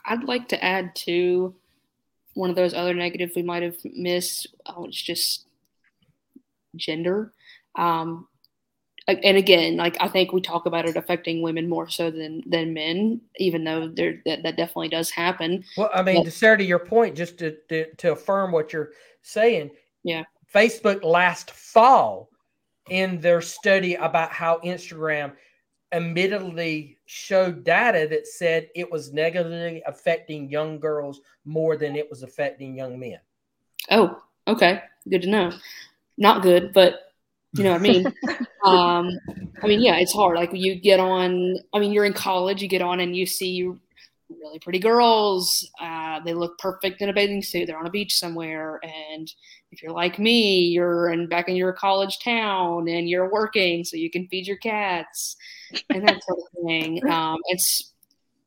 I'd 0.06 0.24
like 0.24 0.50
to 0.50 0.64
add 0.64 0.96
to 0.96 1.56
one 2.34 2.50
of 2.50 2.56
those 2.56 2.74
other 2.74 2.94
negatives 2.94 3.36
we 3.36 3.44
might 3.44 3.64
have 3.64 3.78
missed. 3.84 4.48
Oh, 4.66 4.86
it's 4.86 5.02
just 5.02 5.46
gender. 6.76 7.34
Um, 7.76 8.28
and 9.08 9.38
again, 9.38 9.78
like 9.78 9.98
I 10.00 10.08
think 10.08 10.32
we 10.32 10.42
talk 10.42 10.66
about 10.66 10.88
it 10.88 10.96
affecting 10.96 11.42
women 11.42 11.68
more 11.68 11.90
so 11.90 12.12
than 12.12 12.44
than 12.48 12.74
men, 12.74 13.22
even 13.38 13.64
though 13.64 13.90
there 13.90 14.22
that, 14.26 14.44
that 14.44 14.58
definitely 14.58 14.90
does 14.90 15.10
happen. 15.10 15.66
Well, 15.76 15.90
I 15.94 16.02
mean, 16.02 16.18
but, 16.18 16.26
to 16.26 16.32
Sarah, 16.32 16.58
to 16.58 16.64
your 16.64 16.80
point, 16.80 17.18
just 17.18 17.38
to, 17.40 17.58
to 17.70 17.94
to 17.96 18.12
affirm 18.14 18.52
what 18.52 18.72
you're 18.72 18.92
saying, 19.22 19.72
yeah, 20.04 20.24
Facebook 20.54 21.04
last 21.04 21.52
fall 21.52 22.30
in 22.92 23.22
their 23.22 23.42
study 23.42 23.96
about 23.96 24.32
how 24.34 24.60
Instagram 24.66 25.32
admittedly 25.94 26.98
showed 27.06 27.64
data 27.64 28.06
that 28.10 28.28
said 28.28 28.68
it 28.76 28.92
was 28.92 29.14
negatively 29.14 29.82
affecting 29.88 30.50
young 30.50 30.78
girls 30.78 31.22
more 31.46 31.78
than 31.78 31.96
it 31.96 32.10
was 32.10 32.22
affecting 32.22 32.76
young 32.76 33.00
men. 33.00 33.18
Oh, 33.90 34.22
okay. 34.46 34.84
Good 35.10 35.22
to 35.24 35.30
know. 35.30 35.52
Not 36.18 36.44
good, 36.44 36.74
but 36.74 37.14
you 37.54 37.64
know 37.64 37.72
what 37.72 37.80
I 37.80 37.84
mean? 37.84 38.06
um, 38.66 39.18
I 39.64 39.68
mean, 39.68 39.82
yeah, 39.82 39.96
it's 39.96 40.14
hard. 40.14 40.36
Like 40.36 40.52
you 40.54 40.76
get 40.76 41.00
on, 41.00 41.56
I 41.74 41.80
mean, 41.80 41.94
you're 41.94 42.06
in 42.06 42.14
college, 42.14 42.62
you 42.62 42.68
get 42.68 42.82
on 42.82 43.00
and 43.00 43.16
you 43.16 43.26
see 43.26 43.52
really 44.40 44.60
pretty 44.60 44.80
girls. 44.80 45.70
Uh, 45.80 46.20
they 46.24 46.34
look 46.34 46.58
perfect 46.58 47.02
in 47.02 47.10
a 47.10 47.14
bathing 47.14 47.42
suit. 47.42 47.68
They're 47.68 47.80
on 47.80 47.88
a 47.88 47.92
beach 47.92 48.18
somewhere. 48.18 48.80
And 48.84 49.32
if 49.72 49.82
you're 49.82 49.92
like 49.92 50.20
me, 50.20 50.66
you're 50.66 51.10
in 51.10 51.28
back 51.28 51.50
in 51.50 51.56
your 51.56 51.74
college 51.74 52.20
town 52.24 52.88
and 52.88 53.10
you're 53.10 53.32
working 53.32 53.84
so 53.84 53.98
you 53.98 54.10
can 54.10 54.28
feed 54.28 54.48
your 54.48 54.58
cats 54.58 55.36
and 55.90 56.08
that 56.08 56.24
sort 56.24 56.40
of 56.40 56.66
thing. 56.66 57.02
Um, 57.12 57.40
it's 57.48 57.94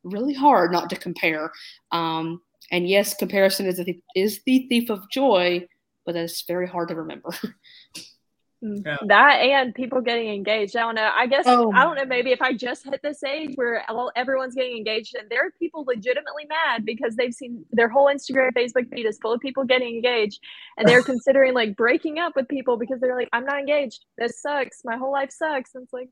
really 0.03 0.33
hard 0.33 0.71
not 0.71 0.89
to 0.89 0.95
compare. 0.95 1.51
Um, 1.91 2.41
and 2.71 2.87
yes, 2.87 3.13
comparison 3.13 3.67
is, 3.67 3.77
the, 3.77 3.99
is 4.15 4.41
the 4.45 4.65
thief 4.69 4.89
of 4.89 5.09
joy, 5.09 5.67
but 6.05 6.13
that's 6.13 6.43
very 6.43 6.67
hard 6.67 6.89
to 6.89 6.95
remember. 6.95 7.29
Mm. 8.63 8.85
Yeah. 8.85 8.97
That 9.07 9.33
and 9.41 9.75
people 9.75 10.01
getting 10.01 10.29
engaged. 10.29 10.75
I 10.75 10.81
don't 10.81 10.95
know. 10.95 11.11
I 11.13 11.27
guess 11.27 11.45
oh. 11.47 11.71
I 11.73 11.83
don't 11.83 11.95
know. 11.95 12.05
Maybe 12.05 12.31
if 12.31 12.41
I 12.41 12.53
just 12.53 12.85
hit 12.85 13.01
this 13.03 13.23
age 13.23 13.51
where 13.55 13.83
well, 13.89 14.11
everyone's 14.15 14.55
getting 14.55 14.77
engaged, 14.77 15.15
and 15.15 15.29
there 15.29 15.45
are 15.45 15.51
people 15.59 15.83
legitimately 15.85 16.45
mad 16.47 16.85
because 16.85 17.15
they've 17.15 17.33
seen 17.33 17.65
their 17.71 17.89
whole 17.89 18.07
Instagram, 18.07 18.51
Facebook 18.53 18.89
feed 18.89 19.05
is 19.05 19.19
full 19.21 19.33
of 19.33 19.41
people 19.41 19.63
getting 19.65 19.95
engaged, 19.95 20.39
and 20.77 20.87
they're 20.87 21.03
considering 21.13 21.53
like 21.53 21.75
breaking 21.75 22.19
up 22.19 22.33
with 22.35 22.47
people 22.47 22.77
because 22.77 22.99
they're 22.99 23.15
like, 23.15 23.29
"I'm 23.33 23.45
not 23.45 23.59
engaged. 23.59 24.05
This 24.17 24.41
sucks. 24.41 24.81
My 24.85 24.97
whole 24.97 25.11
life 25.11 25.31
sucks." 25.31 25.75
And 25.75 25.83
it's 25.83 25.93
like, 25.93 26.09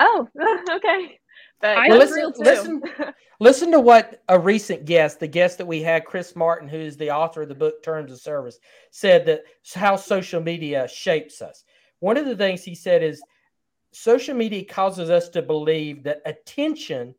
oh, 0.00 0.28
okay. 0.70 1.18
But 1.60 1.76
well, 1.88 1.98
listen, 1.98 2.32
listen, 2.38 2.82
listen 3.40 3.70
to 3.70 3.80
what 3.80 4.22
a 4.28 4.38
recent 4.38 4.84
guest, 4.84 5.20
the 5.20 5.28
guest 5.28 5.58
that 5.58 5.66
we 5.66 5.80
had, 5.80 6.04
Chris 6.04 6.34
Martin, 6.34 6.68
who 6.68 6.76
is 6.76 6.96
the 6.96 7.10
author 7.10 7.42
of 7.42 7.48
the 7.48 7.54
book 7.54 7.82
Terms 7.82 8.10
of 8.10 8.20
Service, 8.20 8.58
said 8.90 9.26
that 9.26 9.44
how 9.72 9.94
social 9.94 10.42
media 10.42 10.88
shapes 10.88 11.40
us. 11.40 11.64
One 12.02 12.16
of 12.16 12.26
the 12.26 12.34
things 12.34 12.64
he 12.64 12.74
said 12.74 13.04
is 13.04 13.22
social 13.92 14.34
media 14.34 14.64
causes 14.64 15.08
us 15.08 15.28
to 15.28 15.40
believe 15.40 16.02
that 16.02 16.20
attention 16.26 17.14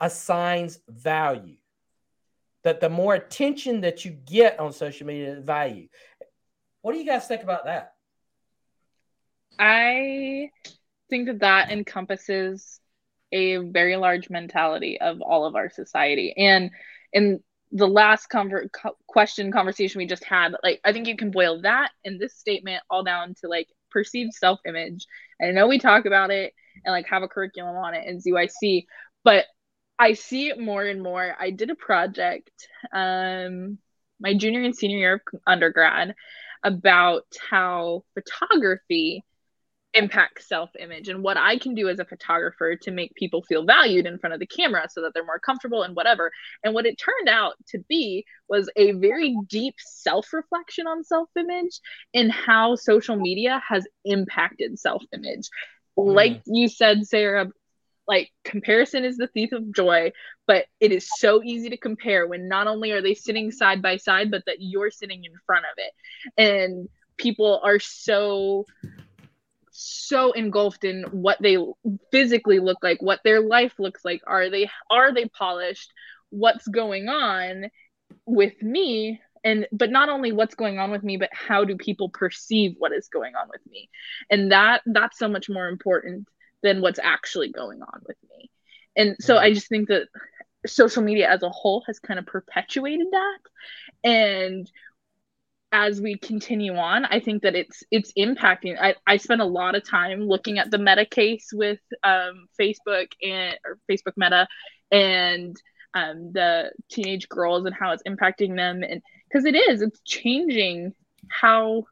assigns 0.00 0.80
value. 0.88 1.54
That 2.64 2.80
the 2.80 2.88
more 2.88 3.14
attention 3.14 3.82
that 3.82 4.04
you 4.04 4.10
get 4.10 4.58
on 4.58 4.72
social 4.72 5.06
media, 5.06 5.40
value. 5.40 5.86
What 6.82 6.94
do 6.94 6.98
you 6.98 7.06
guys 7.06 7.28
think 7.28 7.44
about 7.44 7.66
that? 7.66 7.92
I 9.56 10.50
think 11.08 11.28
that 11.28 11.38
that 11.38 11.70
encompasses 11.70 12.80
a 13.30 13.58
very 13.58 13.94
large 13.94 14.30
mentality 14.30 15.00
of 15.00 15.22
all 15.22 15.46
of 15.46 15.54
our 15.54 15.70
society. 15.70 16.34
And 16.36 16.72
in 17.12 17.38
the 17.70 17.86
last 17.86 18.26
conver- 18.32 18.68
question 19.06 19.52
conversation 19.52 20.00
we 20.00 20.06
just 20.06 20.24
had, 20.24 20.56
like 20.64 20.80
I 20.84 20.92
think 20.92 21.06
you 21.06 21.16
can 21.16 21.30
boil 21.30 21.62
that 21.62 21.92
and 22.04 22.18
this 22.18 22.34
statement 22.34 22.82
all 22.90 23.04
down 23.04 23.36
to 23.40 23.48
like 23.48 23.68
perceived 23.94 24.34
self 24.34 24.60
image. 24.68 25.06
I 25.40 25.52
know 25.52 25.68
we 25.68 25.78
talk 25.78 26.04
about 26.04 26.30
it 26.30 26.52
and 26.84 26.92
like 26.92 27.06
have 27.08 27.22
a 27.22 27.28
curriculum 27.28 27.76
on 27.76 27.94
it 27.94 28.06
in 28.06 28.18
ZYC, 28.18 28.84
but 29.24 29.46
I 29.98 30.14
see 30.14 30.48
it 30.48 30.60
more 30.60 30.84
and 30.84 31.02
more. 31.02 31.34
I 31.40 31.50
did 31.50 31.70
a 31.70 31.76
project 31.76 32.50
um 32.92 33.78
my 34.20 34.34
junior 34.34 34.62
and 34.62 34.76
senior 34.76 34.98
year 34.98 35.14
of 35.14 35.40
undergrad 35.46 36.14
about 36.64 37.26
how 37.50 38.04
photography 38.14 39.24
impact 39.94 40.42
self 40.42 40.70
image 40.78 41.08
and 41.08 41.22
what 41.22 41.36
I 41.36 41.58
can 41.58 41.74
do 41.74 41.88
as 41.88 41.98
a 41.98 42.04
photographer 42.04 42.76
to 42.76 42.90
make 42.90 43.14
people 43.14 43.42
feel 43.42 43.64
valued 43.64 44.06
in 44.06 44.18
front 44.18 44.34
of 44.34 44.40
the 44.40 44.46
camera 44.46 44.88
so 44.90 45.02
that 45.02 45.14
they're 45.14 45.24
more 45.24 45.38
comfortable 45.38 45.82
and 45.82 45.94
whatever. 45.96 46.32
And 46.62 46.74
what 46.74 46.86
it 46.86 46.98
turned 46.98 47.28
out 47.28 47.54
to 47.68 47.78
be 47.88 48.24
was 48.48 48.68
a 48.76 48.92
very 48.92 49.36
deep 49.48 49.74
self 49.78 50.32
reflection 50.32 50.86
on 50.86 51.04
self 51.04 51.28
image 51.38 51.80
and 52.12 52.30
how 52.30 52.74
social 52.74 53.16
media 53.16 53.62
has 53.66 53.86
impacted 54.04 54.78
self 54.78 55.02
image. 55.12 55.48
Mm. 55.98 56.14
Like 56.14 56.42
you 56.46 56.68
said, 56.68 57.06
Sarah, 57.06 57.48
like 58.06 58.30
comparison 58.44 59.04
is 59.04 59.16
the 59.16 59.28
thief 59.28 59.52
of 59.52 59.72
joy, 59.72 60.12
but 60.46 60.66
it 60.80 60.92
is 60.92 61.08
so 61.16 61.42
easy 61.42 61.70
to 61.70 61.76
compare 61.76 62.26
when 62.26 62.48
not 62.48 62.66
only 62.66 62.90
are 62.90 63.00
they 63.00 63.14
sitting 63.14 63.50
side 63.50 63.80
by 63.80 63.96
side, 63.96 64.30
but 64.30 64.42
that 64.46 64.56
you're 64.58 64.90
sitting 64.90 65.24
in 65.24 65.32
front 65.46 65.64
of 65.64 65.78
it. 65.78 65.92
And 66.36 66.88
people 67.16 67.60
are 67.64 67.78
so 67.78 68.66
so 69.76 70.30
engulfed 70.32 70.84
in 70.84 71.02
what 71.10 71.36
they 71.40 71.58
physically 72.12 72.60
look 72.60 72.78
like, 72.82 73.02
what 73.02 73.20
their 73.24 73.40
life 73.40 73.74
looks 73.78 74.04
like. 74.04 74.22
Are 74.26 74.48
they 74.48 74.70
are 74.90 75.12
they 75.12 75.26
polished? 75.26 75.92
What's 76.30 76.66
going 76.68 77.08
on 77.08 77.66
with 78.24 78.62
me? 78.62 79.20
And 79.42 79.66
but 79.72 79.90
not 79.90 80.08
only 80.08 80.30
what's 80.30 80.54
going 80.54 80.78
on 80.78 80.92
with 80.92 81.02
me, 81.02 81.16
but 81.16 81.30
how 81.32 81.64
do 81.64 81.76
people 81.76 82.08
perceive 82.08 82.76
what 82.78 82.92
is 82.92 83.08
going 83.08 83.34
on 83.34 83.48
with 83.50 83.60
me? 83.68 83.90
And 84.30 84.52
that 84.52 84.82
that's 84.86 85.18
so 85.18 85.28
much 85.28 85.50
more 85.50 85.66
important 85.66 86.28
than 86.62 86.80
what's 86.80 87.00
actually 87.02 87.50
going 87.50 87.82
on 87.82 88.00
with 88.06 88.16
me. 88.30 88.50
And 88.96 89.16
so 89.20 89.34
mm-hmm. 89.34 89.44
I 89.44 89.52
just 89.52 89.68
think 89.68 89.88
that 89.88 90.06
social 90.66 91.02
media 91.02 91.28
as 91.28 91.42
a 91.42 91.50
whole 91.50 91.82
has 91.88 91.98
kind 91.98 92.18
of 92.18 92.26
perpetuated 92.26 93.08
that 93.10 93.38
and 94.08 94.70
as 95.74 96.00
we 96.00 96.16
continue 96.16 96.76
on 96.76 97.04
i 97.06 97.18
think 97.18 97.42
that 97.42 97.56
it's 97.56 97.82
it's 97.90 98.12
impacting 98.16 98.78
i, 98.80 98.94
I 99.06 99.16
spent 99.16 99.40
a 99.40 99.44
lot 99.44 99.74
of 99.74 99.86
time 99.86 100.20
looking 100.20 100.58
at 100.58 100.70
the 100.70 100.78
meta 100.78 101.04
case 101.04 101.48
with 101.52 101.80
um, 102.04 102.46
facebook 102.58 103.08
and 103.22 103.58
or 103.66 103.78
facebook 103.90 104.14
meta 104.16 104.46
and 104.92 105.60
um, 105.94 106.32
the 106.32 106.72
teenage 106.90 107.28
girls 107.28 107.64
and 107.64 107.74
how 107.74 107.92
it's 107.92 108.02
impacting 108.02 108.56
them. 108.56 108.82
And 108.82 109.00
because 109.28 109.44
it 109.44 109.54
is 109.54 109.80
it's 109.80 110.00
changing 110.04 110.92
how 111.28 111.84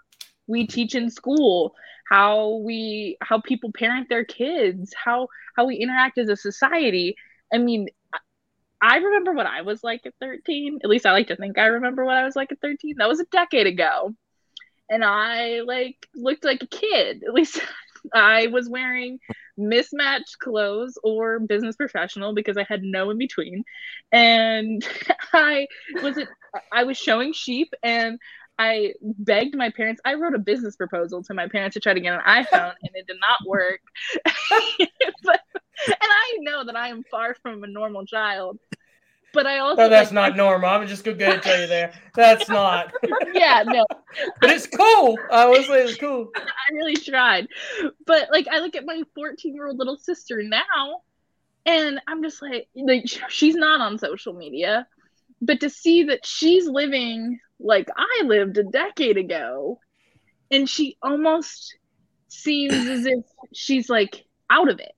we 0.46 0.66
teach 0.66 0.94
in 0.94 1.08
school 1.10 1.74
how 2.08 2.56
we 2.56 3.16
how 3.22 3.40
people 3.40 3.70
parent 3.72 4.08
their 4.08 4.24
kids 4.24 4.92
how 5.02 5.28
how 5.56 5.64
we 5.64 5.76
interact 5.76 6.18
as 6.18 6.28
a 6.28 6.36
society. 6.36 7.16
I 7.52 7.58
mean 7.58 7.88
I 8.82 8.96
remember 8.96 9.32
what 9.32 9.46
I 9.46 9.62
was 9.62 9.84
like 9.84 10.04
at 10.06 10.14
13. 10.20 10.80
At 10.82 10.90
least 10.90 11.06
I 11.06 11.12
like 11.12 11.28
to 11.28 11.36
think 11.36 11.56
I 11.56 11.66
remember 11.66 12.04
what 12.04 12.16
I 12.16 12.24
was 12.24 12.34
like 12.34 12.50
at 12.50 12.60
13. 12.60 12.96
That 12.98 13.08
was 13.08 13.20
a 13.20 13.26
decade 13.26 13.68
ago. 13.68 14.14
And 14.90 15.04
I 15.04 15.60
like 15.60 16.06
looked 16.16 16.44
like 16.44 16.62
a 16.62 16.66
kid. 16.66 17.22
At 17.26 17.32
least 17.32 17.60
I 18.14 18.48
was 18.48 18.68
wearing 18.68 19.20
mismatched 19.56 20.38
clothes 20.40 20.98
or 21.04 21.38
business 21.38 21.76
professional 21.76 22.34
because 22.34 22.56
I 22.56 22.64
had 22.64 22.82
no 22.82 23.10
in 23.10 23.18
between. 23.18 23.62
And 24.10 24.84
I 25.32 25.68
was 26.02 26.18
I 26.72 26.82
was 26.82 26.98
showing 26.98 27.32
sheep 27.32 27.72
and 27.84 28.18
I 28.58 28.94
begged 29.02 29.56
my 29.56 29.70
parents. 29.70 30.00
I 30.04 30.14
wrote 30.14 30.34
a 30.34 30.38
business 30.38 30.76
proposal 30.76 31.22
to 31.24 31.34
my 31.34 31.48
parents 31.48 31.74
to 31.74 31.80
try 31.80 31.94
to 31.94 32.00
get 32.00 32.14
an 32.14 32.20
iPhone, 32.20 32.74
and 32.82 32.90
it 32.94 33.06
did 33.06 33.16
not 33.20 33.46
work. 33.46 33.80
but, 35.24 35.40
and 35.86 35.96
I 36.00 36.36
know 36.40 36.64
that 36.64 36.76
I 36.76 36.88
am 36.88 37.02
far 37.10 37.34
from 37.42 37.64
a 37.64 37.66
normal 37.66 38.06
child. 38.06 38.58
But 39.32 39.46
I 39.46 39.58
also 39.58 39.82
no, 39.82 39.88
that's 39.88 40.12
like, 40.12 40.34
not 40.34 40.36
normal. 40.36 40.68
I'm 40.68 40.86
just 40.86 41.04
gonna 41.04 41.16
go 41.16 41.38
tell 41.38 41.58
you 41.58 41.66
there. 41.66 41.92
That's 42.14 42.48
not. 42.50 42.92
yeah, 43.32 43.62
no. 43.66 43.86
but 44.40 44.50
it's 44.50 44.66
cool. 44.66 45.18
I 45.30 45.44
always 45.44 45.66
say 45.66 45.84
it's 45.84 45.96
cool. 45.96 46.30
I 46.36 46.74
really 46.74 46.96
tried, 46.96 47.48
but 48.04 48.28
like 48.30 48.46
I 48.48 48.58
look 48.58 48.76
at 48.76 48.84
my 48.84 49.02
14 49.14 49.54
year 49.54 49.68
old 49.68 49.78
little 49.78 49.96
sister 49.96 50.42
now, 50.42 51.00
and 51.64 51.98
I'm 52.06 52.22
just 52.22 52.42
like, 52.42 52.68
like 52.74 53.04
she's 53.28 53.54
not 53.54 53.80
on 53.80 53.98
social 53.98 54.34
media, 54.34 54.86
but 55.40 55.60
to 55.60 55.70
see 55.70 56.04
that 56.04 56.26
she's 56.26 56.66
living 56.66 57.40
like 57.62 57.88
I 57.96 58.22
lived 58.24 58.58
a 58.58 58.64
decade 58.64 59.16
ago, 59.16 59.78
and 60.50 60.68
she 60.68 60.96
almost 61.02 61.76
seems 62.28 62.74
as 62.74 63.06
if 63.06 63.24
she's 63.52 63.88
like 63.88 64.24
out 64.50 64.70
of 64.70 64.80
it. 64.80 64.92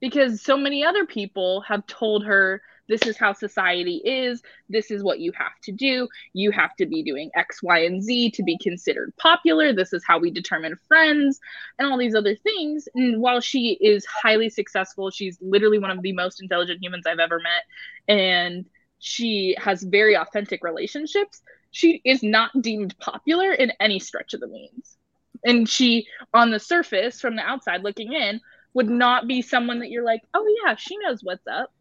Because 0.00 0.42
so 0.42 0.56
many 0.56 0.84
other 0.84 1.06
people 1.06 1.60
have 1.62 1.84
told 1.86 2.24
her 2.24 2.62
this 2.88 3.02
is 3.06 3.18
how 3.18 3.32
society 3.32 4.00
is. 4.04 4.42
This 4.68 4.90
is 4.90 5.02
what 5.02 5.20
you 5.20 5.32
have 5.32 5.52
to 5.64 5.72
do. 5.72 6.08
You 6.32 6.50
have 6.52 6.74
to 6.76 6.86
be 6.86 7.02
doing 7.02 7.30
x 7.34 7.62
y 7.62 7.80
and 7.80 8.02
z 8.02 8.30
to 8.30 8.42
be 8.42 8.56
considered 8.58 9.12
popular. 9.18 9.72
This 9.72 9.92
is 9.92 10.02
how 10.06 10.18
we 10.18 10.30
determine 10.30 10.76
friends 10.88 11.38
and 11.78 11.88
all 11.88 11.98
these 11.98 12.14
other 12.14 12.34
things. 12.34 12.88
And 12.94 13.20
while 13.20 13.40
she 13.40 13.78
is 13.80 14.06
highly 14.06 14.48
successful 14.48 15.10
she's 15.10 15.38
literally 15.40 15.78
one 15.78 15.90
of 15.90 16.02
the 16.02 16.12
most 16.12 16.40
intelligent 16.40 16.82
humans 16.82 17.06
i've 17.06 17.18
ever 17.18 17.40
met. 17.40 17.64
And 18.08 18.66
she 19.00 19.54
has 19.58 19.82
very 19.82 20.16
authentic 20.16 20.64
relationships 20.64 21.42
she 21.70 22.00
is 22.04 22.22
not 22.22 22.50
deemed 22.60 22.96
popular 22.98 23.52
in 23.52 23.72
any 23.80 23.98
stretch 23.98 24.34
of 24.34 24.40
the 24.40 24.48
means. 24.48 24.96
And 25.44 25.68
she 25.68 26.06
on 26.34 26.50
the 26.50 26.58
surface 26.58 27.20
from 27.20 27.36
the 27.36 27.42
outside 27.42 27.82
looking 27.82 28.12
in 28.12 28.40
would 28.74 28.88
not 28.88 29.26
be 29.26 29.42
someone 29.42 29.80
that 29.80 29.90
you're 29.90 30.04
like 30.04 30.22
oh 30.34 30.46
yeah 30.64 30.74
she 30.74 30.96
knows 30.98 31.20
what's 31.22 31.46
up. 31.46 31.72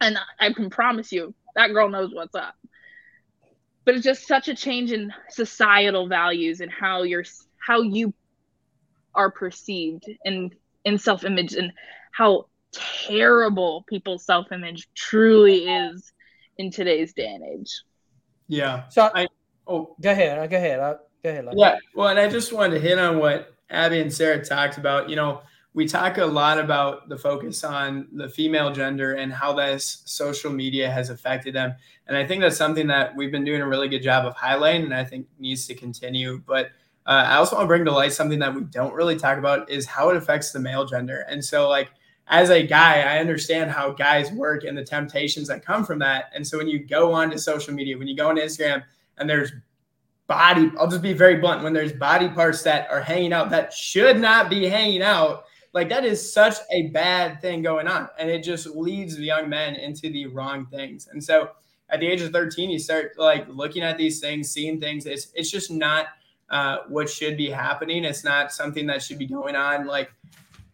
And 0.00 0.18
i 0.38 0.52
can 0.52 0.70
promise 0.70 1.12
you 1.12 1.34
that 1.54 1.72
girl 1.72 1.88
knows 1.88 2.14
what's 2.14 2.34
up. 2.34 2.54
But 3.84 3.94
it's 3.94 4.04
just 4.04 4.26
such 4.26 4.48
a 4.48 4.54
change 4.54 4.92
in 4.92 5.12
societal 5.30 6.06
values 6.08 6.60
and 6.60 6.70
how 6.70 7.02
you're 7.02 7.24
how 7.58 7.82
you 7.82 8.12
are 9.14 9.30
perceived 9.30 10.04
in 10.24 10.50
in 10.84 10.98
self-image 10.98 11.54
and 11.54 11.72
how 12.12 12.46
terrible 12.72 13.84
people's 13.88 14.24
self-image 14.24 14.88
truly 14.94 15.68
is 15.68 16.12
in 16.58 16.70
today's 16.70 17.12
day 17.12 17.26
and 17.26 17.44
age 17.44 17.82
yeah. 18.50 18.88
So 18.88 19.10
I 19.14 19.28
oh 19.66 19.96
go 20.00 20.10
ahead. 20.10 20.50
Go 20.50 20.56
ahead. 20.56 20.80
I, 20.80 20.94
go 21.22 21.30
ahead. 21.30 21.48
Yeah. 21.54 21.76
Well, 21.94 22.08
and 22.08 22.18
I 22.18 22.28
just 22.28 22.52
wanted 22.52 22.74
to 22.74 22.80
hit 22.80 22.98
on 22.98 23.18
what 23.18 23.54
Abby 23.70 24.00
and 24.00 24.12
Sarah 24.12 24.44
talked 24.44 24.76
about. 24.76 25.08
You 25.08 25.16
know, 25.16 25.42
we 25.72 25.86
talk 25.86 26.18
a 26.18 26.26
lot 26.26 26.58
about 26.58 27.08
the 27.08 27.16
focus 27.16 27.62
on 27.62 28.08
the 28.12 28.28
female 28.28 28.72
gender 28.72 29.14
and 29.14 29.32
how 29.32 29.52
this 29.52 30.02
social 30.04 30.50
media 30.50 30.90
has 30.90 31.10
affected 31.10 31.54
them. 31.54 31.74
And 32.08 32.16
I 32.16 32.26
think 32.26 32.42
that's 32.42 32.56
something 32.56 32.88
that 32.88 33.14
we've 33.14 33.30
been 33.30 33.44
doing 33.44 33.60
a 33.60 33.68
really 33.68 33.88
good 33.88 34.02
job 34.02 34.26
of 34.26 34.34
highlighting 34.34 34.84
and 34.84 34.94
I 34.94 35.04
think 35.04 35.28
needs 35.38 35.66
to 35.68 35.74
continue. 35.74 36.42
But 36.44 36.70
uh, 37.06 37.24
I 37.28 37.36
also 37.36 37.54
want 37.54 37.64
to 37.64 37.68
bring 37.68 37.84
to 37.84 37.92
light 37.92 38.12
something 38.12 38.40
that 38.40 38.52
we 38.52 38.62
don't 38.62 38.94
really 38.94 39.16
talk 39.16 39.38
about 39.38 39.70
is 39.70 39.86
how 39.86 40.10
it 40.10 40.16
affects 40.16 40.50
the 40.50 40.58
male 40.58 40.84
gender. 40.84 41.24
And 41.28 41.44
so, 41.44 41.68
like, 41.68 41.92
as 42.28 42.50
a 42.50 42.66
guy, 42.66 43.00
I 43.00 43.18
understand 43.18 43.70
how 43.70 43.90
guys 43.90 44.30
work 44.30 44.64
and 44.64 44.76
the 44.76 44.84
temptations 44.84 45.48
that 45.48 45.64
come 45.64 45.84
from 45.84 45.98
that. 45.98 46.30
And 46.34 46.46
so 46.46 46.58
when 46.58 46.68
you 46.68 46.78
go 46.78 47.12
onto 47.12 47.38
social 47.38 47.74
media, 47.74 47.98
when 47.98 48.06
you 48.06 48.16
go 48.16 48.28
on 48.28 48.36
Instagram 48.36 48.84
and 49.18 49.28
there's 49.28 49.52
body, 50.26 50.70
I'll 50.78 50.88
just 50.88 51.02
be 51.02 51.12
very 51.12 51.36
blunt, 51.36 51.64
when 51.64 51.72
there's 51.72 51.92
body 51.92 52.28
parts 52.28 52.62
that 52.62 52.88
are 52.90 53.00
hanging 53.00 53.32
out 53.32 53.50
that 53.50 53.72
should 53.72 54.18
not 54.20 54.48
be 54.48 54.66
hanging 54.66 55.02
out, 55.02 55.44
like 55.72 55.88
that 55.88 56.04
is 56.04 56.32
such 56.32 56.54
a 56.70 56.88
bad 56.88 57.40
thing 57.40 57.62
going 57.62 57.88
on. 57.88 58.08
And 58.18 58.30
it 58.30 58.44
just 58.44 58.66
leads 58.66 59.18
young 59.18 59.48
men 59.48 59.74
into 59.74 60.10
the 60.10 60.26
wrong 60.26 60.66
things. 60.66 61.08
And 61.10 61.22
so 61.22 61.50
at 61.88 62.00
the 62.00 62.06
age 62.06 62.20
of 62.20 62.32
13, 62.32 62.70
you 62.70 62.78
start 62.78 63.12
like 63.18 63.46
looking 63.48 63.82
at 63.82 63.98
these 63.98 64.20
things, 64.20 64.50
seeing 64.50 64.80
things. 64.80 65.06
It's 65.06 65.28
it's 65.34 65.50
just 65.50 65.70
not 65.70 66.06
uh, 66.48 66.78
what 66.88 67.08
should 67.08 67.36
be 67.36 67.50
happening. 67.50 68.04
It's 68.04 68.24
not 68.24 68.52
something 68.52 68.86
that 68.86 69.02
should 69.02 69.18
be 69.18 69.26
going 69.26 69.56
on. 69.56 69.86
Like 69.86 70.12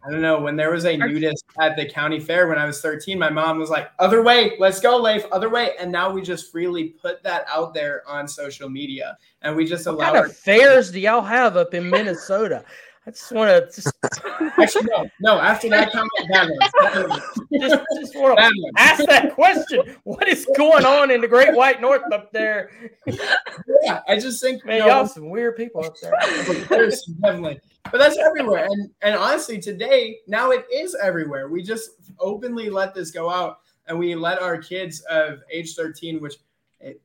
I 0.07 0.11
don't 0.11 0.21
know. 0.21 0.39
When 0.39 0.55
there 0.55 0.71
was 0.71 0.85
a 0.85 0.95
nudist 0.95 1.43
at 1.59 1.75
the 1.75 1.85
county 1.85 2.19
fair 2.19 2.47
when 2.47 2.57
I 2.57 2.65
was 2.65 2.79
13, 2.81 3.19
my 3.19 3.29
mom 3.29 3.59
was 3.59 3.69
like, 3.69 3.89
other 3.99 4.23
way, 4.23 4.53
let's 4.57 4.79
go, 4.79 4.97
Lafe, 4.97 5.25
other 5.33 5.49
way. 5.49 5.71
And 5.79 5.91
now 5.91 6.09
we 6.09 6.21
just 6.21 6.49
freely 6.51 6.85
put 7.01 7.21
that 7.23 7.45
out 7.53 7.73
there 7.73 8.03
on 8.07 8.27
social 8.27 8.69
media. 8.69 9.17
And 9.41 9.55
we 9.55 9.65
just 9.65 9.85
what 9.85 9.95
allow 9.95 10.05
kind 10.05 10.17
our- 10.17 10.25
of 10.27 10.37
fairs 10.37 10.91
do 10.91 10.99
y'all 11.01 11.21
have 11.21 11.57
up 11.57 11.73
in 11.73 11.89
Minnesota? 11.89 12.63
I 13.07 13.11
just 13.11 13.31
want 13.31 13.49
to 13.49 13.73
just 13.73 13.93
actually 14.59 14.89
no, 14.91 15.09
no. 15.21 15.39
After 15.39 15.69
that 15.69 15.93
comment, 15.93 16.11
that 16.27 17.21
just, 17.53 17.83
just 18.01 18.15
want 18.17 18.37
to 18.37 18.71
ask 18.75 19.05
that 19.05 19.33
question. 19.33 19.95
What 20.03 20.27
is 20.27 20.45
going 20.57 20.85
on 20.85 21.09
in 21.09 21.21
the 21.21 21.27
Great 21.27 21.55
White 21.55 21.79
North 21.79 22.01
up 22.11 22.33
there? 22.33 22.69
Yeah, 23.05 24.01
I 24.09 24.19
just 24.19 24.41
think 24.41 24.65
man, 24.65 24.85
you 24.85 24.91
all 24.91 25.07
some 25.07 25.29
weird 25.29 25.55
people 25.55 25.85
up 25.85 25.95
there. 26.01 26.11
definitely, 27.21 27.61
but 27.89 27.97
that's 27.97 28.17
everywhere. 28.17 28.65
And 28.69 28.89
and 29.01 29.15
honestly, 29.15 29.57
today 29.57 30.17
now 30.27 30.51
it 30.51 30.65
is 30.73 30.93
everywhere. 31.01 31.47
We 31.47 31.63
just 31.63 31.91
openly 32.19 32.69
let 32.69 32.93
this 32.93 33.11
go 33.11 33.29
out, 33.29 33.59
and 33.87 33.97
we 33.97 34.15
let 34.15 34.41
our 34.41 34.57
kids 34.57 34.99
of 35.09 35.39
age 35.49 35.75
thirteen, 35.75 36.19
which 36.19 36.35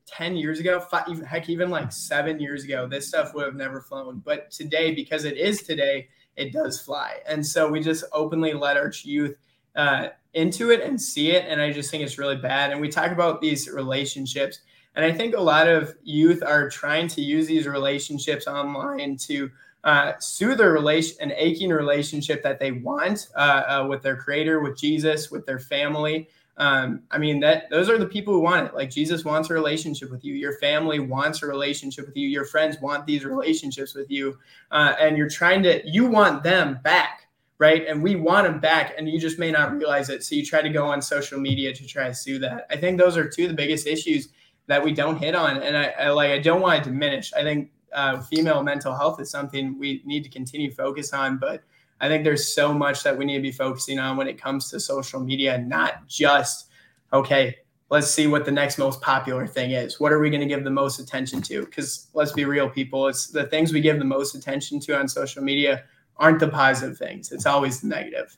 10 0.05 0.35
years 0.35 0.59
ago, 0.59 0.79
five, 0.79 1.21
heck, 1.23 1.49
even 1.49 1.69
like 1.69 1.91
seven 1.91 2.39
years 2.39 2.63
ago, 2.63 2.87
this 2.87 3.07
stuff 3.07 3.33
would 3.33 3.45
have 3.45 3.55
never 3.55 3.81
flown. 3.81 4.21
But 4.23 4.51
today, 4.51 4.93
because 4.93 5.25
it 5.25 5.37
is 5.37 5.63
today, 5.63 6.07
it 6.35 6.53
does 6.53 6.79
fly. 6.79 7.19
And 7.27 7.45
so 7.45 7.69
we 7.69 7.79
just 7.79 8.03
openly 8.11 8.53
let 8.53 8.77
our 8.77 8.91
youth 9.03 9.35
uh, 9.75 10.09
into 10.33 10.71
it 10.71 10.81
and 10.81 10.99
see 11.01 11.31
it. 11.31 11.45
And 11.47 11.61
I 11.61 11.71
just 11.71 11.89
think 11.91 12.03
it's 12.03 12.17
really 12.17 12.35
bad. 12.35 12.71
And 12.71 12.81
we 12.81 12.89
talk 12.89 13.11
about 13.11 13.41
these 13.41 13.69
relationships. 13.69 14.59
And 14.95 15.03
I 15.03 15.11
think 15.11 15.35
a 15.35 15.41
lot 15.41 15.67
of 15.67 15.95
youth 16.03 16.43
are 16.43 16.69
trying 16.69 17.07
to 17.09 17.21
use 17.21 17.47
these 17.47 17.67
relationships 17.67 18.47
online 18.47 19.17
to 19.17 19.49
uh, 19.83 20.13
soothe 20.19 20.61
a 20.61 20.69
relation, 20.69 21.17
an 21.19 21.33
aching 21.35 21.69
relationship 21.69 22.41
that 22.43 22.59
they 22.59 22.71
want 22.71 23.27
uh, 23.35 23.63
uh, 23.67 23.87
with 23.87 24.01
their 24.01 24.15
creator, 24.15 24.61
with 24.61 24.77
Jesus, 24.77 25.29
with 25.29 25.45
their 25.45 25.59
family. 25.59 26.29
Um, 26.57 27.01
I 27.09 27.17
mean 27.17 27.39
that 27.39 27.69
those 27.71 27.89
are 27.89 27.97
the 27.97 28.05
people 28.05 28.33
who 28.33 28.39
want 28.39 28.67
it. 28.67 28.75
Like 28.75 28.91
Jesus 28.91 29.25
wants 29.25 29.49
a 29.49 29.53
relationship 29.53 30.11
with 30.11 30.23
you. 30.23 30.35
Your 30.35 30.53
family 30.59 30.99
wants 30.99 31.41
a 31.41 31.47
relationship 31.47 32.05
with 32.05 32.15
you. 32.15 32.27
Your 32.27 32.45
friends 32.45 32.77
want 32.79 33.07
these 33.07 33.25
relationships 33.25 33.95
with 33.95 34.09
you, 34.11 34.37
uh, 34.69 34.93
and 34.99 35.17
you're 35.17 35.29
trying 35.29 35.63
to 35.63 35.81
you 35.89 36.05
want 36.05 36.43
them 36.43 36.79
back, 36.83 37.27
right? 37.57 37.87
And 37.87 38.03
we 38.03 38.15
want 38.15 38.45
them 38.45 38.59
back, 38.59 38.93
and 38.97 39.09
you 39.09 39.19
just 39.19 39.39
may 39.39 39.49
not 39.49 39.73
realize 39.73 40.09
it. 40.09 40.23
So 40.23 40.35
you 40.35 40.45
try 40.45 40.61
to 40.61 40.69
go 40.69 40.85
on 40.85 41.01
social 41.01 41.39
media 41.39 41.73
to 41.73 41.87
try 41.87 42.07
to 42.07 42.13
sue 42.13 42.37
that. 42.39 42.67
I 42.69 42.77
think 42.77 42.99
those 42.99 43.17
are 43.17 43.27
two 43.27 43.45
of 43.45 43.49
the 43.49 43.55
biggest 43.55 43.87
issues 43.87 44.29
that 44.67 44.83
we 44.83 44.93
don't 44.93 45.17
hit 45.17 45.33
on, 45.33 45.57
and 45.57 45.75
I, 45.75 45.85
I 45.99 46.09
like 46.09 46.29
I 46.29 46.39
don't 46.39 46.61
want 46.61 46.83
to 46.83 46.89
diminish. 46.91 47.33
I 47.33 47.41
think 47.41 47.71
uh, 47.93 48.21
female 48.21 48.61
mental 48.61 48.95
health 48.95 49.19
is 49.19 49.31
something 49.31 49.79
we 49.79 50.03
need 50.05 50.23
to 50.23 50.29
continue 50.29 50.71
focus 50.71 51.13
on, 51.13 51.37
but 51.37 51.63
I 52.03 52.09
think 52.09 52.25
there's 52.25 52.53
so 52.53 52.73
much 52.73 53.01
that 53.03 53.17
we 53.17 53.23
need 53.23 53.37
to 53.37 53.41
be 53.41 53.53
focusing 53.53 53.97
on 53.97 54.17
when 54.17 54.27
it 54.27 54.37
comes 54.37 54.69
to 54.71 54.79
social 54.81 55.21
media, 55.21 55.59
not 55.59 56.05
just, 56.05 56.67
okay, 57.13 57.55
let's 57.89 58.11
see 58.11 58.27
what 58.27 58.43
the 58.43 58.51
next 58.51 58.77
most 58.77 58.99
popular 58.99 59.47
thing 59.47 59.71
is. 59.71 60.01
What 60.01 60.11
are 60.11 60.19
we 60.19 60.29
going 60.29 60.41
to 60.41 60.45
give 60.45 60.65
the 60.65 60.69
most 60.69 60.99
attention 60.99 61.41
to? 61.43 61.63
Because 61.63 62.09
let's 62.13 62.33
be 62.33 62.43
real, 62.43 62.69
people, 62.69 63.07
it's 63.07 63.27
the 63.27 63.45
things 63.45 63.71
we 63.71 63.79
give 63.79 63.99
the 63.99 64.03
most 64.03 64.35
attention 64.35 64.81
to 64.81 64.99
on 64.99 65.07
social 65.07 65.41
media 65.41 65.85
aren't 66.17 66.41
the 66.41 66.49
positive 66.49 66.97
things. 66.97 67.31
It's 67.31 67.45
always 67.45 67.79
the 67.79 67.87
negative. 67.87 68.37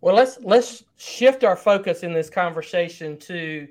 Well, 0.00 0.16
let's 0.16 0.40
let's 0.42 0.82
shift 0.96 1.44
our 1.44 1.56
focus 1.56 2.02
in 2.02 2.12
this 2.12 2.28
conversation 2.28 3.18
to 3.20 3.68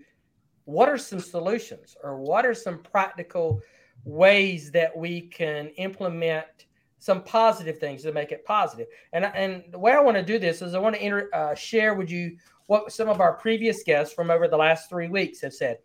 what 0.63 0.87
are 0.87 0.97
some 0.97 1.19
solutions 1.19 1.97
or 2.01 2.21
what 2.21 2.45
are 2.45 2.53
some 2.53 2.79
practical 2.79 3.59
ways 4.05 4.71
that 4.71 4.95
we 4.95 5.23
can 5.23 5.67
implement 5.75 6.64
some 7.05 7.21
positive 7.21 7.77
things 7.77 8.01
to 8.01 8.11
make 8.11 8.31
it 8.31 8.43
positive. 8.45 8.87
And 9.13 9.25
and 9.25 9.63
the 9.69 9.77
way 9.77 9.91
I 9.91 9.99
want 9.99 10.17
to 10.17 10.23
do 10.23 10.39
this 10.39 10.63
is 10.63 10.73
I 10.73 10.79
want 10.79 10.95
to 10.95 11.05
inter, 11.05 11.29
uh, 11.33 11.53
share 11.53 11.93
with 11.93 12.09
you 12.09 12.35
what 12.65 12.91
some 12.91 13.09
of 13.09 13.21
our 13.21 13.33
previous 13.33 13.83
guests 13.83 14.11
from 14.11 14.31
over 14.31 14.47
the 14.47 14.57
last 14.57 14.89
three 14.89 15.07
weeks 15.07 15.39
have 15.41 15.53
said. 15.53 15.77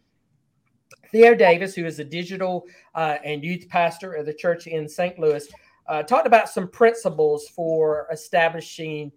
Theo 1.12 1.34
Davis, 1.34 1.74
who 1.74 1.84
is 1.84 1.98
a 1.98 2.04
digital 2.04 2.64
uh, 2.94 3.18
and 3.22 3.44
youth 3.44 3.68
pastor 3.68 4.14
of 4.14 4.24
the 4.24 4.32
church 4.32 4.66
in 4.66 4.88
St. 4.88 5.18
Louis, 5.18 5.46
uh, 5.88 6.02
talked 6.04 6.26
about 6.26 6.48
some 6.48 6.68
principles 6.68 7.48
for 7.48 8.06
establishing 8.10 9.12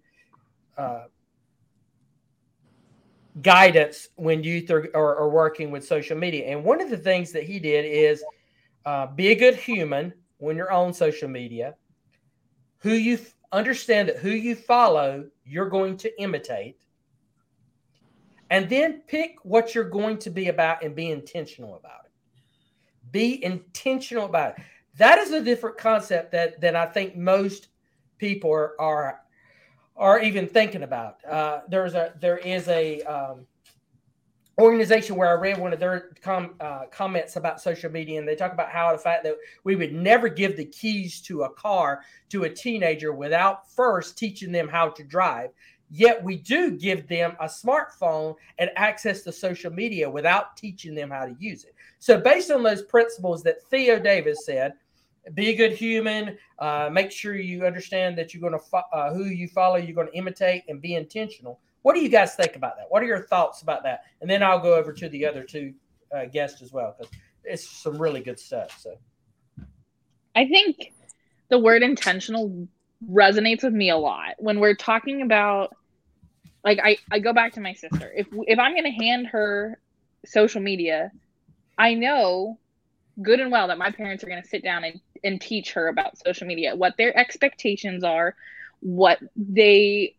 uh, 0.76 1.04
guidance 3.40 4.08
when 4.16 4.44
youth 4.44 4.70
are, 4.70 4.90
are, 4.94 5.16
are, 5.16 5.30
working 5.30 5.70
with 5.70 5.86
social 5.86 6.18
media. 6.18 6.46
And 6.48 6.64
one 6.64 6.82
of 6.82 6.90
the 6.90 6.98
things 6.98 7.32
that 7.32 7.44
he 7.44 7.58
did 7.58 7.86
is 7.86 8.22
uh, 8.84 9.06
be 9.06 9.28
a 9.28 9.34
good 9.34 9.54
human 9.54 10.12
when 10.36 10.56
you're 10.56 10.72
on 10.72 10.92
social 10.92 11.28
media. 11.28 11.74
Who 12.84 12.92
you 12.92 13.14
f- 13.14 13.34
understand 13.50 14.08
that 14.08 14.18
who 14.18 14.30
you 14.30 14.54
follow, 14.54 15.24
you're 15.44 15.70
going 15.70 15.96
to 15.96 16.22
imitate. 16.22 16.76
And 18.50 18.68
then 18.68 19.00
pick 19.08 19.36
what 19.42 19.74
you're 19.74 19.88
going 19.88 20.18
to 20.18 20.30
be 20.30 20.48
about 20.48 20.84
and 20.84 20.94
be 20.94 21.10
intentional 21.10 21.76
about 21.76 22.04
it. 22.04 22.12
Be 23.10 23.42
intentional 23.42 24.26
about 24.26 24.58
it. 24.58 24.64
That 24.98 25.18
is 25.18 25.32
a 25.32 25.42
different 25.42 25.78
concept 25.78 26.30
that, 26.32 26.60
that 26.60 26.76
I 26.76 26.84
think 26.84 27.16
most 27.16 27.68
people 28.18 28.52
are, 28.52 28.74
are 28.78 29.20
are 29.96 30.20
even 30.20 30.46
thinking 30.46 30.82
about. 30.82 31.24
Uh, 31.24 31.60
there's 31.68 31.94
a 31.94 32.12
there 32.20 32.38
is 32.38 32.68
a 32.68 33.00
um, 33.02 33.46
organization 34.58 35.16
where 35.16 35.28
I 35.28 35.40
read 35.40 35.58
one 35.58 35.72
of 35.72 35.80
their 35.80 36.10
com, 36.22 36.54
uh, 36.60 36.84
comments 36.90 37.36
about 37.36 37.60
social 37.60 37.90
media, 37.90 38.18
and 38.18 38.28
they 38.28 38.36
talk 38.36 38.52
about 38.52 38.70
how 38.70 38.92
the 38.92 38.98
fact 38.98 39.24
that 39.24 39.36
we 39.64 39.76
would 39.76 39.92
never 39.92 40.28
give 40.28 40.56
the 40.56 40.64
keys 40.64 41.20
to 41.22 41.42
a 41.42 41.50
car 41.54 42.02
to 42.30 42.44
a 42.44 42.50
teenager 42.50 43.12
without 43.12 43.70
first 43.70 44.16
teaching 44.16 44.52
them 44.52 44.68
how 44.68 44.90
to 44.90 45.02
drive. 45.04 45.50
Yet 45.90 46.22
we 46.22 46.36
do 46.36 46.72
give 46.72 47.06
them 47.08 47.36
a 47.40 47.46
smartphone 47.46 48.34
and 48.58 48.70
access 48.76 49.22
to 49.22 49.32
social 49.32 49.72
media 49.72 50.08
without 50.08 50.56
teaching 50.56 50.94
them 50.94 51.10
how 51.10 51.26
to 51.26 51.36
use 51.38 51.64
it. 51.64 51.74
So, 51.98 52.20
based 52.20 52.50
on 52.50 52.62
those 52.62 52.82
principles 52.82 53.42
that 53.42 53.62
Theo 53.70 53.98
Davis 53.98 54.44
said, 54.44 54.74
be 55.32 55.48
a 55.48 55.56
good 55.56 55.72
human. 55.72 56.36
Uh, 56.58 56.90
make 56.92 57.10
sure 57.10 57.34
you 57.34 57.64
understand 57.64 58.18
that 58.18 58.34
you're 58.34 58.40
going 58.40 58.52
to 58.52 58.58
fo- 58.58 58.82
uh, 58.92 59.12
who 59.12 59.24
you 59.24 59.48
follow. 59.48 59.76
You're 59.76 59.94
going 59.94 60.08
to 60.08 60.16
imitate 60.16 60.64
and 60.68 60.82
be 60.82 60.94
intentional. 60.94 61.60
What 61.84 61.94
do 61.94 62.00
you 62.00 62.08
guys 62.08 62.34
think 62.34 62.56
about 62.56 62.78
that? 62.78 62.86
What 62.88 63.02
are 63.02 63.06
your 63.06 63.26
thoughts 63.26 63.60
about 63.60 63.82
that? 63.82 64.04
And 64.22 64.30
then 64.30 64.42
I'll 64.42 64.58
go 64.58 64.74
over 64.74 64.90
to 64.94 65.06
the 65.06 65.26
other 65.26 65.42
two 65.42 65.74
uh, 66.16 66.24
guests 66.24 66.62
as 66.62 66.72
well 66.72 66.96
because 66.96 67.12
it's 67.44 67.68
some 67.68 68.00
really 68.00 68.22
good 68.22 68.40
stuff. 68.40 68.80
So, 68.80 68.96
I 70.34 70.48
think 70.48 70.94
the 71.50 71.58
word 71.58 71.82
intentional 71.82 72.66
resonates 73.06 73.62
with 73.62 73.74
me 73.74 73.90
a 73.90 73.98
lot 73.98 74.36
when 74.38 74.60
we're 74.60 74.74
talking 74.74 75.20
about. 75.20 75.76
Like 76.64 76.80
I, 76.82 76.96
I 77.10 77.18
go 77.18 77.34
back 77.34 77.52
to 77.52 77.60
my 77.60 77.74
sister. 77.74 78.10
If 78.16 78.28
if 78.32 78.58
I'm 78.58 78.72
going 78.72 78.84
to 78.84 79.04
hand 79.04 79.26
her 79.26 79.78
social 80.24 80.62
media, 80.62 81.12
I 81.76 81.92
know 81.92 82.58
good 83.20 83.40
and 83.40 83.52
well 83.52 83.68
that 83.68 83.76
my 83.76 83.90
parents 83.90 84.24
are 84.24 84.28
going 84.28 84.42
to 84.42 84.48
sit 84.48 84.62
down 84.64 84.84
and 84.84 85.02
and 85.22 85.38
teach 85.38 85.72
her 85.72 85.88
about 85.88 86.16
social 86.16 86.46
media, 86.46 86.74
what 86.74 86.96
their 86.96 87.14
expectations 87.14 88.04
are, 88.04 88.34
what 88.80 89.18
they 89.36 90.16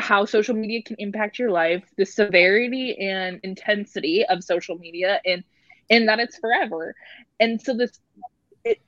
how 0.00 0.24
social 0.24 0.54
media 0.54 0.82
can 0.82 0.96
impact 0.98 1.38
your 1.38 1.50
life, 1.50 1.84
the 1.96 2.04
severity 2.04 2.96
and 2.98 3.40
intensity 3.42 4.24
of 4.26 4.42
social 4.42 4.76
media 4.78 5.20
and 5.24 5.44
and 5.90 6.08
that 6.08 6.18
it's 6.18 6.38
forever. 6.38 6.94
And 7.40 7.60
so 7.60 7.74
this 7.74 8.00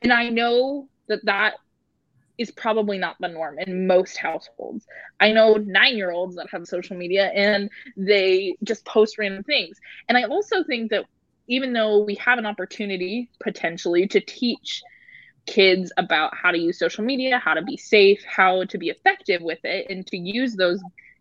and 0.03 0.13
I 0.13 0.29
know 0.29 0.89
that 1.09 1.25
that 1.25 1.55
is 2.39 2.51
probably 2.51 2.99
not 2.99 3.17
the 3.21 3.29
norm 3.29 3.59
in 3.59 3.87
most 3.87 4.17
households. 4.17 4.87
I 5.21 5.33
know 5.33 5.57
9-year-olds 5.57 6.37
that 6.37 6.49
have 6.51 6.67
social 6.67 6.97
media 6.97 7.27
and 7.35 7.71
they 7.97 8.57
just 8.65 8.85
post 8.87 9.19
random 9.19 9.45
things. 9.45 9.79
And 10.09 10.17
I 10.17 10.25
also 10.25 10.65
think 10.65 10.91
that 10.91 11.05
even 11.49 11.73
though 11.73 12.03
we 12.03 12.15
have 12.15 12.39
an 12.39 12.47
opportunity 12.47 13.29
potentially 13.41 14.07
to 14.09 14.21
teach 14.21 14.83
kids 15.51 15.93
about 15.97 16.33
how 16.35 16.53
to 16.53 16.59
use 16.59 16.79
social 16.79 17.05
media, 17.05 17.39
how 17.39 17.55
to 17.55 17.63
be 17.63 17.77
safe, 17.77 18.23
how 18.25 18.65
to 18.65 18.79
be 18.79 18.89
effective 18.89 19.43
with 19.43 19.59
it, 19.65 19.91
and 19.91 20.07
to 20.07 20.17
use 20.17 20.55
those 20.55 20.81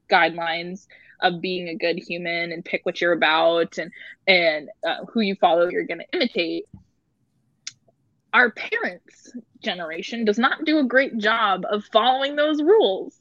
guidelines 0.10 0.86
of 1.22 1.42
being 1.42 1.68
a 1.68 1.76
good 1.76 1.98
human 1.98 2.52
and 2.52 2.64
pick 2.64 2.86
what 2.86 3.02
you're 3.02 3.12
about 3.12 3.78
and 3.78 3.92
and 4.28 4.70
uh, 4.88 5.04
who 5.12 5.22
you 5.22 5.36
follow 5.36 5.68
you're 5.68 5.86
going 5.86 6.00
to 6.00 6.14
imitate. 6.14 6.66
Our 8.32 8.52
parents 8.52 9.34
generation 9.64 10.26
does 10.26 10.38
not 10.38 10.64
do 10.64 10.78
a 10.78 10.84
great 10.84 11.18
job 11.18 11.66
of 11.70 11.84
following 11.86 12.36
those 12.36 12.62
rules. 12.62 13.18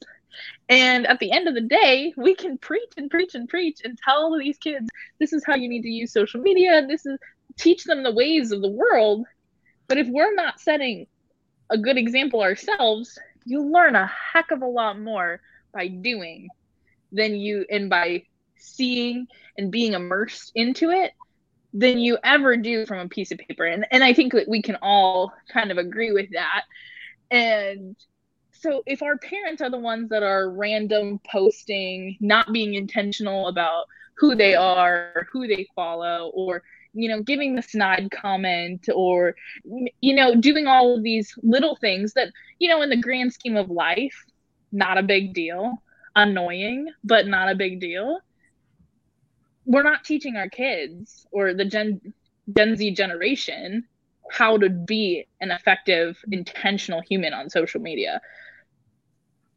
And 0.69 1.07
at 1.07 1.19
the 1.19 1.31
end 1.31 1.47
of 1.47 1.55
the 1.55 1.61
day 1.61 2.13
we 2.15 2.35
can 2.35 2.59
preach 2.59 2.93
and 2.97 3.09
preach 3.09 3.33
and 3.33 3.49
preach 3.49 3.81
and 3.83 3.97
tell 3.97 4.37
these 4.37 4.59
kids 4.59 4.87
this 5.19 5.33
is 5.33 5.43
how 5.43 5.55
you 5.55 5.67
need 5.67 5.81
to 5.81 5.89
use 5.89 6.13
social 6.13 6.39
media. 6.39 6.77
And 6.77 6.87
this 6.89 7.05
is 7.05 7.17
teach 7.57 7.83
them 7.83 8.03
the 8.03 8.13
ways 8.13 8.51
of 8.51 8.61
the 8.61 8.69
world 8.69 9.25
but 9.89 9.97
if 9.97 10.07
we're 10.07 10.33
not 10.35 10.61
setting 10.61 11.07
a 11.69 11.77
good 11.77 11.97
example 11.97 12.41
ourselves, 12.41 13.19
you 13.43 13.63
learn 13.63 13.95
a 13.95 14.09
heck 14.33 14.51
of 14.51 14.61
a 14.61 14.67
lot 14.67 14.99
more 14.99 15.41
by 15.73 15.87
doing 15.87 16.47
than 17.11 17.35
you 17.35 17.65
and 17.69 17.89
by 17.89 18.23
seeing 18.57 19.27
and 19.57 19.71
being 19.71 19.93
immersed 19.93 20.51
into 20.55 20.91
it 20.91 21.11
than 21.73 21.97
you 21.97 22.17
ever 22.23 22.55
do 22.55 22.85
from 22.85 22.99
a 22.99 23.09
piece 23.09 23.31
of 23.31 23.39
paper. 23.39 23.65
And 23.65 23.85
and 23.91 24.03
I 24.03 24.13
think 24.13 24.33
that 24.33 24.47
we 24.47 24.61
can 24.61 24.77
all 24.81 25.33
kind 25.51 25.71
of 25.71 25.77
agree 25.77 26.11
with 26.11 26.31
that. 26.33 26.63
And 27.31 27.95
so 28.51 28.83
if 28.85 29.01
our 29.01 29.17
parents 29.17 29.61
are 29.61 29.71
the 29.71 29.79
ones 29.79 30.09
that 30.09 30.23
are 30.23 30.51
random 30.51 31.19
posting, 31.31 32.17
not 32.19 32.53
being 32.53 32.75
intentional 32.75 33.47
about 33.47 33.85
who 34.17 34.35
they 34.35 34.53
are, 34.53 35.27
who 35.31 35.47
they 35.47 35.65
follow, 35.75 36.31
or 36.33 36.61
you 36.93 37.09
know, 37.09 37.21
giving 37.21 37.55
the 37.55 37.61
snide 37.61 38.09
comment 38.11 38.87
or, 38.93 39.35
you 40.01 40.15
know, 40.15 40.35
doing 40.35 40.67
all 40.67 40.95
of 40.95 41.03
these 41.03 41.33
little 41.43 41.75
things 41.75 42.13
that, 42.13 42.29
you 42.57 42.67
know, 42.67 42.81
in 42.81 42.89
the 42.89 42.97
grand 42.97 43.33
scheme 43.33 43.55
of 43.55 43.69
life, 43.69 44.25
not 44.71 44.97
a 44.97 45.03
big 45.03 45.33
deal, 45.33 45.81
annoying, 46.15 46.89
but 47.03 47.27
not 47.27 47.49
a 47.49 47.55
big 47.55 47.79
deal. 47.79 48.19
We're 49.65 49.83
not 49.83 50.03
teaching 50.03 50.35
our 50.35 50.49
kids 50.49 51.27
or 51.31 51.53
the 51.53 51.65
Gen, 51.65 52.13
Gen 52.55 52.75
Z 52.75 52.91
generation 52.95 53.85
how 54.31 54.57
to 54.57 54.69
be 54.69 55.27
an 55.41 55.51
effective, 55.51 56.17
intentional 56.31 57.01
human 57.01 57.33
on 57.33 57.49
social 57.49 57.81
media. 57.81 58.21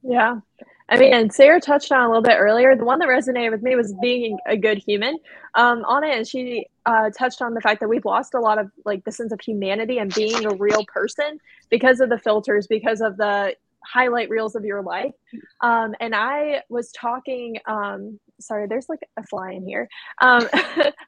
Yeah. 0.02 0.40
I 0.88 0.98
mean, 0.98 1.14
and 1.14 1.32
Sarah 1.32 1.60
touched 1.60 1.92
on 1.92 2.04
a 2.04 2.08
little 2.08 2.22
bit 2.22 2.36
earlier. 2.38 2.76
The 2.76 2.84
one 2.84 2.98
that 2.98 3.08
resonated 3.08 3.52
with 3.52 3.62
me 3.62 3.76
was 3.76 3.94
being 4.02 4.38
a 4.46 4.56
good 4.56 4.78
human 4.78 5.16
um, 5.54 5.84
on 5.84 6.04
it. 6.04 6.16
And 6.16 6.26
she 6.26 6.66
uh, 6.86 7.10
touched 7.10 7.42
on 7.42 7.54
the 7.54 7.60
fact 7.60 7.80
that 7.80 7.88
we've 7.88 8.04
lost 8.04 8.34
a 8.34 8.40
lot 8.40 8.58
of 8.58 8.70
like 8.84 9.04
the 9.04 9.12
sense 9.12 9.32
of 9.32 9.40
humanity 9.40 9.98
and 9.98 10.12
being 10.14 10.44
a 10.44 10.54
real 10.54 10.84
person 10.86 11.38
because 11.70 12.00
of 12.00 12.08
the 12.08 12.18
filters, 12.18 12.66
because 12.66 13.00
of 13.00 13.16
the 13.16 13.54
highlight 13.84 14.30
reels 14.30 14.54
of 14.54 14.64
your 14.64 14.82
life. 14.82 15.12
Um, 15.60 15.94
and 16.00 16.14
I 16.14 16.62
was 16.68 16.92
talking, 16.92 17.56
um, 17.66 18.18
sorry, 18.40 18.66
there's 18.66 18.88
like 18.88 19.00
a 19.16 19.26
fly 19.26 19.52
in 19.52 19.66
here. 19.66 19.88
Um, 20.20 20.48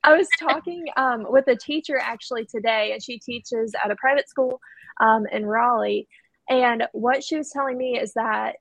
I 0.05 0.17
was 0.17 0.29
talking 0.39 0.87
um, 0.97 1.27
with 1.29 1.47
a 1.49 1.57
teacher 1.57 1.99
actually 2.01 2.47
today, 2.47 2.93
and 2.93 3.03
she 3.03 3.19
teaches 3.19 3.75
at 3.83 3.91
a 3.91 3.97
private 3.97 4.29
school 4.29 4.61
um, 5.01 5.27
in 5.33 5.47
Raleigh. 5.47 6.09
And 6.49 6.85
what 6.93 7.25
she 7.25 7.37
was 7.37 7.51
telling 7.51 7.79
me 7.79 7.99
is 7.99 8.13
that 8.15 8.57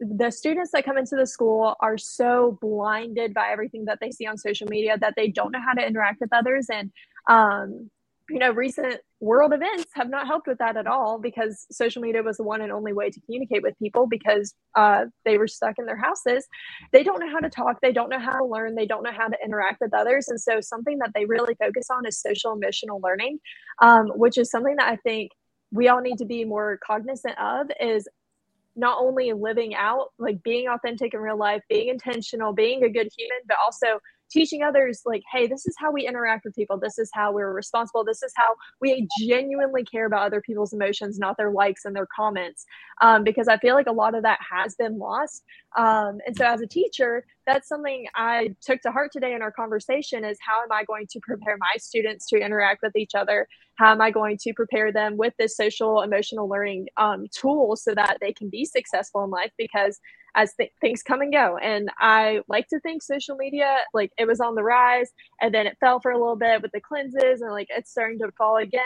the 0.00 0.30
students 0.30 0.70
that 0.72 0.84
come 0.84 0.98
into 0.98 1.16
the 1.16 1.26
school 1.26 1.74
are 1.80 1.98
so 1.98 2.58
blinded 2.60 3.32
by 3.32 3.48
everything 3.50 3.86
that 3.86 3.98
they 4.00 4.10
see 4.10 4.26
on 4.26 4.36
social 4.36 4.66
media 4.68 4.98
that 4.98 5.14
they 5.16 5.28
don't 5.28 5.52
know 5.52 5.62
how 5.64 5.72
to 5.72 5.86
interact 5.86 6.20
with 6.20 6.32
others. 6.32 6.66
And 6.70 6.90
um, 7.28 7.90
you 8.28 8.40
know 8.40 8.50
recent 8.50 9.00
world 9.20 9.52
events 9.52 9.86
have 9.94 10.10
not 10.10 10.26
helped 10.26 10.48
with 10.48 10.58
that 10.58 10.76
at 10.76 10.86
all 10.86 11.18
because 11.18 11.64
social 11.70 12.02
media 12.02 12.22
was 12.22 12.36
the 12.36 12.42
one 12.42 12.60
and 12.60 12.72
only 12.72 12.92
way 12.92 13.08
to 13.08 13.20
communicate 13.20 13.62
with 13.62 13.78
people 13.78 14.06
because 14.06 14.52
uh, 14.74 15.04
they 15.24 15.38
were 15.38 15.46
stuck 15.46 15.78
in 15.78 15.86
their 15.86 15.96
houses. 15.96 16.46
They 16.92 17.02
don't 17.02 17.20
know 17.20 17.30
how 17.30 17.38
to 17.38 17.48
talk. 17.48 17.80
They 17.80 17.92
don't 17.92 18.10
know 18.10 18.18
how 18.18 18.36
to 18.36 18.44
learn. 18.44 18.74
They 18.74 18.84
don't 18.84 19.04
know 19.04 19.12
how 19.12 19.28
to 19.28 19.36
interact 19.44 19.80
with 19.80 19.94
others. 19.94 20.28
And 20.28 20.40
so 20.40 20.60
something 20.60 20.98
that 20.98 21.12
they 21.14 21.24
really 21.24 21.54
focus 21.54 21.86
on 21.88 22.04
is 22.04 22.20
social 22.20 22.52
emotional 22.52 23.00
learning 23.02 23.38
um, 23.80 24.08
which 24.14 24.38
is 24.38 24.50
something 24.50 24.76
that 24.76 24.88
i 24.88 24.96
think 24.96 25.32
we 25.72 25.88
all 25.88 26.00
need 26.00 26.18
to 26.18 26.24
be 26.24 26.44
more 26.44 26.78
cognizant 26.84 27.36
of 27.38 27.68
is 27.80 28.08
not 28.76 28.98
only 29.00 29.32
living 29.32 29.74
out 29.74 30.08
like 30.18 30.42
being 30.42 30.68
authentic 30.68 31.14
in 31.14 31.20
real 31.20 31.38
life 31.38 31.62
being 31.68 31.88
intentional 31.88 32.52
being 32.52 32.84
a 32.84 32.88
good 32.88 33.08
human 33.16 33.38
but 33.48 33.56
also 33.64 33.98
teaching 34.30 34.62
others 34.62 35.02
like 35.06 35.22
hey 35.32 35.46
this 35.46 35.66
is 35.66 35.74
how 35.78 35.92
we 35.92 36.06
interact 36.06 36.44
with 36.44 36.54
people. 36.54 36.78
This 36.78 36.98
is 36.98 37.10
how 37.14 37.32
we're 37.32 37.52
responsible. 37.52 38.04
This 38.04 38.22
is 38.22 38.32
how 38.36 38.54
we 38.80 39.06
genuinely 39.20 39.84
care 39.84 40.06
about 40.06 40.22
other 40.22 40.40
people's 40.40 40.72
emotions 40.72 41.18
not 41.18 41.36
their 41.36 41.50
likes 41.50 41.84
and 41.84 41.94
their 41.94 42.08
comments 42.14 42.64
um, 43.00 43.24
because 43.24 43.48
i 43.48 43.56
feel 43.58 43.74
like 43.74 43.86
a 43.86 43.92
lot 43.92 44.14
of 44.14 44.22
that 44.22 44.38
has 44.50 44.74
been 44.74 44.98
lost 44.98 45.44
um, 45.76 46.18
and 46.26 46.36
so 46.36 46.44
as 46.44 46.60
a 46.60 46.66
teacher 46.66 47.24
that's 47.46 47.68
something 47.68 48.06
i 48.14 48.54
took 48.60 48.80
to 48.80 48.90
heart 48.90 49.10
today 49.12 49.34
in 49.34 49.42
our 49.42 49.52
conversation 49.52 50.24
is 50.24 50.38
how 50.46 50.62
am 50.62 50.72
i 50.72 50.84
going 50.84 51.06
to 51.08 51.20
prepare 51.20 51.56
my 51.58 51.72
students 51.78 52.26
to 52.26 52.38
interact 52.38 52.80
with 52.82 52.96
each 52.96 53.14
other 53.14 53.46
how 53.76 53.92
am 53.92 54.00
i 54.00 54.10
going 54.10 54.36
to 54.38 54.52
prepare 54.52 54.92
them 54.92 55.16
with 55.16 55.32
this 55.38 55.56
social 55.56 56.02
emotional 56.02 56.48
learning 56.48 56.86
um, 56.96 57.26
tool 57.34 57.76
so 57.76 57.94
that 57.94 58.18
they 58.20 58.32
can 58.32 58.48
be 58.48 58.64
successful 58.64 59.24
in 59.24 59.30
life 59.30 59.52
because 59.56 60.00
as 60.36 60.54
th- 60.54 60.70
things 60.80 61.02
come 61.02 61.22
and 61.22 61.32
go. 61.32 61.56
And 61.56 61.90
I 61.98 62.42
like 62.46 62.68
to 62.68 62.78
think 62.80 63.02
social 63.02 63.36
media, 63.36 63.78
like 63.94 64.12
it 64.18 64.26
was 64.26 64.38
on 64.38 64.54
the 64.54 64.62
rise 64.62 65.10
and 65.40 65.52
then 65.52 65.66
it 65.66 65.78
fell 65.80 65.98
for 65.98 66.12
a 66.12 66.18
little 66.18 66.36
bit 66.36 66.62
with 66.62 66.72
the 66.72 66.80
cleanses 66.80 67.40
and 67.40 67.50
like 67.50 67.68
it's 67.70 67.90
starting 67.90 68.18
to 68.20 68.30
fall 68.32 68.58
again 68.58 68.82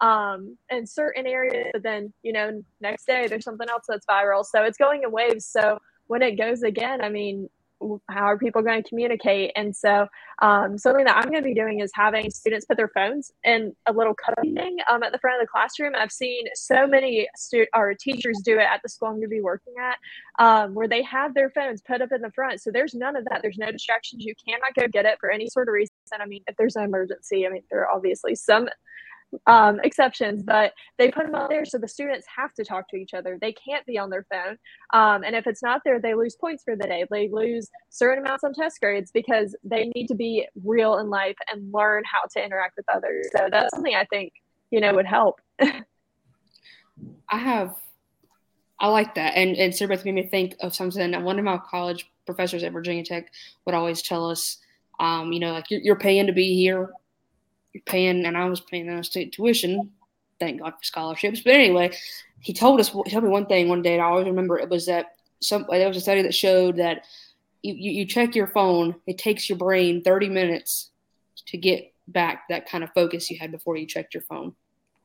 um, 0.00 0.56
in 0.70 0.86
certain 0.86 1.26
areas. 1.26 1.68
But 1.72 1.82
then, 1.82 2.12
you 2.22 2.32
know, 2.32 2.62
next 2.80 3.06
day 3.06 3.26
there's 3.28 3.44
something 3.44 3.68
else 3.68 3.84
that's 3.86 4.06
viral. 4.06 4.44
So 4.44 4.64
it's 4.64 4.78
going 4.78 5.02
in 5.04 5.12
waves. 5.12 5.46
So 5.46 5.78
when 6.06 6.22
it 6.22 6.38
goes 6.38 6.62
again, 6.62 7.02
I 7.02 7.10
mean, 7.10 7.48
how 8.08 8.24
are 8.24 8.38
people 8.38 8.62
going 8.62 8.82
to 8.82 8.88
communicate? 8.88 9.52
And 9.56 9.74
so, 9.74 10.06
um, 10.42 10.78
something 10.78 11.04
that 11.04 11.16
I'm 11.16 11.30
going 11.30 11.42
to 11.42 11.48
be 11.48 11.54
doing 11.54 11.80
is 11.80 11.90
having 11.94 12.30
students 12.30 12.66
put 12.66 12.76
their 12.76 12.88
phones 12.88 13.30
in 13.44 13.74
a 13.86 13.92
little 13.92 14.14
thing 14.42 14.78
um, 14.90 15.02
at 15.02 15.12
the 15.12 15.18
front 15.18 15.40
of 15.40 15.46
the 15.46 15.50
classroom. 15.50 15.94
I've 15.96 16.12
seen 16.12 16.44
so 16.54 16.86
many 16.86 17.28
stu- 17.36 17.66
or 17.74 17.94
teachers 17.94 18.40
do 18.44 18.58
it 18.58 18.66
at 18.70 18.80
the 18.82 18.88
school 18.88 19.08
I'm 19.08 19.14
going 19.14 19.22
to 19.22 19.28
be 19.28 19.40
working 19.40 19.74
at, 19.80 19.98
um, 20.44 20.74
where 20.74 20.88
they 20.88 21.02
have 21.02 21.34
their 21.34 21.50
phones 21.50 21.82
put 21.82 22.02
up 22.02 22.12
in 22.12 22.22
the 22.22 22.32
front. 22.32 22.60
So 22.60 22.70
there's 22.70 22.94
none 22.94 23.16
of 23.16 23.24
that. 23.26 23.40
There's 23.42 23.58
no 23.58 23.70
distractions. 23.70 24.24
You 24.24 24.34
cannot 24.46 24.74
go 24.74 24.88
get 24.88 25.04
it 25.04 25.18
for 25.20 25.30
any 25.30 25.48
sort 25.48 25.68
of 25.68 25.72
reason. 25.72 25.92
I 26.18 26.26
mean, 26.26 26.42
if 26.46 26.56
there's 26.56 26.76
an 26.76 26.84
emergency, 26.84 27.46
I 27.46 27.50
mean, 27.50 27.62
there 27.70 27.80
are 27.80 27.94
obviously 27.94 28.34
some 28.34 28.68
um, 29.46 29.80
exceptions, 29.84 30.42
but 30.42 30.72
they 30.98 31.10
put 31.10 31.26
them 31.26 31.34
out 31.34 31.50
there 31.50 31.64
so 31.64 31.78
the 31.78 31.88
students 31.88 32.26
have 32.34 32.52
to 32.54 32.64
talk 32.64 32.88
to 32.90 32.96
each 32.96 33.14
other. 33.14 33.38
They 33.40 33.52
can't 33.52 33.84
be 33.86 33.98
on 33.98 34.10
their 34.10 34.26
phone. 34.30 34.56
Um, 34.92 35.24
and 35.24 35.34
if 35.34 35.46
it's 35.46 35.62
not 35.62 35.82
there, 35.84 36.00
they 36.00 36.14
lose 36.14 36.36
points 36.36 36.62
for 36.64 36.76
the 36.76 36.86
day. 36.86 37.04
They 37.10 37.28
lose 37.28 37.68
certain 37.90 38.24
amounts 38.24 38.44
on 38.44 38.52
test 38.52 38.80
grades 38.80 39.10
because 39.10 39.56
they 39.64 39.90
need 39.94 40.06
to 40.08 40.14
be 40.14 40.46
real 40.64 40.98
in 40.98 41.10
life 41.10 41.36
and 41.52 41.72
learn 41.72 42.02
how 42.10 42.22
to 42.32 42.44
interact 42.44 42.76
with 42.76 42.86
others. 42.92 43.28
So 43.32 43.48
that's 43.50 43.74
something 43.74 43.94
I 43.94 44.04
think, 44.06 44.32
you 44.70 44.80
know, 44.80 44.94
would 44.94 45.06
help. 45.06 45.40
I 45.60 47.38
have, 47.38 47.76
I 48.78 48.88
like 48.88 49.14
that. 49.16 49.36
And, 49.36 49.56
and 49.56 49.74
Sara 49.74 49.88
Beth 49.88 50.04
made 50.04 50.14
me 50.14 50.26
think 50.26 50.54
of 50.60 50.74
something 50.74 51.12
one 51.24 51.38
of 51.38 51.44
my 51.44 51.58
college 51.58 52.10
professors 52.24 52.62
at 52.62 52.72
Virginia 52.72 53.04
Tech 53.04 53.32
would 53.64 53.74
always 53.74 54.02
tell 54.02 54.30
us, 54.30 54.58
um, 54.98 55.32
you 55.32 55.40
know, 55.40 55.52
like 55.52 55.70
you're, 55.70 55.80
you're 55.80 55.96
paying 55.96 56.26
to 56.26 56.32
be 56.32 56.54
here 56.54 56.90
paying, 57.84 58.24
and 58.24 58.36
I 58.36 58.46
was 58.46 58.60
paying 58.60 58.88
a 58.88 59.04
state 59.04 59.32
tuition. 59.32 59.92
Thank 60.38 60.60
God 60.60 60.72
for 60.72 60.84
scholarships. 60.84 61.40
But 61.40 61.54
anyway, 61.54 61.96
he 62.40 62.52
told 62.52 62.80
us, 62.80 62.88
he 62.88 63.10
told 63.10 63.24
me 63.24 63.30
one 63.30 63.46
thing 63.46 63.68
one 63.68 63.82
day, 63.82 63.94
and 63.94 64.02
I 64.02 64.06
always 64.06 64.26
remember 64.26 64.58
it 64.58 64.68
was 64.68 64.86
that 64.86 65.16
some 65.40 65.66
there 65.70 65.88
was 65.88 65.96
a 65.96 66.00
study 66.00 66.22
that 66.22 66.34
showed 66.34 66.76
that 66.76 67.04
you, 67.62 67.74
you, 67.74 67.90
you 67.92 68.06
check 68.06 68.34
your 68.34 68.46
phone, 68.46 68.94
it 69.06 69.18
takes 69.18 69.48
your 69.48 69.58
brain 69.58 70.02
30 70.02 70.28
minutes 70.28 70.90
to 71.46 71.56
get 71.56 71.92
back 72.08 72.48
that 72.48 72.68
kind 72.68 72.84
of 72.84 72.90
focus 72.94 73.30
you 73.30 73.38
had 73.38 73.50
before 73.50 73.76
you 73.76 73.86
checked 73.86 74.14
your 74.14 74.22
phone. 74.22 74.54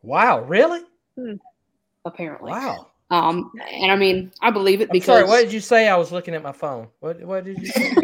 Wow, 0.04 0.42
really? 0.42 0.82
Hmm. 1.18 1.36
Apparently. 2.06 2.52
Wow. 2.52 2.88
Um, 3.10 3.52
and 3.72 3.92
I 3.92 3.96
mean, 3.96 4.32
I 4.42 4.52
believe 4.52 4.82
it 4.82 4.90
I'm 4.90 4.94
because. 4.94 5.06
sorry, 5.06 5.26
what 5.26 5.44
did 5.44 5.52
you 5.52 5.60
say? 5.60 5.90
I 5.90 5.98
was 5.98 6.12
looking 6.12 6.34
at 6.34 6.42
my 6.42 6.54
phone. 6.54 6.88
What, 7.00 7.22
what 7.22 7.44
did 7.44 7.60
you 7.60 7.68
say? 7.68 7.94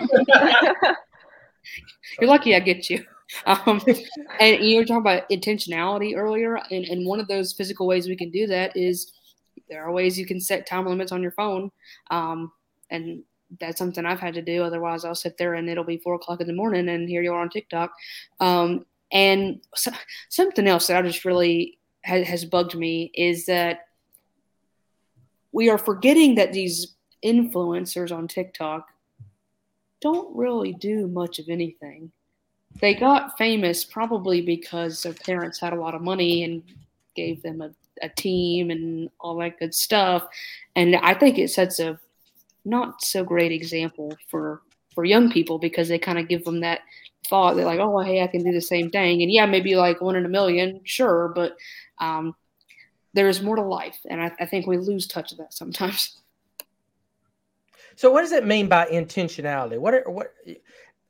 You're 2.19 2.29
lucky 2.29 2.55
I 2.55 2.59
get 2.59 2.89
you. 2.89 3.05
Um, 3.45 3.81
and 4.39 4.63
you 4.63 4.77
were 4.77 4.85
talking 4.85 5.01
about 5.01 5.29
intentionality 5.29 6.15
earlier, 6.15 6.55
and, 6.71 6.85
and 6.85 7.05
one 7.05 7.19
of 7.19 7.27
those 7.27 7.51
physical 7.51 7.85
ways 7.85 8.07
we 8.07 8.15
can 8.15 8.31
do 8.31 8.47
that 8.47 8.75
is 8.75 9.11
there 9.69 9.83
are 9.83 9.91
ways 9.91 10.17
you 10.17 10.25
can 10.25 10.39
set 10.39 10.65
time 10.65 10.85
limits 10.85 11.11
on 11.11 11.21
your 11.21 11.31
phone. 11.31 11.71
Um, 12.09 12.51
and 12.89 13.23
that's 13.59 13.77
something 13.77 14.05
I've 14.05 14.19
had 14.19 14.33
to 14.35 14.41
do. 14.41 14.63
Otherwise, 14.63 15.05
I'll 15.05 15.15
sit 15.15 15.37
there 15.37 15.55
and 15.55 15.69
it'll 15.69 15.83
be 15.83 15.97
four 15.97 16.15
o'clock 16.15 16.41
in 16.41 16.47
the 16.47 16.53
morning, 16.53 16.89
and 16.89 17.07
here 17.07 17.21
you 17.21 17.33
are 17.33 17.41
on 17.41 17.49
TikTok. 17.49 17.93
Um, 18.39 18.85
and 19.11 19.61
so, 19.75 19.91
something 20.29 20.67
else 20.67 20.87
that 20.87 20.97
I 20.97 21.07
just 21.07 21.25
really 21.25 21.79
ha- 22.05 22.23
has 22.23 22.45
bugged 22.45 22.75
me 22.75 23.11
is 23.13 23.45
that 23.45 23.87
we 25.51 25.69
are 25.69 25.77
forgetting 25.77 26.35
that 26.35 26.53
these 26.53 26.95
influencers 27.23 28.15
on 28.15 28.27
TikTok 28.27 28.87
don't 30.01 30.35
really 30.35 30.73
do 30.73 31.07
much 31.07 31.39
of 31.39 31.49
anything. 31.49 32.11
They 32.79 32.93
got 32.93 33.37
famous 33.37 33.83
probably 33.83 34.41
because 34.41 35.03
their 35.03 35.13
parents 35.13 35.59
had 35.59 35.73
a 35.73 35.79
lot 35.79 35.95
of 35.95 36.01
money 36.01 36.43
and 36.43 36.63
gave 37.15 37.41
them 37.41 37.61
a, 37.61 37.71
a 38.01 38.09
team 38.09 38.69
and 38.69 39.09
all 39.19 39.35
that 39.37 39.59
good 39.59 39.73
stuff. 39.73 40.27
And 40.75 40.95
I 40.95 41.13
think 41.13 41.37
it 41.37 41.49
sets 41.49 41.79
a 41.79 41.99
not 42.65 43.01
so 43.01 43.23
great 43.23 43.51
example 43.51 44.15
for 44.29 44.61
for 44.93 45.05
young 45.05 45.31
people 45.31 45.59
because 45.59 45.87
they 45.87 45.99
kind 45.99 46.17
of 46.17 46.27
give 46.27 46.43
them 46.43 46.61
that 46.61 46.81
thought 47.27 47.55
that 47.55 47.65
like, 47.65 47.79
oh, 47.79 47.99
hey, 47.99 48.23
I 48.23 48.27
can 48.27 48.43
do 48.43 48.51
the 48.51 48.61
same 48.61 48.89
thing. 48.89 49.21
And 49.21 49.31
yeah, 49.31 49.45
maybe 49.45 49.75
like 49.75 50.01
one 50.01 50.15
in 50.15 50.25
a 50.25 50.29
million, 50.29 50.81
sure, 50.83 51.31
but 51.35 51.55
um, 51.99 52.35
there's 53.13 53.41
more 53.41 53.55
to 53.55 53.61
life, 53.61 53.97
and 54.09 54.21
I, 54.21 54.31
I 54.39 54.45
think 54.45 54.67
we 54.67 54.77
lose 54.77 55.07
touch 55.07 55.31
of 55.31 55.39
that 55.39 55.53
sometimes. 55.53 56.17
So, 57.95 58.11
what 58.11 58.21
does 58.21 58.31
it 58.31 58.45
mean 58.45 58.67
by 58.67 58.85
intentionality? 58.85 59.79
What 59.79 59.95
are, 59.95 60.03
what? 60.07 60.33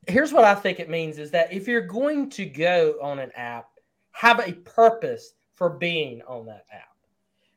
Here's 0.08 0.32
what 0.32 0.44
I 0.44 0.54
think 0.54 0.80
it 0.80 0.88
means: 0.88 1.18
is 1.18 1.30
that 1.32 1.52
if 1.52 1.68
you're 1.68 1.80
going 1.82 2.30
to 2.30 2.46
go 2.46 2.96
on 3.02 3.18
an 3.18 3.30
app, 3.36 3.68
have 4.12 4.40
a 4.40 4.52
purpose 4.52 5.34
for 5.54 5.70
being 5.70 6.22
on 6.22 6.46
that 6.46 6.64
app. 6.72 6.96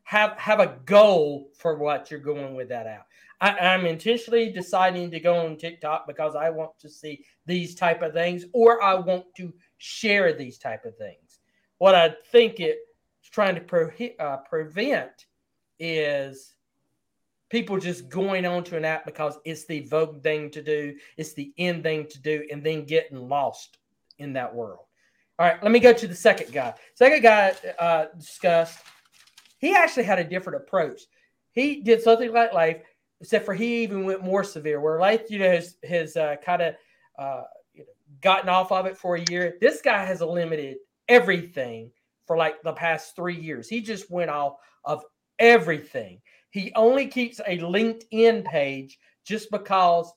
Have 0.03 0.37
have 0.37 0.59
a 0.59 0.77
goal 0.85 1.49
for 1.55 1.77
what 1.77 2.11
you're 2.11 2.19
going 2.19 2.53
with 2.53 2.67
that 2.69 2.87
app. 2.87 3.07
I, 3.39 3.57
I'm 3.57 3.85
intentionally 3.85 4.51
deciding 4.51 5.09
to 5.11 5.19
go 5.19 5.35
on 5.35 5.57
TikTok 5.57 6.05
because 6.05 6.35
I 6.35 6.49
want 6.49 6.77
to 6.79 6.89
see 6.89 7.23
these 7.45 7.73
type 7.73 8.01
of 8.01 8.13
things, 8.13 8.45
or 8.51 8.83
I 8.83 8.95
want 8.95 9.33
to 9.37 9.53
share 9.77 10.33
these 10.33 10.57
type 10.57 10.85
of 10.85 10.97
things. 10.97 11.39
What 11.77 11.95
I 11.95 12.15
think 12.31 12.59
it's 12.59 12.79
trying 13.31 13.55
to 13.55 13.61
pre- 13.61 14.15
uh, 14.19 14.37
prevent 14.37 15.25
is 15.79 16.53
people 17.51 17.77
just 17.77 18.07
going 18.09 18.45
onto 18.45 18.77
an 18.77 18.85
app 18.85 19.05
because 19.05 19.37
it's 19.43 19.65
the 19.65 19.81
vogue 19.81 20.23
thing 20.23 20.49
to 20.51 20.61
do, 20.61 20.95
it's 21.17 21.33
the 21.33 21.53
end 21.57 21.83
thing 21.83 22.07
to 22.07 22.19
do, 22.21 22.47
and 22.49 22.65
then 22.65 22.85
getting 22.85 23.17
lost 23.17 23.77
in 24.17 24.33
that 24.33 24.55
world. 24.55 24.85
All 25.37 25.47
right, 25.47 25.61
let 25.61 25.71
me 25.71 25.79
go 25.79 25.91
to 25.91 26.07
the 26.07 26.15
second 26.15 26.53
guy. 26.53 26.73
Second 26.95 27.21
guy 27.21 27.53
uh, 27.77 28.05
discussed. 28.17 28.79
He 29.59 29.75
actually 29.75 30.03
had 30.03 30.19
a 30.19 30.23
different 30.23 30.63
approach. 30.63 31.01
He 31.51 31.81
did 31.81 32.01
something 32.01 32.31
like 32.31 32.53
Lafe, 32.53 32.81
except 33.19 33.45
for 33.45 33.53
he 33.53 33.83
even 33.83 34.05
went 34.05 34.23
more 34.23 34.43
severe. 34.43 34.79
Where 34.79 34.99
Lafe, 34.99 35.29
you 35.29 35.39
know, 35.39 35.51
has 35.51 35.75
has 35.83 36.15
uh, 36.15 36.37
kind 36.43 36.61
of 36.61 36.75
uh, 37.19 37.43
gotten 38.21 38.49
off 38.49 38.71
of 38.71 38.85
it 38.85 38.97
for 38.97 39.15
a 39.15 39.25
year. 39.29 39.57
This 39.59 39.81
guy 39.81 40.05
has 40.05 40.21
eliminated 40.21 40.77
everything 41.07 41.91
for 42.27 42.37
like 42.37 42.61
the 42.61 42.73
past 42.73 43.15
three 43.15 43.35
years. 43.35 43.67
He 43.67 43.81
just 43.81 44.09
went 44.09 44.29
off 44.29 44.55
of 44.85 45.03
everything. 45.37 46.21
He 46.51 46.71
only 46.75 47.07
keeps 47.07 47.39
a 47.39 47.57
LinkedIn 47.57 48.45
page 48.45 48.99
just 49.25 49.49
because 49.51 50.11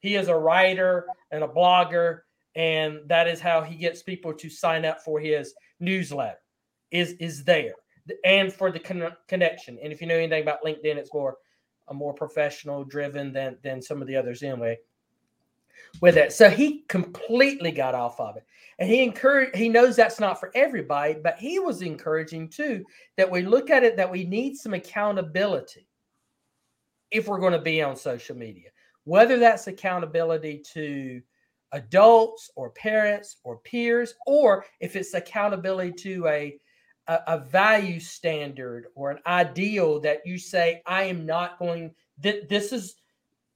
he 0.00 0.14
is 0.14 0.28
a 0.28 0.36
writer 0.36 1.06
and 1.30 1.42
a 1.42 1.48
blogger, 1.48 2.20
and 2.54 3.00
that 3.06 3.26
is 3.26 3.40
how 3.40 3.62
he 3.62 3.76
gets 3.76 4.02
people 4.02 4.32
to 4.34 4.48
sign 4.48 4.84
up 4.84 5.02
for 5.02 5.18
his 5.18 5.54
newsletter. 5.80 6.38
Is 6.90 7.12
is 7.14 7.44
there 7.44 7.74
and 8.24 8.52
for 8.52 8.70
the 8.70 8.78
con- 8.78 9.16
connection. 9.26 9.78
And 9.82 9.92
if 9.92 10.00
you 10.00 10.06
know 10.06 10.14
anything 10.14 10.42
about 10.42 10.64
LinkedIn, 10.64 10.96
it's 10.96 11.12
more 11.12 11.36
a 11.88 11.94
more 11.94 12.14
professional 12.14 12.84
driven 12.84 13.32
than 13.32 13.56
than 13.62 13.82
some 13.82 14.00
of 14.00 14.08
the 14.08 14.16
others 14.16 14.42
anyway. 14.42 14.78
With 16.00 16.16
it, 16.16 16.32
so 16.32 16.48
he 16.48 16.84
completely 16.88 17.72
got 17.72 17.94
off 17.94 18.20
of 18.20 18.36
it, 18.36 18.44
and 18.78 18.88
he 18.88 19.02
encouraged. 19.02 19.56
He 19.56 19.68
knows 19.68 19.96
that's 19.96 20.20
not 20.20 20.38
for 20.38 20.52
everybody, 20.54 21.16
but 21.22 21.38
he 21.38 21.58
was 21.58 21.82
encouraging 21.82 22.50
too 22.50 22.84
that 23.16 23.30
we 23.30 23.42
look 23.42 23.70
at 23.70 23.82
it 23.82 23.96
that 23.96 24.10
we 24.10 24.24
need 24.24 24.56
some 24.56 24.74
accountability 24.74 25.88
if 27.10 27.26
we're 27.26 27.40
going 27.40 27.52
to 27.52 27.60
be 27.60 27.82
on 27.82 27.96
social 27.96 28.36
media, 28.36 28.68
whether 29.04 29.38
that's 29.38 29.66
accountability 29.66 30.62
to 30.72 31.20
adults 31.72 32.50
or 32.54 32.70
parents 32.70 33.38
or 33.42 33.58
peers, 33.58 34.14
or 34.26 34.64
if 34.80 34.94
it's 34.94 35.14
accountability 35.14 35.92
to 35.92 36.26
a 36.28 36.58
a, 37.08 37.20
a 37.26 37.38
value 37.38 37.98
standard 37.98 38.86
or 38.94 39.10
an 39.10 39.18
ideal 39.26 39.98
that 40.00 40.20
you 40.24 40.38
say, 40.38 40.82
I 40.86 41.04
am 41.04 41.26
not 41.26 41.58
going. 41.58 41.94
Th- 42.22 42.46
this 42.48 42.72
is 42.72 42.94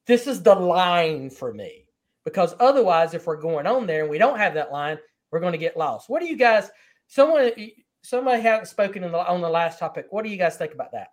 this 0.07 0.27
is 0.27 0.43
the 0.43 0.55
line 0.55 1.31
for 1.31 1.53
me 1.53 1.82
because 2.25 2.55
otherwise, 2.61 3.15
if 3.15 3.27
we're 3.27 3.41
going 3.41 3.67
on 3.67 3.87
there 3.87 4.03
and 4.03 4.11
we 4.11 4.19
don't 4.19 4.39
have 4.39 4.55
that 4.55 4.73
line, 4.73 4.99
we're 5.31 5.41
going 5.41 5.53
to 5.53 5.59
get 5.59 5.77
lost. 5.77 6.09
What 6.09 6.21
do 6.21 6.27
you 6.27 6.37
guys? 6.37 6.71
Someone 7.09 7.51
somebody 8.03 8.43
hasn't 8.43 8.69
spoken 8.69 9.03
the, 9.03 9.29
on 9.29 9.41
the 9.41 9.49
last 9.49 9.79
topic. 9.79 10.07
What 10.11 10.25
do 10.25 10.31
you 10.31 10.37
guys 10.37 10.57
think 10.57 10.73
about 10.73 10.93
that? 10.93 11.09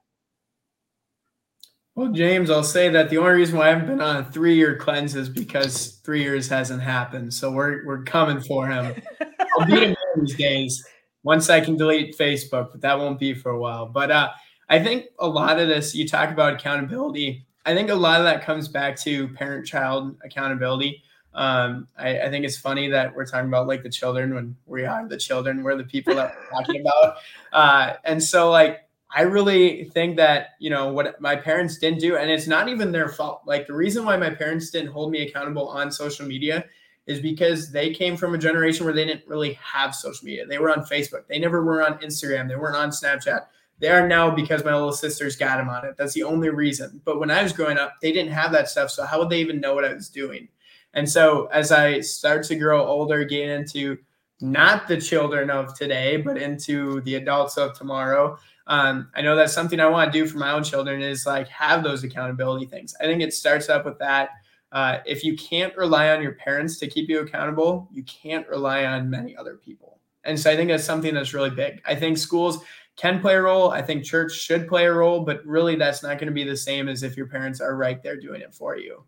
Well, 1.96 2.12
James, 2.12 2.50
I'll 2.50 2.64
say 2.64 2.90
that 2.90 3.10
the 3.10 3.18
only 3.18 3.32
reason 3.32 3.58
why 3.58 3.68
I 3.68 3.70
haven't 3.72 3.88
been 3.88 4.02
on 4.02 4.18
a 4.18 4.32
three-year 4.32 4.78
cleanse 4.78 5.16
is 5.16 5.28
because 5.28 6.00
three 6.06 6.22
years 6.22 6.48
hasn't 6.48 6.82
happened. 6.82 7.34
So 7.34 7.52
we're 7.52 7.86
we're 7.86 8.04
coming 8.04 8.40
for 8.40 8.68
him. 8.68 9.02
I'll 9.60 9.66
beat 9.66 9.84
him 9.84 9.96
these 10.16 10.36
days 10.36 10.84
once 11.24 11.50
I 11.50 11.60
can 11.60 11.76
delete 11.76 12.18
Facebook, 12.18 12.72
but 12.72 12.82
that 12.82 12.98
won't 12.98 13.20
be 13.20 13.34
for 13.34 13.52
a 13.52 13.60
while. 13.60 13.86
But 13.86 14.12
uh, 14.12 14.30
I 14.70 14.82
think 14.82 15.06
a 15.20 15.28
lot 15.28 15.60
of 15.60 15.68
this, 15.68 15.94
you 15.94 16.08
talk 16.08 16.30
about 16.30 16.54
accountability. 16.54 17.46
I 17.70 17.76
think 17.76 17.92
a 17.92 17.96
lot 17.96 18.20
of 18.20 18.26
that 18.26 18.44
comes 18.44 18.68
back 18.68 18.98
to 19.02 19.28
parent-child 19.28 20.18
accountability. 20.26 21.04
Um, 21.36 21.88
I, 21.96 22.22
I, 22.22 22.30
think 22.32 22.44
it's 22.44 22.58
funny 22.58 22.90
that 22.90 23.14
we're 23.16 23.28
talking 23.28 23.48
about 23.48 23.68
like 23.68 23.84
the 23.84 23.90
children 23.92 24.34
when 24.34 24.56
we 24.66 24.86
are 24.86 25.08
the 25.08 25.18
children, 25.18 25.62
we're 25.62 25.78
the 25.78 25.84
people 25.84 26.16
that 26.16 26.34
we're 26.36 26.60
talking 26.60 26.82
about. 27.02 27.18
Uh, 27.54 27.94
and 28.04 28.24
so 28.24 28.50
like 28.50 28.90
I 29.16 29.22
really 29.22 29.84
think 29.86 30.18
that, 30.18 30.56
you 30.58 30.72
know, 30.72 30.92
what 30.92 31.22
my 31.22 31.36
parents 31.36 31.78
didn't 31.78 32.00
do, 32.00 32.18
and 32.18 32.32
it's 32.32 32.48
not 32.48 32.68
even 32.70 32.92
their 32.92 33.10
fault. 33.10 33.44
Like 33.46 33.68
the 33.68 33.76
reason 33.76 34.06
why 34.06 34.18
my 34.18 34.32
parents 34.32 34.72
didn't 34.72 34.92
hold 34.92 35.12
me 35.12 35.22
accountable 35.22 35.68
on 35.68 35.92
social 35.92 36.26
media 36.26 36.66
is 37.06 37.20
because 37.20 37.72
they 37.72 37.94
came 37.94 38.18
from 38.18 38.34
a 38.34 38.38
generation 38.40 38.86
where 38.86 38.94
they 38.96 39.06
didn't 39.06 39.28
really 39.28 39.54
have 39.54 39.94
social 39.94 40.26
media. 40.26 40.48
They 40.48 40.58
were 40.58 40.72
on 40.72 40.84
Facebook. 40.84 41.28
They 41.28 41.38
never 41.38 41.64
were 41.64 41.86
on 41.86 42.00
Instagram. 42.00 42.48
They 42.48 42.56
weren't 42.56 42.76
on 42.76 42.90
Snapchat. 42.90 43.46
They 43.80 43.88
are 43.90 44.08
now 44.08 44.30
because 44.30 44.64
my 44.66 44.74
little 44.74 44.92
sisters 44.92 45.36
got 45.36 45.58
them 45.58 45.70
on 45.70 45.86
it. 45.86 45.96
That's 45.98 46.14
the 46.14 46.24
only 46.24 46.50
reason. 46.50 47.02
But 47.06 47.20
when 47.20 47.32
I 47.32 47.42
was 47.42 47.54
growing 47.54 47.78
up, 47.78 47.96
they 48.02 48.12
didn't 48.12 48.34
have 48.34 48.52
that 48.52 48.70
stuff. 48.70 48.92
So 48.92 49.06
how 49.06 49.20
would 49.20 49.30
they 49.30 49.40
even 49.40 49.62
know 49.62 49.74
what 49.74 49.86
I 49.86 49.94
was 49.94 50.10
doing? 50.10 50.50
And 50.94 51.10
so 51.10 51.46
as 51.48 51.72
I 51.72 52.02
start 52.02 52.44
to 52.46 52.56
grow 52.56 52.86
older, 52.86 53.24
get 53.24 53.50
into 53.50 53.98
not 54.42 54.88
the 54.88 55.00
children 55.00 55.50
of 55.50 55.78
today, 55.78 56.18
but 56.18 56.38
into 56.38 57.02
the 57.02 57.16
adults 57.16 57.58
of 57.58 57.78
tomorrow, 57.78 58.38
um, 58.68 59.10
I 59.16 59.22
know 59.22 59.36
that's 59.36 59.54
something 59.54 59.80
I 59.80 59.88
want 59.88 60.12
to 60.12 60.20
do 60.20 60.28
for 60.28 60.38
my 60.38 60.52
own 60.52 60.64
children 60.64 61.02
is 61.02 61.26
like 61.26 61.48
have 61.50 61.84
those 61.84 62.04
accountability 62.04 62.68
things. 62.68 62.96
I 63.02 63.06
think 63.06 63.22
it 63.22 63.34
starts 63.34 63.68
up 63.68 63.86
with 63.86 63.98
that. 64.00 64.30
Uh, 64.72 65.00
if 65.06 65.24
you 65.24 65.36
can't 65.36 65.76
rely 65.76 66.10
on 66.12 66.22
your 66.22 66.34
parents 66.34 66.78
to 66.78 66.88
keep 66.88 67.10
you 67.10 67.20
accountable, 67.20 67.90
you 67.92 68.04
can't 68.04 68.48
rely 68.48 68.86
on 68.86 69.10
many 69.10 69.36
other 69.36 69.56
people. 69.56 70.00
And 70.24 70.40
so 70.40 70.52
I 70.52 70.56
think 70.56 70.70
that's 70.70 70.84
something 70.84 71.14
that's 71.14 71.34
really 71.34 71.50
big. 71.50 71.82
I 71.86 71.96
think 71.96 72.18
schools 72.18 72.64
can 73.00 73.22
play 73.22 73.36
a 73.36 73.42
role. 73.42 73.72
I 73.72 73.82
think 73.82 74.04
church 74.04 74.34
should 74.34 74.68
play 74.68 74.86
a 74.86 74.94
role, 74.94 75.22
but 75.22 75.46
really 75.46 75.76
that's 75.76 76.04
not 76.04 76.18
going 76.18 76.28
to 76.28 76.34
be 76.34 76.44
the 76.44 76.58
same 76.58 76.90
as 76.90 77.04
if 77.04 77.16
your 77.16 77.28
parents 77.28 77.62
are 77.62 77.76
right 77.76 78.02
there 78.04 78.18
doing 78.18 78.42
it 78.42 78.54
for 78.54 78.78
you. 78.78 79.04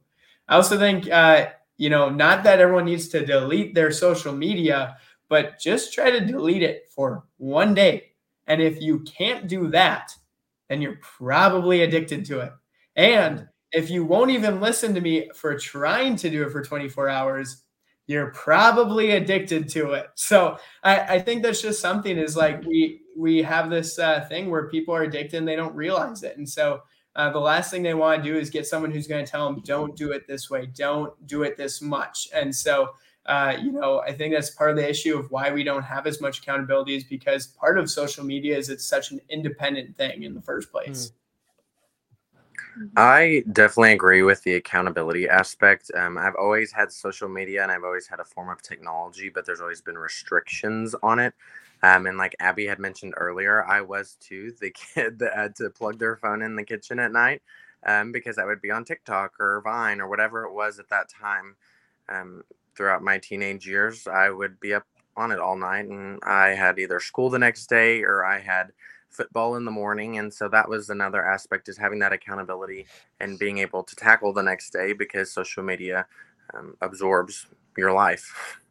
I 0.48 0.56
also 0.56 0.78
think, 0.78 1.10
uh, 1.10 1.48
you 1.78 1.89
know, 1.89 2.10
not 2.10 2.44
that 2.44 2.60
everyone 2.60 2.86
needs 2.86 3.10
to 3.10 3.26
delete 3.26 3.76
their 3.76 3.92
social 3.92 4.34
media, 4.34 4.98
but 5.30 5.60
just 5.60 5.94
try 5.94 6.12
to 6.12 6.26
delete 6.26 6.64
it 6.64 6.89
for 6.89 7.26
one 7.38 7.74
day 7.74 8.12
and 8.52 8.62
if 8.62 8.82
you 8.82 9.00
can't 9.00 9.48
do 9.48 9.70
that, 9.70 10.14
then 10.68 10.82
you're 10.82 11.00
probably 11.02 11.84
addicted 11.84 12.26
to 12.26 12.39
it. 12.39 12.52
And 12.98 13.48
if 13.72 13.89
you 13.89 14.04
won't 14.04 14.32
even 14.32 14.60
listen 14.60 14.94
to 14.94 15.00
me 15.00 15.30
for 15.34 15.58
trying 15.58 16.18
to 16.18 16.30
do 16.30 16.44
it 16.44 16.52
for 16.52 16.62
24 16.62 17.08
hours, 17.08 17.64
you're 18.08 18.32
probably 18.32 19.12
addicted 19.12 19.70
to 19.70 19.91
it. 19.91 20.08
So 20.16 20.58
I, 20.84 20.99
I 20.99 21.20
think 21.20 21.43
that's 21.43 21.62
just 21.62 21.82
something 21.82 22.18
is 22.18 22.36
like 22.36 22.64
we 22.66 23.02
we 23.18 23.41
have 23.43 23.70
this 23.70 23.99
uh, 23.99 24.26
thing 24.28 24.49
where 24.49 24.70
people 24.70 24.95
are 24.95 25.04
addicted 25.04 25.38
and 25.38 25.47
they 25.47 25.56
don't 25.56 25.76
realize 25.76 26.24
it. 26.24 26.38
And 26.38 26.47
so 26.47 26.82
uh, 27.16 27.30
the 27.30 27.39
last 27.39 27.72
thing 27.72 27.84
they 27.84 27.93
want 27.93 28.24
to 28.24 28.30
do 28.30 28.38
is 28.38 28.49
get 28.49 28.66
someone 28.66 28.91
who's 28.91 29.08
going 29.08 29.24
to 29.24 29.30
tell 29.30 29.45
them, 29.45 29.62
don't 29.66 29.95
do 29.95 30.12
it 30.12 30.28
this 30.28 30.49
way, 30.49 30.66
don't 30.66 31.14
do 31.28 31.43
it 31.43 31.58
this 31.58 31.82
much. 31.82 32.28
And 32.34 32.56
so 32.56 32.91
uh, 33.26 33.56
you 33.62 33.72
know, 33.72 33.99
I 33.99 34.14
think 34.14 34.34
that's 34.34 34.49
part 34.49 34.72
of 34.72 34.78
the 34.78 34.89
issue 34.89 35.18
of 35.18 35.30
why 35.30 35.52
we 35.52 35.64
don't 35.64 35.84
have 35.84 36.08
as 36.08 36.20
much 36.22 36.39
accountability 36.39 36.95
is 36.95 37.04
because 37.04 37.47
part 37.47 37.78
of 37.78 37.89
social 37.89 38.26
media 38.26 38.58
is 38.58 38.70
it's 38.70 38.86
such 38.86 39.12
an 39.12 39.20
independent 39.30 39.95
thing 39.95 40.24
in 40.24 40.34
the 40.34 40.41
first 40.41 40.72
place. 40.72 41.10
Hmm. 41.10 41.16
I 42.96 43.44
definitely 43.52 43.94
agree 43.94 44.22
with 44.24 44.44
the 44.44 44.56
accountability 44.56 45.28
aspect. 45.28 45.92
Um, 45.96 46.18
I've 46.18 46.36
always 46.36 46.72
had 46.72 46.92
social 46.92 47.28
media 47.30 47.64
and 47.64 47.72
I've 47.72 47.84
always 47.84 48.08
had 48.08 48.20
a 48.20 48.26
form 48.26 48.50
of 48.50 48.62
technology, 48.62 49.30
but 49.30 49.46
there's 49.46 49.62
always 49.62 49.82
been 49.82 49.98
restrictions 49.98 50.96
on 51.04 51.20
it. 51.20 51.34
Um, 51.84 52.06
and 52.06 52.18
like 52.18 52.36
Abby 52.40 52.68
had 52.68 52.80
mentioned 52.80 53.14
earlier, 53.18 53.66
I 53.66 53.82
was 53.82 54.18
too 54.20 54.54
the 54.60 54.72
kid 54.94 55.20
that 55.20 55.34
had 55.36 55.56
to 55.58 55.70
plug 55.70 56.00
their 56.00 56.18
phone 56.18 56.42
in 56.42 56.56
the 56.56 56.64
kitchen 56.64 57.00
at 57.00 57.12
night 57.12 57.42
um, 57.86 58.12
because 58.12 58.38
I 58.38 58.46
would 58.46 58.62
be 58.62 58.72
on 58.72 58.86
TikTok 58.86 59.40
or 59.40 59.62
Vine 59.64 60.00
or 60.00 60.08
whatever 60.08 60.44
it 60.46 60.54
was 60.54 60.80
at 60.80 60.90
that 60.90 61.10
time. 61.10 61.56
Um, 62.10 62.44
throughout 62.76 63.04
my 63.04 63.18
teenage 63.18 63.68
years, 63.68 64.08
I 64.08 64.30
would 64.30 64.60
be 64.60 64.74
up 64.74 64.86
on 65.18 65.32
it 65.32 65.40
all 65.40 65.58
night, 65.58 65.86
and 65.88 66.20
I 66.24 66.50
had 66.50 66.80
either 66.80 67.00
school 67.00 67.30
the 67.30 67.40
next 67.40 67.68
day 67.70 68.02
or 68.04 68.24
I 68.24 68.40
had 68.40 68.72
football 69.12 69.55
in 69.55 69.66
the 69.66 69.72
morning, 69.72 70.18
and 70.18 70.34
so 70.34 70.47
that 70.49 70.68
was 70.68 70.89
another 70.89 71.26
aspect 71.26 71.70
is 71.70 71.78
having 71.78 71.99
that 71.99 72.14
accountability 72.14 72.88
and 73.20 73.38
being 73.38 73.59
able 73.59 73.84
to 73.84 73.95
tackle 73.95 74.34
the 74.34 74.43
next 74.43 74.72
day 74.72 74.93
because 74.93 75.32
social 75.32 75.64
media 75.64 76.05
um, 76.53 76.76
absorbs 76.82 77.47
your 77.78 77.91
life. 77.93 78.59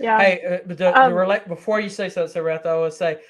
Yeah. 0.00 0.18
Hey, 0.18 0.60
uh, 0.66 0.74
the, 0.74 0.98
um, 0.98 1.10
the 1.10 1.16
relate 1.16 1.48
before 1.48 1.80
you 1.80 1.88
say 1.88 2.08
something, 2.08 2.32
Samantha, 2.32 2.68
I 2.68 2.78
would 2.78 2.92
say 2.92 3.20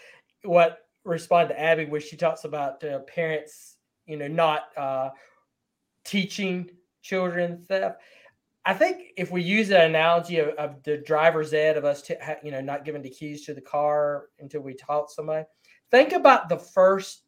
what 0.45 0.87
respond 1.05 1.49
to 1.49 1.61
Abby 1.61 1.87
where 1.87 2.01
she 2.01 2.17
talks 2.17 2.45
about 2.45 2.83
uh, 2.85 3.01
parents, 3.01 3.77
you 4.07 4.17
know, 4.17 4.29
not 4.29 4.69
uh, 4.77 5.11
teaching 6.05 6.71
children 7.03 7.65
stuff. 7.65 7.97
I 8.65 8.75
think 8.75 9.13
if 9.17 9.31
we 9.31 9.43
use 9.43 9.69
that 9.69 9.87
analogy 9.87 10.39
of, 10.39 10.49
of, 10.51 10.83
the 10.83 10.99
driver's 10.99 11.55
ed 11.55 11.77
of 11.77 11.85
us, 11.85 12.03
to, 12.03 12.39
you 12.43 12.51
know, 12.51 12.61
not 12.61 12.85
giving 12.85 13.03
the 13.03 13.11
keys 13.11 13.45
to 13.47 13.55
the 13.55 13.61
car 13.61 14.27
until 14.41 14.61
we 14.61 14.75
taught 14.75 15.11
somebody. 15.11 15.45
Think 15.91 16.13
about 16.13 16.49
the 16.49 16.59
first 16.59 17.23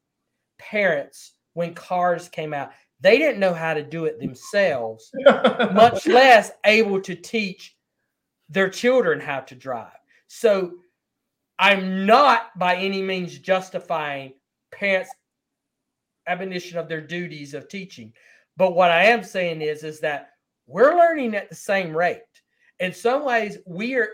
parents 0.59 1.33
when 1.55 1.75
cars 1.75 2.29
came 2.29 2.53
out. 2.53 2.71
They 3.01 3.17
didn't 3.17 3.41
know 3.41 3.55
how 3.55 3.73
to 3.73 3.83
do 3.83 4.05
it 4.05 4.21
themselves, 4.21 5.11
much 5.73 6.07
less 6.07 6.51
able 6.67 7.01
to 7.01 7.15
teach 7.15 7.77
their 8.51 8.69
children 8.69 9.21
how 9.21 9.41
to 9.41 9.55
drive. 9.55 9.97
So 10.27 10.73
I'm 11.59 12.05
not 12.05 12.59
by 12.59 12.77
any 12.77 13.01
means 13.01 13.39
justifying 13.39 14.35
parents' 14.73 15.11
admonition 16.27 16.79
of 16.79 16.89
their 16.89 17.01
duties 17.01 17.55
of 17.55 17.69
teaching. 17.69 18.13
But 18.57 18.75
what 18.75 18.91
I 18.91 19.05
am 19.05 19.23
saying 19.25 19.63
is, 19.63 19.85
is 19.85 20.01
that 20.01 20.33
we're 20.71 20.97
learning 20.97 21.35
at 21.35 21.49
the 21.49 21.55
same 21.55 21.97
rate. 21.97 22.21
In 22.79 22.93
some 22.93 23.25
ways, 23.25 23.59
we 23.67 23.95
are 23.97 24.11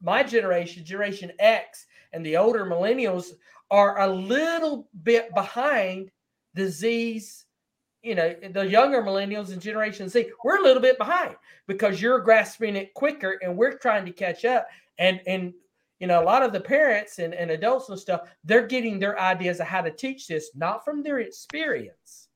my 0.00 0.22
generation, 0.22 0.84
Generation 0.84 1.32
X, 1.38 1.86
and 2.12 2.24
the 2.24 2.36
older 2.36 2.64
millennials 2.64 3.32
are 3.70 4.00
a 4.00 4.08
little 4.08 4.88
bit 5.02 5.34
behind 5.34 6.10
the 6.54 6.68
Z's. 6.68 7.44
You 8.02 8.14
know, 8.14 8.34
the 8.52 8.66
younger 8.66 9.02
millennials 9.02 9.52
and 9.52 9.60
Generation 9.60 10.08
Z, 10.08 10.30
we're 10.44 10.60
a 10.60 10.62
little 10.62 10.80
bit 10.80 10.98
behind 10.98 11.34
because 11.66 12.00
you're 12.00 12.20
grasping 12.20 12.76
it 12.76 12.94
quicker 12.94 13.38
and 13.42 13.56
we're 13.56 13.76
trying 13.76 14.06
to 14.06 14.12
catch 14.12 14.44
up. 14.44 14.66
And 14.98 15.20
and 15.26 15.52
you 15.98 16.06
know, 16.06 16.22
a 16.22 16.24
lot 16.24 16.44
of 16.44 16.52
the 16.52 16.60
parents 16.60 17.18
and, 17.18 17.34
and 17.34 17.50
adults 17.50 17.88
and 17.88 17.98
stuff, 17.98 18.30
they're 18.44 18.68
getting 18.68 19.00
their 19.00 19.18
ideas 19.18 19.58
of 19.58 19.66
how 19.66 19.80
to 19.80 19.90
teach 19.90 20.28
this, 20.28 20.50
not 20.54 20.84
from 20.84 21.02
their 21.02 21.18
experience 21.18 22.27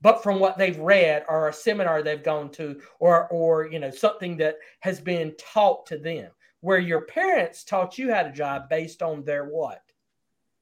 but 0.00 0.22
from 0.22 0.38
what 0.38 0.58
they've 0.58 0.78
read 0.78 1.24
or 1.28 1.48
a 1.48 1.52
seminar 1.52 2.02
they've 2.02 2.22
gone 2.22 2.50
to 2.50 2.80
or 2.98 3.26
or 3.28 3.66
you 3.66 3.78
know 3.78 3.90
something 3.90 4.36
that 4.36 4.56
has 4.80 5.00
been 5.00 5.34
taught 5.38 5.86
to 5.86 5.98
them 5.98 6.30
where 6.60 6.78
your 6.78 7.02
parents 7.02 7.64
taught 7.64 7.96
you 7.98 8.12
how 8.12 8.22
to 8.22 8.32
drive 8.32 8.68
based 8.68 9.02
on 9.02 9.24
their 9.24 9.44
what? 9.44 9.82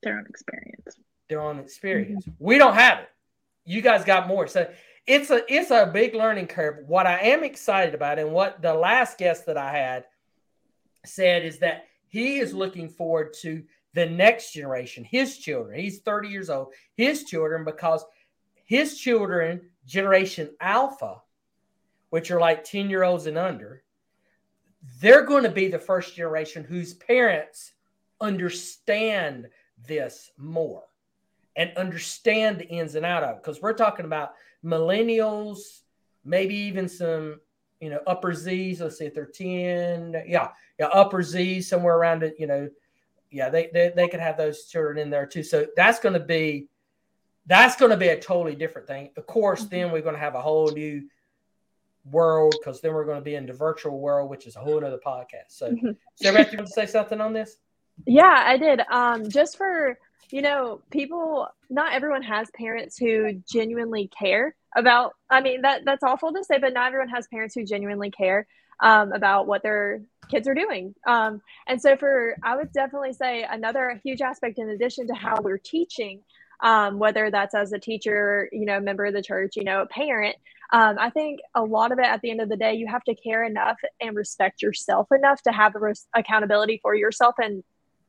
Their 0.02 0.18
own 0.18 0.26
experience. 0.28 0.98
Their 1.30 1.40
own 1.40 1.58
experience. 1.58 2.24
Mm-hmm. 2.24 2.44
we 2.44 2.58
don't 2.58 2.74
have 2.74 2.98
it. 2.98 3.08
You 3.64 3.80
guys 3.80 4.04
got 4.04 4.28
more. 4.28 4.46
So 4.46 4.70
it's 5.06 5.30
a 5.30 5.42
it's 5.48 5.70
a 5.70 5.90
big 5.92 6.14
learning 6.14 6.48
curve. 6.48 6.84
What 6.86 7.06
i 7.06 7.18
am 7.18 7.44
excited 7.44 7.94
about 7.94 8.18
and 8.18 8.32
what 8.32 8.60
the 8.60 8.74
last 8.74 9.18
guest 9.18 9.46
that 9.46 9.56
i 9.56 9.70
had 9.70 10.04
said 11.04 11.44
is 11.44 11.58
that 11.58 11.86
he 12.08 12.38
is 12.38 12.54
looking 12.54 12.88
forward 12.88 13.34
to 13.40 13.62
the 13.94 14.06
next 14.06 14.52
generation 14.52 15.04
his 15.04 15.38
children. 15.38 15.80
He's 15.80 16.00
30 16.00 16.28
years 16.28 16.50
old. 16.50 16.74
His 16.96 17.24
children 17.24 17.64
because 17.64 18.04
his 18.64 18.98
children, 18.98 19.60
Generation 19.86 20.50
Alpha, 20.60 21.20
which 22.10 22.30
are 22.30 22.40
like 22.40 22.64
10 22.64 22.90
year 22.90 23.04
olds 23.04 23.26
and 23.26 23.38
under, 23.38 23.82
they're 25.00 25.24
going 25.24 25.44
to 25.44 25.50
be 25.50 25.68
the 25.68 25.78
first 25.78 26.14
generation 26.14 26.64
whose 26.64 26.94
parents 26.94 27.72
understand 28.20 29.48
this 29.86 30.30
more 30.36 30.82
and 31.56 31.72
understand 31.76 32.58
the 32.58 32.68
ins 32.68 32.94
and 32.94 33.06
out 33.06 33.22
of 33.22 33.36
it. 33.36 33.42
Because 33.42 33.62
we're 33.62 33.72
talking 33.72 34.06
about 34.06 34.32
millennials, 34.64 35.82
maybe 36.24 36.54
even 36.54 36.88
some, 36.88 37.40
you 37.80 37.90
know, 37.90 38.00
upper 38.06 38.34
Z's. 38.34 38.80
Let's 38.80 38.98
see 38.98 39.06
if 39.06 39.14
they're 39.14 39.26
10. 39.26 40.24
Yeah. 40.26 40.48
Yeah. 40.78 40.86
Upper 40.86 41.22
Z's 41.22 41.68
somewhere 41.68 41.96
around 41.96 42.22
it, 42.22 42.34
you 42.38 42.46
know. 42.46 42.68
Yeah. 43.30 43.48
They, 43.48 43.70
they, 43.72 43.92
they 43.94 44.08
could 44.08 44.20
have 44.20 44.36
those 44.36 44.64
children 44.64 44.98
in 44.98 45.10
there 45.10 45.26
too. 45.26 45.42
So 45.42 45.66
that's 45.76 46.00
going 46.00 46.14
to 46.14 46.20
be 46.20 46.68
that's 47.46 47.76
going 47.76 47.90
to 47.90 47.96
be 47.96 48.08
a 48.08 48.18
totally 48.18 48.54
different 48.54 48.86
thing. 48.86 49.10
Of 49.16 49.26
course, 49.26 49.60
mm-hmm. 49.62 49.76
then 49.76 49.92
we're 49.92 50.02
going 50.02 50.14
to 50.14 50.20
have 50.20 50.34
a 50.34 50.40
whole 50.40 50.70
new 50.70 51.08
world 52.10 52.54
because 52.58 52.80
then 52.80 52.92
we're 52.92 53.04
going 53.04 53.18
to 53.18 53.24
be 53.24 53.34
in 53.34 53.46
the 53.46 53.52
virtual 53.52 53.98
world, 53.98 54.30
which 54.30 54.46
is 54.46 54.56
a 54.56 54.60
whole 54.60 54.84
other 54.84 55.00
podcast. 55.04 55.48
So, 55.48 55.70
mm-hmm. 55.70 55.90
Sarah, 56.16 56.40
you 56.50 56.58
want 56.58 56.68
to 56.68 56.72
say 56.72 56.86
something 56.86 57.20
on 57.20 57.32
this? 57.32 57.56
Yeah, 58.06 58.42
I 58.46 58.56
did. 58.56 58.80
Um, 58.90 59.28
just 59.28 59.56
for 59.56 59.98
you 60.30 60.42
know, 60.42 60.80
people, 60.90 61.48
not 61.70 61.92
everyone 61.92 62.22
has 62.22 62.50
parents 62.56 62.96
who 62.98 63.42
genuinely 63.50 64.08
care 64.18 64.54
about, 64.76 65.12
I 65.30 65.40
mean, 65.40 65.62
that 65.62 65.82
that's 65.84 66.02
awful 66.02 66.32
to 66.32 66.44
say, 66.44 66.58
but 66.58 66.72
not 66.72 66.88
everyone 66.88 67.08
has 67.10 67.26
parents 67.28 67.54
who 67.54 67.64
genuinely 67.64 68.10
care 68.10 68.46
um, 68.80 69.12
about 69.12 69.46
what 69.46 69.62
their 69.62 70.02
kids 70.28 70.48
are 70.48 70.54
doing. 70.54 70.94
Um, 71.06 71.40
and 71.66 71.80
so, 71.80 71.96
for 71.96 72.36
I 72.42 72.56
would 72.56 72.72
definitely 72.72 73.12
say 73.12 73.46
another 73.48 74.00
huge 74.02 74.22
aspect, 74.22 74.58
in 74.58 74.70
addition 74.70 75.06
to 75.08 75.14
how 75.14 75.36
we're 75.40 75.58
teaching, 75.58 76.22
um, 76.60 76.98
whether 76.98 77.30
that's 77.30 77.54
as 77.54 77.72
a 77.72 77.78
teacher, 77.78 78.48
you 78.52 78.64
know, 78.64 78.80
member 78.80 79.06
of 79.06 79.14
the 79.14 79.22
church, 79.22 79.56
you 79.56 79.64
know, 79.64 79.82
a 79.82 79.86
parent. 79.86 80.36
Um, 80.72 80.96
I 80.98 81.10
think 81.10 81.40
a 81.54 81.62
lot 81.62 81.92
of 81.92 81.98
it 81.98 82.06
at 82.06 82.20
the 82.20 82.30
end 82.30 82.40
of 82.40 82.48
the 82.48 82.56
day, 82.56 82.74
you 82.74 82.86
have 82.88 83.04
to 83.04 83.14
care 83.14 83.44
enough 83.44 83.78
and 84.00 84.16
respect 84.16 84.62
yourself 84.62 85.08
enough 85.12 85.42
to 85.42 85.52
have 85.52 85.74
a 85.76 85.78
res- 85.78 86.06
accountability 86.14 86.80
for 86.82 86.94
yourself 86.94 87.34
and 87.38 87.62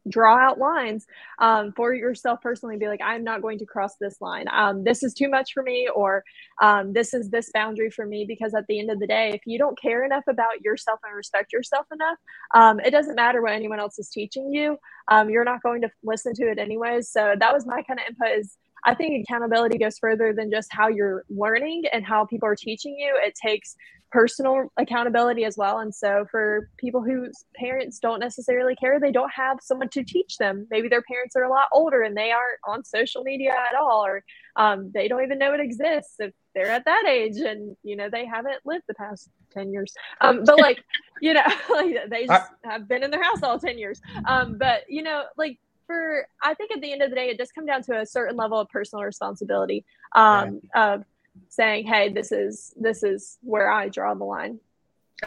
draw 0.10 0.38
out 0.38 0.58
lines 0.60 1.06
um, 1.39 1.74
for 1.76 1.93
yourself 1.93 2.39
personally 2.41 2.78
be 2.78 2.88
like 2.88 3.01
i'm 3.03 3.24
not 3.24 3.41
going 3.41 3.58
to 3.58 3.66
cross 3.66 3.95
this 3.99 4.22
line. 4.22 4.45
Um, 4.51 4.84
this 4.84 5.03
is 5.03 5.14
too 5.14 5.30
much 5.30 5.53
for 5.53 5.64
me 5.64 5.88
or 5.93 6.24
um, 6.62 6.93
this 6.93 7.14
is 7.14 7.30
this 7.30 7.49
boundary 7.53 7.89
for 7.89 8.06
me 8.06 8.26
because 8.28 8.53
at 8.53 8.66
the 8.68 8.80
end 8.80 8.91
of 8.91 8.99
the 8.99 9.08
day 9.08 9.32
if 9.34 9.41
you 9.45 9.58
don't 9.58 9.80
care 9.80 10.06
enough 10.06 10.24
about 10.28 10.62
yourself 10.62 10.99
and 11.06 11.16
respect 11.16 11.51
yourself 11.51 11.86
enough 11.91 12.18
um, 12.53 12.80
it 12.80 12.91
doesn't 12.91 13.16
matter 13.16 13.41
what 13.41 13.53
anyone 13.53 13.80
else 13.80 13.99
is 13.99 14.10
teaching 14.10 14.53
you. 14.53 14.78
Um, 15.08 15.30
you're 15.30 15.43
not 15.43 15.62
going 15.62 15.82
to 15.82 15.89
listen 16.03 16.34
to 16.36 16.49
it 16.49 16.58
anyways. 16.58 17.10
So 17.10 17.36
that 17.39 17.53
was 17.53 17.66
my 17.66 17.82
kind 17.84 17.99
of 17.99 18.06
input 18.10 18.39
is 18.39 18.58
I 18.86 18.93
think 18.93 19.26
accountability 19.28 19.78
goes 19.80 19.97
further 19.97 20.32
than 20.32 20.51
just 20.51 20.70
how 20.72 20.88
you're 20.88 21.24
learning 21.30 21.84
and 21.91 22.06
how 22.06 22.26
people 22.26 22.47
are 22.47 22.56
teaching 22.56 22.95
you. 22.97 23.20
It 23.24 23.34
takes 23.36 23.76
personal 24.12 24.72
accountability 24.78 25.45
as 25.45 25.58
well. 25.58 25.80
And 25.80 25.93
so, 25.93 26.26
for 26.32 26.70
people 26.78 27.01
whose 27.01 27.45
parents 27.56 27.99
don't 27.99 28.20
necessarily 28.20 28.76
care, 28.76 28.99
they 28.99 29.12
don't 29.12 29.32
have 29.34 29.58
someone 29.62 29.89
to 29.89 30.03
teach 30.03 30.38
them. 30.38 30.68
Maybe 30.70 30.88
their 30.88 31.01
parents 31.01 31.36
are 31.36 31.43
a 31.43 31.49
lot 31.49 31.68
older 31.72 32.01
and 32.01 32.16
they 32.16 32.32
aren't 32.32 32.60
on 32.68 32.84
social 32.84 33.24
media 33.24 33.51
at 33.51 33.76
all, 33.76 34.06
or 34.06 34.24
um, 34.56 34.91
they 34.93 35.08
don't 35.08 35.24
even 35.24 35.38
know 35.38 35.53
it 35.53 35.60
exists 35.60 36.16
if 36.20 36.34
they're 36.56 36.72
at 36.72 36.86
that 36.86 37.06
age 37.08 37.38
and 37.38 37.76
you 37.84 37.95
know 37.95 38.10
they 38.10 38.26
haven't 38.26 38.66
lived 38.66 38.86
the 38.88 38.93
past 38.93 39.30
10 39.53 39.72
years 39.72 39.93
um, 40.22 40.43
but 40.45 40.58
like 40.58 40.82
you 41.22 41.34
know 41.34 41.43
like 41.70 41.97
they 42.10 42.26
just 42.26 42.49
have 42.64 42.88
been 42.88 43.03
in 43.03 43.12
their 43.12 43.22
house 43.22 43.43
all 43.43 43.60
10 43.60 43.78
years 43.78 44.01
um, 44.26 44.58
but 44.58 44.82
you 44.88 45.03
know 45.03 45.24
like 45.38 45.60
for 45.86 46.26
i 46.41 46.53
think 46.56 46.72
at 46.72 46.82
the 46.82 46.91
end 46.91 47.01
of 47.01 47.10
the 47.12 47.16
day 47.16 47.30
it 47.30 47.38
does 47.38 47.51
come 47.51 47.66
down 47.66 47.84
to 47.84 47.99
a 47.99 48.06
certain 48.06 48.36
level 48.36 48.60
of 48.60 48.68
personal 48.70 49.03
responsibility 49.03 49.86
um, 50.16 50.62
yeah. 50.74 50.93
of 50.93 51.03
saying, 51.49 51.86
"Hey, 51.86 52.09
this 52.09 52.31
is 52.31 52.73
this 52.75 53.03
is 53.03 53.38
where 53.41 53.69
I 53.69 53.89
draw 53.89 54.13
the 54.13 54.23
line." 54.23 54.59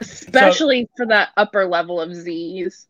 Especially 0.01 0.85
so, 0.85 0.91
for 0.97 1.07
that 1.07 1.31
upper 1.37 1.67
level 1.67 2.01
of 2.01 2.15
Z's. 2.15 2.87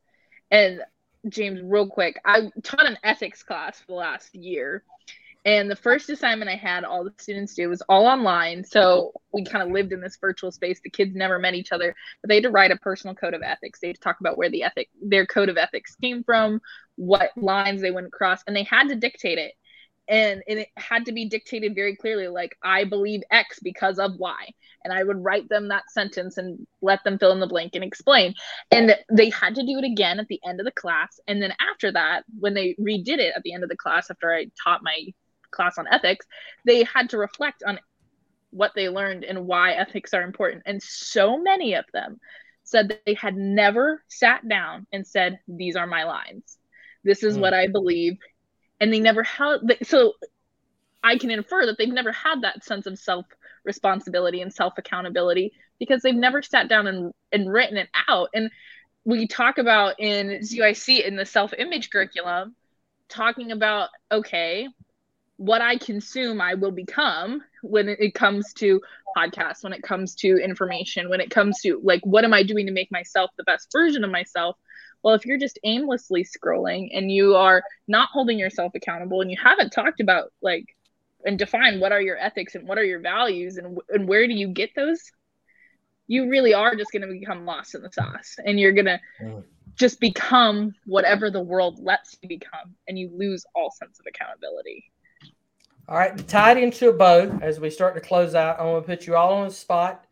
And 0.51 0.83
James, 1.29 1.61
real 1.63 1.89
quick, 1.89 2.21
I 2.25 2.51
taught 2.63 2.87
an 2.87 2.99
ethics 3.03 3.43
class 3.43 3.81
for 3.81 3.87
the 3.87 3.95
last 3.95 4.35
year. 4.35 4.83
And 5.45 5.71
the 5.71 5.77
first 5.77 6.11
assignment 6.11 6.51
I 6.51 6.57
had 6.57 6.85
all 6.85 7.05
the 7.05 7.15
students 7.17 7.55
do 7.55 7.69
was 7.69 7.81
all 7.89 8.07
online. 8.07 8.65
So 8.65 9.13
we 9.33 9.45
kind 9.45 9.63
of 9.63 9.71
lived 9.71 9.93
in 9.93 10.01
this 10.01 10.19
virtual 10.21 10.51
space. 10.51 10.81
The 10.81 10.91
kids 10.91 11.15
never 11.15 11.39
met 11.39 11.55
each 11.55 11.73
other, 11.73 11.95
but 12.21 12.29
they 12.29 12.35
had 12.35 12.45
to 12.45 12.51
write 12.51 12.71
a 12.71 12.77
personal 12.77 13.15
code 13.15 13.35
of 13.35 13.43
ethics. 13.43 13.81
They 13.81 13.87
had 13.87 13.97
to 13.97 14.03
talk 14.03 14.21
about 14.21 14.37
where 14.37 14.51
the 14.51 14.65
ethic, 14.65 14.91
their 15.01 15.25
code 15.27 15.49
of 15.49 15.57
ethics 15.57 15.95
came 15.95 16.25
from, 16.25 16.61
what 16.97 17.31
lines 17.37 17.81
they 17.81 17.93
wouldn't 17.93 18.13
cross, 18.13 18.43
and 18.47 18.55
they 18.55 18.65
had 18.65 18.89
to 18.89 18.97
dictate 18.97 19.39
it 19.39 19.55
and, 20.09 20.43
and 20.49 20.61
it 20.61 20.69
had 20.77 21.05
to 21.07 21.13
be 21.13 21.29
dictated 21.29 21.75
very 21.75 21.95
clearly 21.95 22.29
like 22.29 22.57
i 22.63 22.85
believe 22.85 23.23
x 23.31 23.59
because 23.61 23.99
of 23.99 24.17
y. 24.17 24.49
And 24.85 24.93
i 24.93 25.03
would 25.03 25.23
write 25.23 25.49
them 25.49 25.69
that 25.69 25.91
sentence 25.91 26.39
and 26.39 26.67
let 26.81 27.05
them 27.05 27.19
fill 27.19 27.33
in 27.33 27.41
the 27.41 27.47
blank 27.47 27.75
and 27.75 27.85
explain. 27.85 28.35
And 28.71 28.97
they 29.11 29.31
had 29.31 29.55
to 29.57 29.63
do 29.63 29.79
it 29.79 29.85
again 29.85 30.19
at 30.19 30.29
the 30.29 30.41
end 30.47 30.61
of 30.61 30.65
the 30.65 30.73
class. 30.73 31.21
And 31.27 31.43
then 31.43 31.53
after 31.61 31.93
that 31.93 32.25
when 32.39 32.55
they 32.55 32.75
redid 32.81 33.19
it 33.19 33.35
at 33.37 33.43
the 33.43 33.53
end 33.53 33.63
of 33.63 33.69
the 33.69 33.77
class 33.77 34.11
after 34.11 34.33
i 34.33 34.47
taught 34.63 34.83
my 34.83 35.07
class 35.51 35.79
on 35.79 35.87
ethics 35.91 36.27
they 36.67 36.85
had 36.85 37.09
to 37.11 37.19
reflect 37.19 37.63
on 37.67 37.79
what 38.51 38.73
they 38.75 38.89
learned 38.89 39.25
and 39.25 39.47
why 39.47 39.73
ethics 39.73 40.15
are 40.15 40.23
important. 40.23 40.63
And 40.67 40.83
so 40.83 41.39
many 41.39 41.75
of 41.75 41.85
them 41.93 42.19
said 42.65 42.89
that 42.89 43.03
they 43.07 43.15
had 43.15 43.37
never 43.37 44.03
sat 44.09 44.47
down 44.47 44.87
and 44.93 45.07
said 45.07 45.39
these 45.47 45.77
are 45.77 45.87
my 45.87 46.05
lines. 46.05 46.59
This 47.05 47.23
is 47.23 47.39
mm. 47.39 47.41
what 47.41 47.55
i 47.55 47.67
believe 47.69 48.19
and 48.81 48.93
they 48.93 49.01
never 49.01 49.23
had 49.23 49.59
so 49.83 50.13
i 51.03 51.17
can 51.17 51.31
infer 51.31 51.67
that 51.67 51.77
they've 51.79 51.93
never 51.93 52.13
had 52.13 52.43
that 52.43 52.65
sense 52.65 52.87
of 52.87 52.99
self 52.99 53.27
responsibility 53.65 54.41
and 54.41 54.53
self 54.53 54.75
accountability 54.79 55.53
because 55.79 56.03
they've 56.03 56.15
never 56.15 56.43
sat 56.43 56.69
down 56.69 56.87
and, 56.87 57.13
and 57.33 57.53
written 57.53 57.77
it 57.77 57.89
out 58.09 58.29
and 58.35 58.51
we 59.05 59.27
talk 59.27 59.57
about 59.57 59.99
in 59.99 60.41
ZYC 60.41 61.07
in 61.07 61.17
the 61.17 61.25
self 61.25 61.53
image 61.57 61.91
curriculum 61.91 62.55
talking 63.09 63.53
about 63.53 63.89
okay 64.13 64.69
what 65.39 65.63
I 65.63 65.79
consume, 65.79 66.41
I 66.41 66.55
will 66.55 66.73
become 66.73 67.43
when 67.63 67.89
it 67.89 68.13
comes 68.13 68.53
to 68.55 68.81
podcasts, 69.17 69.63
when 69.63 69.73
it 69.73 69.83
comes 69.83 70.15
to 70.17 70.37
information, 70.37 71.09
when 71.09 71.21
it 71.21 71.31
comes 71.31 71.61
to 71.61 71.81
like, 71.83 72.05
what 72.05 72.25
am 72.25 72.35
I 72.35 72.43
doing 72.43 72.67
to 72.67 72.73
make 72.73 72.91
myself 72.91 73.31
the 73.39 73.45
best 73.45 73.71
version 73.73 74.05
of 74.05 74.11
myself? 74.11 74.57
Well, 75.03 75.15
if 75.15 75.25
you're 75.25 75.39
just 75.39 75.59
aimlessly 75.65 76.25
scrolling 76.25 76.91
and 76.93 77.11
you 77.11 77.37
are 77.37 77.63
not 77.87 78.09
holding 78.11 78.39
yourself 78.39 78.73
accountable 78.75 79.21
and 79.21 79.31
you 79.31 79.37
haven't 79.43 79.71
talked 79.71 80.01
about 80.01 80.33
like 80.43 80.77
and 81.25 81.39
define 81.39 81.81
what 81.81 81.93
are 81.93 82.01
your 82.01 82.17
ethics 82.17 82.55
and 82.55 82.67
what 82.67 82.79
are 82.79 82.85
your 82.85 83.01
values 83.01 83.57
and, 83.57 83.79
and 83.91 84.09
where 84.09 84.27
do 84.27 84.33
you 84.33 84.49
get 84.49 84.71
those, 84.75 85.11
you 86.07 86.29
really 86.29 86.55
are 86.55 86.75
just 86.75 86.91
going 86.91 87.03
to 87.03 87.09
become 87.09 87.45
lost 87.45 87.75
in 87.75 87.83
the 87.83 87.91
sauce 87.93 88.37
and 88.45 88.59
you're 88.59 88.73
going 88.73 88.87
to 88.87 89.01
mm. 89.23 89.45
just 89.75 90.01
become 90.01 90.75
whatever 90.87 91.31
the 91.31 91.41
world 91.41 91.79
lets 91.81 92.17
you 92.23 92.29
become 92.29 92.75
and 92.89 92.99
you 92.99 93.11
lose 93.15 93.45
all 93.55 93.71
sense 93.71 94.01
of 94.01 94.07
accountability. 94.07 94.91
All 95.89 95.97
right, 95.97 96.29
tied 96.29 96.59
into 96.59 96.91
a 96.91 96.93
bow 96.93 97.39
as 97.41 97.61
we 97.61 97.71
start 97.71 97.95
to 97.95 98.01
close 98.01 98.35
out. 98.35 98.61
I'm 98.61 98.67
going 98.67 98.83
to 98.83 98.87
put 98.87 99.07
you 99.07 99.17
all 99.17 99.35
on 99.35 99.49
the 99.49 99.55
spot 99.55 100.05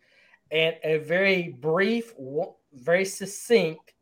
and 0.51 0.77
a 0.83 0.99
very 0.99 1.49
brief, 1.49 2.15
very 2.73 3.05
succinct 3.05 3.93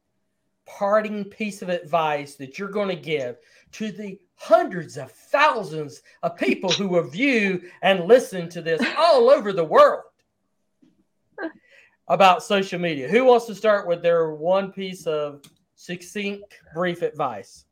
parting 0.67 1.25
piece 1.25 1.63
of 1.63 1.69
advice 1.69 2.37
that 2.37 2.59
you're 2.59 2.69
going 2.69 2.89
to 2.89 2.97
give 2.97 3.37
to 3.73 3.93
the 3.93 4.19
hundreds 4.37 4.97
of 4.97 5.11
thousands 5.11 6.03
of 6.23 6.37
people 6.37 6.71
who 6.71 6.89
will 6.89 7.09
view 7.09 7.63
and 7.83 8.05
listen 8.05 8.49
to 8.49 8.63
this 8.63 8.83
all 8.97 9.31
over 9.31 9.53
the 9.53 9.65
world 9.65 10.03
about 12.09 12.43
social 12.43 12.79
media? 12.79 13.09
Who 13.09 13.25
wants 13.25 13.47
to 13.47 13.55
start 13.55 13.87
with 13.87 14.03
their 14.03 14.33
one 14.33 14.73
piece 14.73 15.07
of 15.07 15.43
succinct, 15.75 16.59
brief 16.75 17.03
advice? 17.03 17.65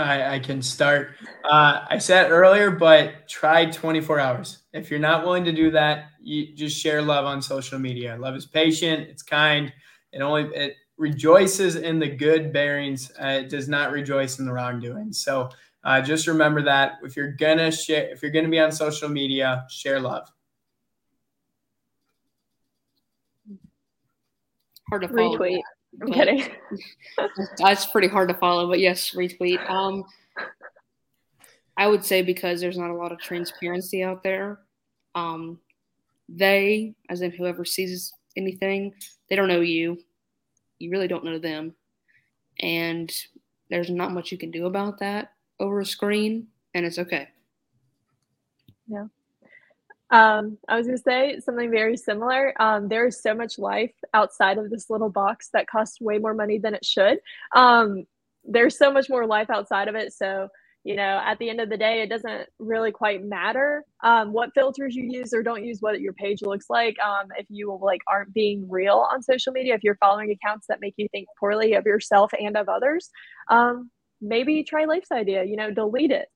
I, 0.00 0.34
I 0.34 0.38
can 0.38 0.62
start. 0.62 1.12
Uh, 1.44 1.84
I 1.88 1.98
said 1.98 2.30
earlier, 2.30 2.70
but 2.70 3.28
try 3.28 3.66
24 3.66 4.20
hours. 4.20 4.58
If 4.72 4.90
you're 4.90 5.00
not 5.00 5.24
willing 5.24 5.44
to 5.44 5.52
do 5.52 5.70
that, 5.72 6.06
you 6.20 6.54
just 6.54 6.78
share 6.78 7.02
love 7.02 7.24
on 7.24 7.40
social 7.42 7.78
media. 7.78 8.16
Love 8.18 8.36
is 8.36 8.46
patient. 8.46 9.08
It's 9.08 9.22
kind. 9.22 9.72
It 10.12 10.20
only 10.20 10.44
it 10.54 10.76
rejoices 10.96 11.76
in 11.76 11.98
the 11.98 12.08
good 12.08 12.52
bearings. 12.52 13.10
Uh, 13.20 13.40
it 13.42 13.48
does 13.48 13.68
not 13.68 13.92
rejoice 13.92 14.38
in 14.38 14.46
the 14.46 14.52
wrongdoing. 14.52 15.12
So 15.12 15.48
uh, 15.82 16.00
just 16.00 16.26
remember 16.26 16.62
that 16.62 16.98
if 17.02 17.16
you're 17.16 17.32
gonna 17.32 17.72
share, 17.72 18.10
if 18.10 18.22
you're 18.22 18.32
gonna 18.32 18.48
be 18.48 18.60
on 18.60 18.70
social 18.70 19.08
media, 19.08 19.66
share 19.70 19.98
love. 19.98 20.30
Hard 24.90 25.02
to 25.02 25.08
follow. 25.08 25.38
Retweet. 25.38 25.62
I'm 26.00 26.12
kidding. 26.12 26.48
that's 27.58 27.86
pretty 27.86 28.08
hard 28.08 28.28
to 28.28 28.34
follow, 28.34 28.68
but 28.68 28.78
yes, 28.80 29.12
retweet. 29.12 29.68
Um, 29.68 30.04
I 31.76 31.86
would 31.86 32.04
say 32.04 32.22
because 32.22 32.60
there's 32.60 32.78
not 32.78 32.90
a 32.90 32.94
lot 32.94 33.12
of 33.12 33.18
transparency 33.18 34.02
out 34.02 34.22
there. 34.22 34.60
Um, 35.14 35.58
they, 36.28 36.94
as 37.08 37.22
in 37.22 37.30
whoever 37.30 37.64
sees 37.64 38.12
anything, 38.36 38.94
they 39.28 39.36
don't 39.36 39.48
know 39.48 39.60
you. 39.60 39.98
You 40.78 40.90
really 40.90 41.08
don't 41.08 41.24
know 41.24 41.38
them. 41.38 41.74
And 42.60 43.12
there's 43.70 43.90
not 43.90 44.12
much 44.12 44.30
you 44.30 44.38
can 44.38 44.50
do 44.50 44.66
about 44.66 44.98
that 44.98 45.32
over 45.58 45.80
a 45.80 45.86
screen, 45.86 46.48
and 46.74 46.84
it's 46.84 46.98
okay. 46.98 47.28
Yeah. 48.86 49.06
Um, 50.10 50.58
I 50.68 50.76
was 50.76 50.86
going 50.86 50.98
to 50.98 51.02
say 51.02 51.40
something 51.40 51.70
very 51.70 51.96
similar. 51.96 52.54
Um, 52.60 52.88
there 52.88 53.06
is 53.06 53.22
so 53.22 53.34
much 53.34 53.58
life 53.58 53.94
outside 54.12 54.58
of 54.58 54.70
this 54.70 54.90
little 54.90 55.10
box 55.10 55.50
that 55.52 55.68
costs 55.68 56.00
way 56.00 56.18
more 56.18 56.34
money 56.34 56.58
than 56.58 56.74
it 56.74 56.84
should. 56.84 57.18
Um, 57.54 58.04
there's 58.44 58.76
so 58.76 58.92
much 58.92 59.08
more 59.08 59.26
life 59.26 59.50
outside 59.50 59.88
of 59.88 59.94
it. 59.94 60.12
So, 60.12 60.48
you 60.82 60.96
know, 60.96 61.20
at 61.24 61.38
the 61.38 61.50
end 61.50 61.60
of 61.60 61.68
the 61.68 61.76
day, 61.76 62.02
it 62.02 62.08
doesn't 62.08 62.48
really 62.58 62.90
quite 62.90 63.22
matter 63.22 63.84
um, 64.02 64.32
what 64.32 64.50
filters 64.54 64.96
you 64.96 65.04
use 65.04 65.32
or 65.34 65.42
don't 65.42 65.64
use, 65.64 65.78
what 65.80 66.00
your 66.00 66.14
page 66.14 66.42
looks 66.42 66.66
like. 66.70 66.96
Um, 66.98 67.28
if 67.36 67.46
you 67.50 67.78
like 67.80 68.00
aren't 68.08 68.32
being 68.32 68.68
real 68.68 69.06
on 69.12 69.22
social 69.22 69.52
media, 69.52 69.74
if 69.74 69.84
you're 69.84 69.96
following 69.96 70.30
accounts 70.30 70.66
that 70.68 70.80
make 70.80 70.94
you 70.96 71.06
think 71.12 71.28
poorly 71.38 71.74
of 71.74 71.84
yourself 71.84 72.32
and 72.38 72.56
of 72.56 72.68
others, 72.68 73.10
um, 73.48 73.90
maybe 74.22 74.64
try 74.64 74.86
Lafe's 74.86 75.12
idea. 75.12 75.44
You 75.44 75.56
know, 75.56 75.70
delete 75.70 76.10
it 76.10 76.28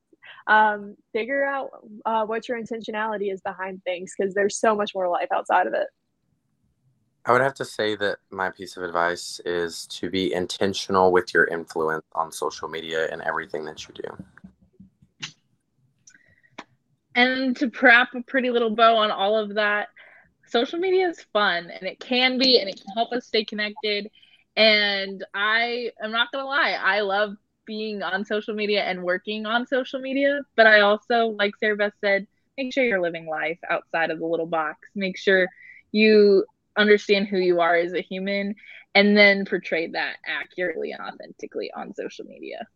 um, 0.46 0.96
figure 1.12 1.44
out 1.44 1.70
uh, 2.04 2.24
what 2.24 2.48
your 2.48 2.60
intentionality 2.60 3.32
is 3.32 3.40
behind 3.40 3.82
things 3.84 4.12
because 4.16 4.34
there's 4.34 4.58
so 4.58 4.74
much 4.74 4.94
more 4.94 5.08
life 5.08 5.28
outside 5.32 5.66
of 5.66 5.74
it. 5.74 5.88
I 7.26 7.32
would 7.32 7.40
have 7.40 7.54
to 7.54 7.64
say 7.64 7.96
that 7.96 8.18
my 8.30 8.50
piece 8.50 8.76
of 8.76 8.82
advice 8.82 9.40
is 9.46 9.86
to 9.86 10.10
be 10.10 10.34
intentional 10.34 11.10
with 11.10 11.32
your 11.32 11.46
influence 11.46 12.04
on 12.12 12.30
social 12.30 12.68
media 12.68 13.08
and 13.10 13.22
everything 13.22 13.64
that 13.64 13.88
you 13.88 13.94
do. 13.94 14.24
And 17.14 17.56
to 17.56 17.70
wrap 17.80 18.14
a 18.14 18.22
pretty 18.22 18.50
little 18.50 18.74
bow 18.74 18.96
on 18.96 19.10
all 19.10 19.38
of 19.38 19.54
that, 19.54 19.88
social 20.46 20.78
media 20.78 21.08
is 21.08 21.24
fun 21.32 21.70
and 21.70 21.88
it 21.88 21.98
can 21.98 22.38
be 22.38 22.60
and 22.60 22.68
it 22.68 22.76
can 22.76 22.92
help 22.94 23.12
us 23.12 23.26
stay 23.26 23.44
connected. 23.44 24.10
And 24.56 25.24
I 25.32 25.92
am 26.02 26.10
not 26.10 26.30
going 26.30 26.42
to 26.44 26.48
lie, 26.48 26.72
I 26.78 27.00
love 27.00 27.36
being 27.66 28.02
on 28.02 28.24
social 28.24 28.54
media 28.54 28.82
and 28.82 29.02
working 29.02 29.46
on 29.46 29.66
social 29.66 30.00
media, 30.00 30.40
but 30.56 30.66
I 30.66 30.80
also, 30.80 31.28
like 31.38 31.52
Sara 31.58 31.76
Beth 31.76 31.92
said, 32.00 32.26
make 32.56 32.72
sure 32.72 32.84
you're 32.84 33.00
living 33.00 33.26
life 33.26 33.58
outside 33.68 34.10
of 34.10 34.18
the 34.18 34.26
little 34.26 34.46
box. 34.46 34.78
Make 34.94 35.16
sure 35.16 35.48
you 35.92 36.44
understand 36.76 37.28
who 37.28 37.38
you 37.38 37.60
are 37.60 37.76
as 37.76 37.92
a 37.92 38.00
human 38.02 38.54
and 38.94 39.16
then 39.16 39.44
portray 39.44 39.88
that 39.88 40.16
accurately 40.26 40.92
and 40.92 41.00
authentically 41.00 41.70
on 41.76 41.94
social 41.94 42.24
media. 42.26 42.66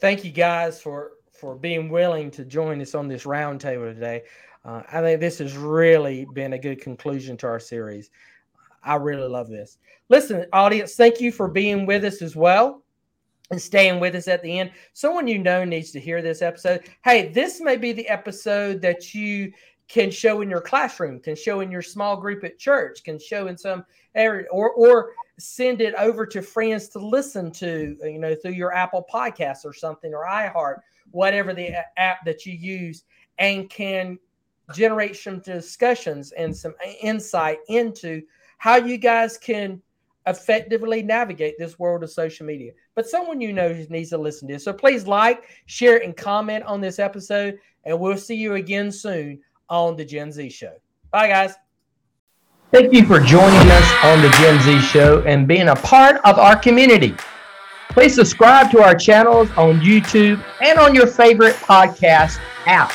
Thank 0.00 0.24
you 0.24 0.30
guys 0.30 0.80
for 0.80 1.12
for 1.32 1.54
being 1.54 1.88
willing 1.88 2.30
to 2.32 2.44
join 2.44 2.80
us 2.80 2.94
on 2.94 3.06
this 3.08 3.24
roundtable 3.24 3.94
today. 3.94 4.24
Uh, 4.64 4.82
I 4.90 5.00
think 5.00 5.20
this 5.20 5.38
has 5.38 5.56
really 5.56 6.24
been 6.24 6.52
a 6.52 6.58
good 6.58 6.80
conclusion 6.80 7.36
to 7.38 7.46
our 7.46 7.60
series. 7.60 8.10
I 8.82 8.94
really 8.94 9.28
love 9.28 9.48
this. 9.48 9.78
Listen, 10.08 10.46
audience, 10.52 10.94
thank 10.94 11.20
you 11.20 11.32
for 11.32 11.48
being 11.48 11.86
with 11.86 12.04
us 12.04 12.22
as 12.22 12.36
well 12.36 12.82
and 13.50 13.60
staying 13.60 14.00
with 14.00 14.14
us 14.14 14.28
at 14.28 14.42
the 14.42 14.58
end. 14.58 14.70
Someone 14.92 15.26
you 15.26 15.38
know 15.38 15.64
needs 15.64 15.90
to 15.92 16.00
hear 16.00 16.22
this 16.22 16.42
episode. 16.42 16.84
Hey, 17.04 17.28
this 17.28 17.60
may 17.60 17.76
be 17.76 17.92
the 17.92 18.08
episode 18.08 18.80
that 18.82 19.14
you 19.14 19.52
can 19.88 20.10
show 20.10 20.42
in 20.42 20.50
your 20.50 20.60
classroom, 20.60 21.18
can 21.18 21.34
show 21.34 21.60
in 21.60 21.70
your 21.70 21.82
small 21.82 22.16
group 22.16 22.44
at 22.44 22.58
church, 22.58 23.02
can 23.04 23.18
show 23.18 23.46
in 23.46 23.56
some 23.56 23.84
area, 24.14 24.46
or 24.50 24.70
or 24.72 25.12
send 25.38 25.80
it 25.80 25.94
over 25.94 26.26
to 26.26 26.42
friends 26.42 26.88
to 26.88 26.98
listen 26.98 27.50
to, 27.52 27.96
you 28.02 28.18
know, 28.18 28.34
through 28.34 28.52
your 28.52 28.74
Apple 28.74 29.06
Podcasts 29.12 29.64
or 29.64 29.72
something 29.72 30.12
or 30.12 30.26
iHeart, 30.26 30.80
whatever 31.10 31.54
the 31.54 31.70
app 31.96 32.24
that 32.24 32.44
you 32.44 32.52
use, 32.52 33.04
and 33.38 33.70
can 33.70 34.18
generate 34.74 35.16
some 35.16 35.40
discussions 35.40 36.32
and 36.32 36.54
some 36.54 36.74
insight 37.00 37.58
into 37.68 38.22
how 38.58 38.76
you 38.76 38.98
guys 38.98 39.38
can 39.38 39.80
effectively 40.26 41.02
navigate 41.02 41.58
this 41.58 41.78
world 41.78 42.02
of 42.02 42.10
social 42.10 42.46
media. 42.46 42.72
But 42.94 43.08
someone 43.08 43.40
you 43.40 43.52
know 43.52 43.72
needs 43.88 44.10
to 44.10 44.18
listen 44.18 44.46
to 44.48 44.54
this. 44.54 44.64
So 44.64 44.72
please 44.72 45.06
like, 45.06 45.44
share, 45.66 46.02
and 46.02 46.16
comment 46.16 46.64
on 46.64 46.80
this 46.80 46.98
episode. 46.98 47.58
And 47.84 47.98
we'll 47.98 48.18
see 48.18 48.34
you 48.34 48.54
again 48.54 48.92
soon 48.92 49.40
on 49.70 49.96
the 49.96 50.04
Gen 50.04 50.30
Z 50.30 50.50
Show. 50.50 50.74
Bye, 51.10 51.28
guys. 51.28 51.54
Thank 52.70 52.92
you 52.92 53.06
for 53.06 53.18
joining 53.18 53.70
us 53.70 54.04
on 54.04 54.20
the 54.20 54.28
Gen 54.38 54.60
Z 54.60 54.80
Show 54.88 55.22
and 55.22 55.48
being 55.48 55.68
a 55.68 55.76
part 55.76 56.16
of 56.24 56.38
our 56.38 56.56
community. 56.56 57.14
Please 57.88 58.14
subscribe 58.14 58.70
to 58.72 58.82
our 58.82 58.94
channels 58.94 59.48
on 59.56 59.80
YouTube 59.80 60.44
and 60.60 60.78
on 60.78 60.94
your 60.94 61.06
favorite 61.06 61.54
podcast 61.54 62.38
app. 62.66 62.92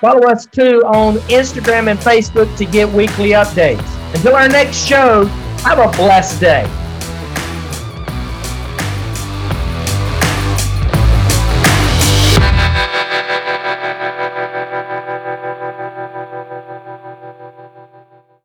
Follow 0.00 0.28
us 0.28 0.44
too 0.46 0.82
on 0.84 1.14
Instagram 1.28 1.88
and 1.88 1.98
Facebook 2.00 2.54
to 2.56 2.66
get 2.66 2.88
weekly 2.88 3.30
updates. 3.30 3.97
Until 4.14 4.34
our 4.34 4.48
next 4.48 4.86
show, 4.86 5.26
have 5.64 5.78
a 5.78 5.94
blessed 5.96 6.40
day. 6.40 6.87